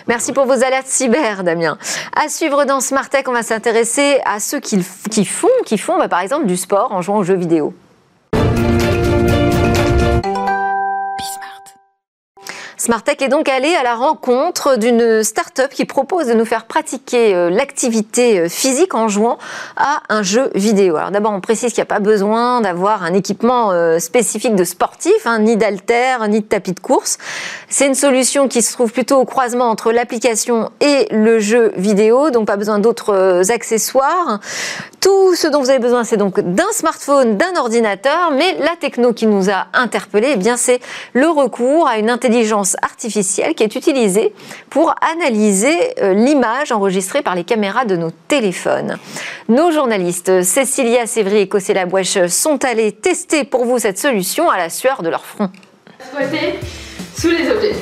Merci 0.07 0.33
pour 0.33 0.45
vos 0.45 0.61
alertes 0.63 0.87
cyber, 0.87 1.43
Damien. 1.45 1.77
À 2.21 2.27
suivre 2.27 2.65
dans 2.65 2.81
Smart 2.81 3.07
Tech, 3.07 3.23
on 3.27 3.33
va 3.33 3.43
s'intéresser 3.43 4.19
à 4.25 4.41
ceux 4.41 4.59
qui, 4.59 4.83
font, 4.83 5.47
qui 5.65 5.77
font 5.77 5.97
bah, 5.97 6.09
par 6.09 6.19
exemple 6.19 6.47
du 6.47 6.57
sport 6.57 6.91
en 6.91 7.01
jouant 7.01 7.19
aux 7.19 7.23
jeux 7.23 7.37
vidéo. 7.37 7.73
Smartech 12.83 13.21
est 13.21 13.29
donc 13.29 13.47
allé 13.47 13.73
à 13.75 13.81
la 13.81 13.95
rencontre 13.95 14.75
d'une 14.75 15.23
start-up 15.23 15.69
qui 15.71 15.85
propose 15.85 16.27
de 16.27 16.33
nous 16.33 16.43
faire 16.43 16.65
pratiquer 16.65 17.33
euh, 17.33 17.49
l'activité 17.49 18.41
euh, 18.41 18.49
physique 18.49 18.93
en 18.93 19.07
jouant 19.07 19.37
à 19.77 20.01
un 20.09 20.21
jeu 20.21 20.51
vidéo. 20.53 20.97
Alors 20.97 21.11
d'abord, 21.11 21.31
on 21.31 21.39
précise 21.39 21.71
qu'il 21.71 21.79
n'y 21.79 21.83
a 21.83 21.95
pas 21.95 22.01
besoin 22.01 22.59
d'avoir 22.59 23.03
un 23.03 23.13
équipement 23.13 23.71
euh, 23.71 23.99
spécifique 23.99 24.55
de 24.55 24.65
sportif, 24.65 25.13
hein, 25.23 25.39
ni 25.39 25.55
d'halter, 25.55 26.27
ni 26.27 26.41
de 26.41 26.45
tapis 26.45 26.73
de 26.73 26.81
course. 26.81 27.19
C'est 27.69 27.87
une 27.87 27.95
solution 27.95 28.49
qui 28.49 28.61
se 28.61 28.73
trouve 28.73 28.91
plutôt 28.91 29.15
au 29.15 29.23
croisement 29.23 29.69
entre 29.69 29.93
l'application 29.93 30.69
et 30.81 31.07
le 31.09 31.39
jeu 31.39 31.71
vidéo, 31.77 32.31
donc 32.31 32.47
pas 32.47 32.57
besoin 32.57 32.79
d'autres 32.79 33.49
accessoires. 33.49 34.41
Tout 34.99 35.35
ce 35.35 35.47
dont 35.47 35.61
vous 35.61 35.69
avez 35.69 35.79
besoin, 35.79 36.03
c'est 36.03 36.17
donc 36.17 36.41
d'un 36.41 36.71
smartphone, 36.73 37.37
d'un 37.37 37.55
ordinateur, 37.55 38.31
mais 38.31 38.57
la 38.59 38.75
techno 38.77 39.13
qui 39.13 39.25
nous 39.25 39.49
a 39.49 39.67
interpellés, 39.73 40.31
eh 40.33 40.37
bien 40.37 40.57
c'est 40.57 40.81
le 41.13 41.29
recours 41.29 41.87
à 41.87 41.97
une 41.97 42.09
intelligence 42.09 42.72
artificielle 42.81 43.55
qui 43.55 43.63
est 43.63 43.75
utilisée 43.75 44.33
pour 44.69 44.95
analyser 45.01 45.77
euh, 46.01 46.13
l'image 46.13 46.71
enregistrée 46.71 47.21
par 47.21 47.35
les 47.35 47.43
caméras 47.43 47.85
de 47.85 47.95
nos 47.95 48.11
téléphones. 48.27 48.97
Nos 49.49 49.71
journalistes 49.71 50.43
Cécilia 50.43 51.05
Sévry 51.05 51.39
et 51.39 51.47
Cossé 51.47 51.73
Labouèche 51.73 52.27
sont 52.27 52.63
allés 52.65 52.91
tester 52.91 53.43
pour 53.43 53.65
vous 53.65 53.79
cette 53.79 53.99
solution 53.99 54.49
à 54.49 54.57
la 54.57 54.69
sueur 54.69 55.03
de 55.03 55.09
leur 55.09 55.25
front. 55.25 55.49
sous 57.15 57.29
les 57.29 57.49
objets. 57.49 57.75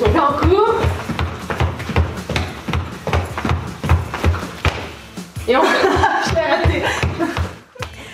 Et 5.48 5.58
on. 5.58 5.62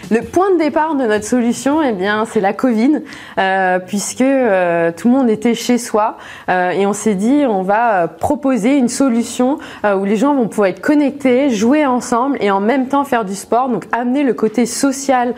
Le 0.10 0.22
point 0.22 0.54
de 0.54 0.58
départ 0.58 0.96
de 0.96 1.06
notre 1.06 1.26
solution, 1.26 1.82
eh 1.84 1.92
bien, 1.92 2.24
c'est 2.24 2.40
la 2.40 2.54
Covid, 2.54 3.02
euh, 3.38 3.78
puisque 3.80 4.22
euh, 4.22 4.92
tout 4.96 5.10
le 5.10 5.14
monde 5.14 5.30
était 5.30 5.54
chez 5.54 5.78
soi 5.78 6.18
euh, 6.48 6.70
et 6.70 6.86
on 6.86 6.94
s'est 6.94 7.16
dit 7.16 7.44
on 7.46 7.62
va 7.62 8.08
proposer 8.08 8.78
une 8.78 8.88
solution 8.88 9.58
où 9.84 10.06
les 10.06 10.16
gens 10.16 10.34
vont 10.34 10.48
pouvoir 10.48 10.70
être 10.70 10.82
connectés, 10.82 11.50
jouer 11.50 11.86
ensemble 11.86 12.38
et 12.40 12.52
en 12.52 12.62
même 12.62 12.88
temps 12.88 13.04
faire 13.04 13.26
du 13.26 13.36
sport, 13.36 13.70
donc 13.70 13.86
amener 13.92 14.24
le 14.24 14.34
côté 14.34 14.66
social 14.66 15.34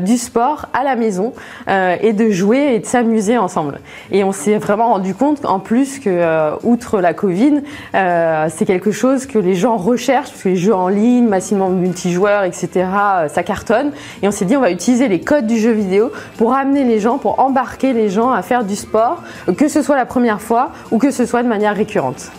du 0.00 0.16
sport 0.16 0.66
à 0.72 0.84
la 0.84 0.96
maison 0.96 1.32
et 1.68 2.12
de 2.12 2.30
jouer 2.30 2.74
et 2.74 2.78
de 2.80 2.86
s'amuser 2.86 3.38
ensemble. 3.38 3.80
Et 4.10 4.24
on 4.24 4.32
s'est 4.32 4.58
vraiment 4.58 4.88
rendu 4.92 5.14
compte 5.14 5.44
en 5.44 5.60
plus 5.60 5.98
que 5.98 6.52
outre 6.64 7.00
la 7.00 7.14
Covid, 7.14 7.62
c'est 7.92 8.66
quelque 8.66 8.90
chose 8.90 9.26
que 9.26 9.38
les 9.38 9.54
gens 9.54 9.76
recherchent 9.76 10.30
parce 10.30 10.44
les 10.44 10.56
jeux 10.56 10.74
en 10.74 10.88
ligne, 10.88 11.26
massivement 11.26 11.68
multijoueurs, 11.68 12.44
etc., 12.44 12.86
ça 13.28 13.42
cartonne. 13.42 13.92
Et 14.22 14.28
on 14.28 14.30
s'est 14.30 14.44
dit, 14.44 14.56
on 14.56 14.60
va 14.60 14.70
utiliser 14.70 15.08
les 15.08 15.20
codes 15.20 15.46
du 15.46 15.58
jeu 15.58 15.72
vidéo 15.72 16.12
pour 16.38 16.54
amener 16.54 16.84
les 16.84 17.00
gens, 17.00 17.18
pour 17.18 17.40
embarquer 17.40 17.92
les 17.92 18.08
gens 18.10 18.30
à 18.30 18.42
faire 18.42 18.64
du 18.64 18.76
sport, 18.76 19.22
que 19.56 19.68
ce 19.68 19.82
soit 19.82 19.96
la 19.96 20.06
première 20.06 20.40
fois 20.40 20.70
ou 20.90 20.98
que 20.98 21.10
ce 21.10 21.26
soit 21.26 21.42
de 21.42 21.48
manière 21.48 21.74
récurrente. 21.74 22.30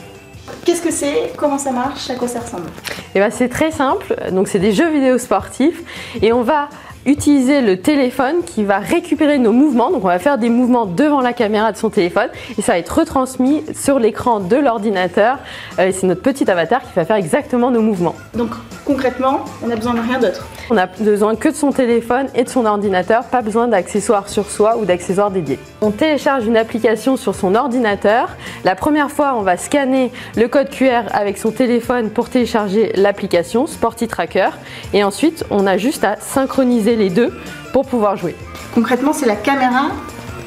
Qu'est-ce 0.63 0.82
que 0.82 0.91
c'est? 0.91 1.34
Comment 1.38 1.57
ça 1.57 1.72
marche? 1.72 2.09
À 2.09 2.16
quoi 2.16 2.28
ça 2.28 2.39
ressemble? 2.39 2.68
Eh 3.13 3.20
ben, 3.20 3.32
C'est 3.32 3.49
très 3.49 3.72
simple. 3.72 4.16
Donc, 4.32 4.47
c'est 4.47 4.59
des 4.59 4.72
jeux 4.72 4.89
vidéo 4.89 5.18
sportifs 5.18 5.84
et 6.22 6.34
on 6.34 6.41
va 6.41 6.70
utiliser 7.05 7.61
le 7.61 7.80
téléphone 7.82 8.38
qui 8.45 8.63
va 8.63 8.80
récupérer 8.80 9.38
nos 9.38 9.51
mouvements. 9.51 9.91
Donc 9.91 10.03
on 10.03 10.07
va 10.07 10.20
faire 10.20 10.38
des 10.38 10.49
mouvements 10.49 10.86
devant 10.86 11.22
la 11.22 11.34
caméra 11.34 11.72
de 11.72 11.78
son 11.78 11.89
téléphone 11.89 12.30
et 12.57 12.61
ça 12.61 12.74
va 12.74 12.80
être 12.80 12.89
retransmis 12.89 13.63
sur 13.74 13.99
l'écran 13.99 14.39
de 14.39 14.55
l'ordinateur. 14.55 15.38
Euh, 15.80 15.91
c'est 15.93 16.07
notre 16.07 16.22
petit 16.22 16.49
avatar 16.49 16.82
qui 16.82 16.93
va 16.95 17.05
faire 17.05 17.16
exactement 17.16 17.72
nos 17.72 17.82
mouvements. 17.82 18.16
Donc 18.34 18.51
concrètement, 18.86 19.45
on 19.63 19.68
n'a 19.68 19.76
besoin 19.76 19.93
de 19.93 20.01
rien 20.01 20.20
d'autre. 20.20 20.45
On 20.70 20.78
a 20.78 20.88
besoin 20.88 21.36
que 21.36 21.49
de 21.49 21.53
son 21.53 21.72
téléphone 21.72 22.28
et 22.34 22.43
de 22.43 22.49
son 22.49 22.66
ordinateur, 22.66 23.26
pas 23.26 23.41
besoin 23.41 23.68
d'accessoires 23.68 24.30
sur 24.30 24.49
soi 24.49 24.78
ou 24.78 24.86
d'accessoires 24.86 25.30
dédiés. 25.30 25.59
On 25.82 25.91
télécharge 25.91 26.47
une 26.47 26.57
application 26.57 27.18
sur 27.18 27.36
son 27.36 27.53
ordinateur. 27.53 28.30
La 28.63 28.76
première 28.76 29.11
fois, 29.11 29.36
on 29.38 29.41
va 29.41 29.57
scanner 29.57 30.11
le 30.36 30.47
code 30.47 30.70
QR 30.70 31.03
avec 31.13 31.38
son 31.38 31.51
téléphone 31.51 32.09
pour 32.09 32.30
télécharger 32.30 32.91
l'application 32.95 33.68
Sporty 33.68 34.07
Tracker 34.07 34.49
et 34.93 35.03
ensuite, 35.03 35.45
on 35.51 35.68
a 35.68 35.78
juste 35.78 36.03
à 36.03 36.16
synchroniser 36.20 36.95
les 36.95 37.11
deux 37.11 37.32
pour 37.72 37.86
pouvoir 37.86 38.18
jouer. 38.18 38.36
Concrètement, 38.74 39.13
c'est 39.13 39.28
la 39.28 39.36
caméra 39.36 39.91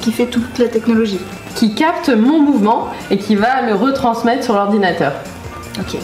qui 0.01 0.11
fait 0.11 0.27
toute 0.27 0.57
la 0.59 0.67
technologie. 0.67 1.19
Qui 1.55 1.75
capte 1.75 2.09
mon 2.09 2.41
mouvement 2.41 2.89
et 3.09 3.17
qui 3.17 3.35
va 3.35 3.61
le 3.61 3.73
retransmettre 3.73 4.43
sur 4.43 4.53
l'ordinateur. 4.53 5.13
Ok. 5.79 5.97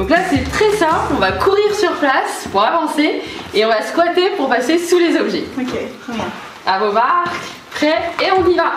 Donc 0.00 0.08
là, 0.08 0.20
c'est 0.30 0.50
très 0.50 0.70
simple. 0.78 1.12
On 1.14 1.18
va 1.18 1.32
courir 1.32 1.74
sur 1.78 1.92
place 1.96 2.48
pour 2.50 2.64
avancer 2.64 3.20
et 3.52 3.66
on 3.66 3.68
va 3.68 3.82
squatter 3.82 4.30
pour 4.30 4.48
passer 4.48 4.78
sous 4.78 4.96
les 4.96 5.14
objets. 5.14 5.44
Ok, 5.58 5.66
très 5.66 6.14
bien. 6.14 6.24
À 6.66 6.78
vos 6.78 6.90
barres, 6.90 7.30
prêt 7.72 8.10
et 8.18 8.30
on 8.32 8.48
y 8.48 8.54
va. 8.54 8.72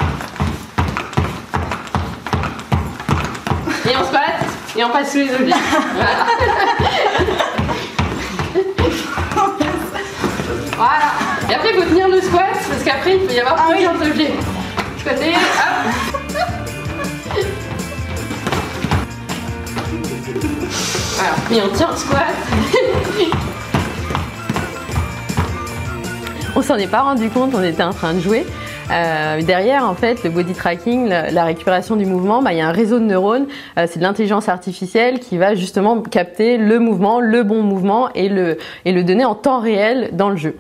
Et 3.90 3.96
on 3.96 4.04
squatte 4.06 4.44
et 4.76 4.84
on 4.84 4.90
passe 4.90 5.14
sous 5.14 5.20
les 5.20 5.34
objets. 5.34 5.54
voilà. 10.76 11.14
Et 11.50 11.54
après, 11.54 11.70
il 11.70 11.76
faut 11.82 11.90
tenir 11.90 12.10
le 12.10 12.20
squat 12.20 12.52
parce 12.70 12.84
qu'après, 12.84 13.16
il 13.16 13.22
peut 13.28 13.34
y 13.34 13.40
avoir 13.40 13.66
ah 13.66 13.72
plusieurs 13.72 13.94
oui. 13.94 14.08
objets. 14.10 14.34
Squatter, 15.00 15.36
hop. 15.36 16.13
Voilà. 20.24 21.36
Et 21.52 21.62
on 21.62 21.76
tient 21.76 21.96
squat. 21.96 22.24
on 26.56 26.62
s'en 26.62 26.78
est 26.78 26.88
pas 26.88 27.02
rendu 27.02 27.30
compte, 27.30 27.54
on 27.54 27.64
était 27.64 27.84
en 27.84 27.94
train 27.94 28.14
de 28.14 28.20
jouer. 28.20 28.46
Euh, 28.92 29.42
derrière, 29.42 29.86
en 29.86 29.96
fait, 29.96 30.24
le 30.24 30.30
body 30.30 30.54
tracking, 30.54 31.10
la, 31.10 31.44
récupération 31.44 31.96
du 31.96 32.06
mouvement, 32.06 32.42
bah, 32.42 32.54
il 32.54 32.60
y 32.60 32.62
a 32.62 32.68
un 32.68 32.72
réseau 32.72 33.00
de 33.00 33.06
neurones, 33.06 33.48
euh, 33.78 33.88
c'est 33.90 34.00
de 34.00 34.04
l'intelligence 34.04 34.50
artificielle 34.50 35.20
qui 35.20 35.38
va 35.38 35.56
justement 35.56 36.02
capter 36.02 36.58
le 36.58 36.80
mouvement, 36.80 37.20
le 37.20 37.44
bon 37.44 37.62
mouvement 37.62 38.10
et 38.14 38.30
le 38.30 39.04
donner 39.04 39.26
en 39.26 39.36
temps 39.36 39.60
réel 39.60 40.10
dans 40.14 40.30
le 40.30 40.38
jeu. 40.38 40.56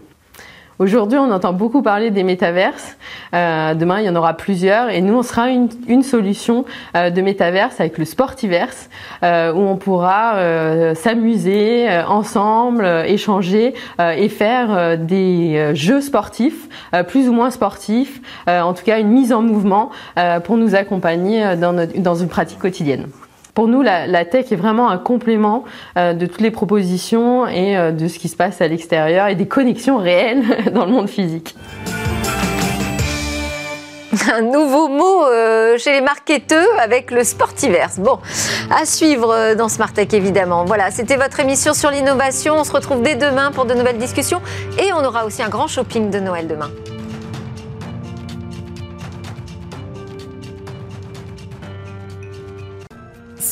Aujourd'hui, 0.79 1.19
on 1.19 1.29
entend 1.29 1.53
beaucoup 1.53 1.83
parler 1.83 2.09
des 2.09 2.23
métaverses. 2.23 2.97
Euh, 3.35 3.75
demain, 3.75 3.99
il 3.99 4.05
y 4.05 4.09
en 4.09 4.15
aura 4.15 4.33
plusieurs. 4.33 4.89
Et 4.89 5.01
nous, 5.01 5.13
on 5.13 5.21
sera 5.21 5.49
une, 5.49 6.01
solution 6.01 6.65
euh, 6.95 7.11
de 7.11 7.21
métaverse 7.21 7.79
avec 7.79 7.99
le 7.99 8.05
Sportiverse, 8.05 8.89
euh, 9.21 9.53
où 9.53 9.59
on 9.59 9.75
pourra 9.77 10.35
euh, 10.35 10.95
s'amuser 10.95 11.87
ensemble, 12.07 12.85
échanger 13.05 13.75
et 13.99 14.29
faire 14.29 14.97
des 14.97 15.71
jeux 15.75 16.01
sportifs, 16.01 16.67
plus 17.07 17.29
ou 17.29 17.33
moins 17.33 17.51
sportifs, 17.51 18.21
en 18.47 18.73
tout 18.73 18.83
cas 18.83 18.99
une 18.99 19.09
mise 19.09 19.31
en 19.31 19.41
mouvement 19.41 19.91
pour 20.43 20.57
nous 20.57 20.75
accompagner 20.75 21.55
dans, 21.55 21.73
notre, 21.73 21.97
dans 21.99 22.15
une 22.15 22.29
pratique 22.29 22.59
quotidienne. 22.59 23.07
Pour 23.53 23.67
nous, 23.67 23.83
la, 23.83 24.25
tech 24.25 24.51
est 24.51 24.55
vraiment 24.55 24.89
un 24.89 24.97
complément 24.97 25.63
euh, 25.95 26.13
de 26.13 26.25
toutes 26.25 26.41
les 26.41 26.49
propositions 26.49 27.47
et 27.47 27.77
euh, 27.77 27.91
de 27.91 28.07
ce 28.07 28.17
qui 28.17 28.27
se 28.27 28.35
passe 28.35 28.61
à 28.61 28.67
l'extérieur 28.67 29.27
et 29.27 29.35
des 29.35 29.47
connexions 29.47 29.97
réelles 29.97 30.43
dans 30.73 30.85
le 30.85 30.91
monde 30.91 31.07
physique. 31.07 31.55
Un 34.33 34.41
nouveau 34.41 34.87
mot 34.87 35.25
euh, 35.25 35.77
chez 35.77 35.91
les 35.91 36.01
marketeurs 36.01 36.79
avec 36.81 37.11
le 37.11 37.23
sportiverse. 37.23 37.99
Bon, 37.99 38.19
à 38.71 38.85
suivre 38.85 39.53
dans 39.55 39.69
Smart 39.69 39.91
Tech 39.91 40.07
évidemment. 40.13 40.65
Voilà, 40.65 40.89
c'était 40.89 41.17
votre 41.17 41.39
émission 41.39 41.73
sur 41.73 41.91
l'innovation. 41.91 42.55
On 42.57 42.63
se 42.63 42.71
retrouve 42.71 43.03
dès 43.03 43.15
demain 43.15 43.51
pour 43.51 43.65
de 43.65 43.75
nouvelles 43.75 43.97
discussions 43.99 44.41
et 44.79 44.93
on 44.93 45.03
aura 45.03 45.25
aussi 45.25 45.43
un 45.43 45.49
grand 45.49 45.67
shopping 45.67 46.09
de 46.09 46.19
Noël 46.19 46.47
demain. 46.47 46.69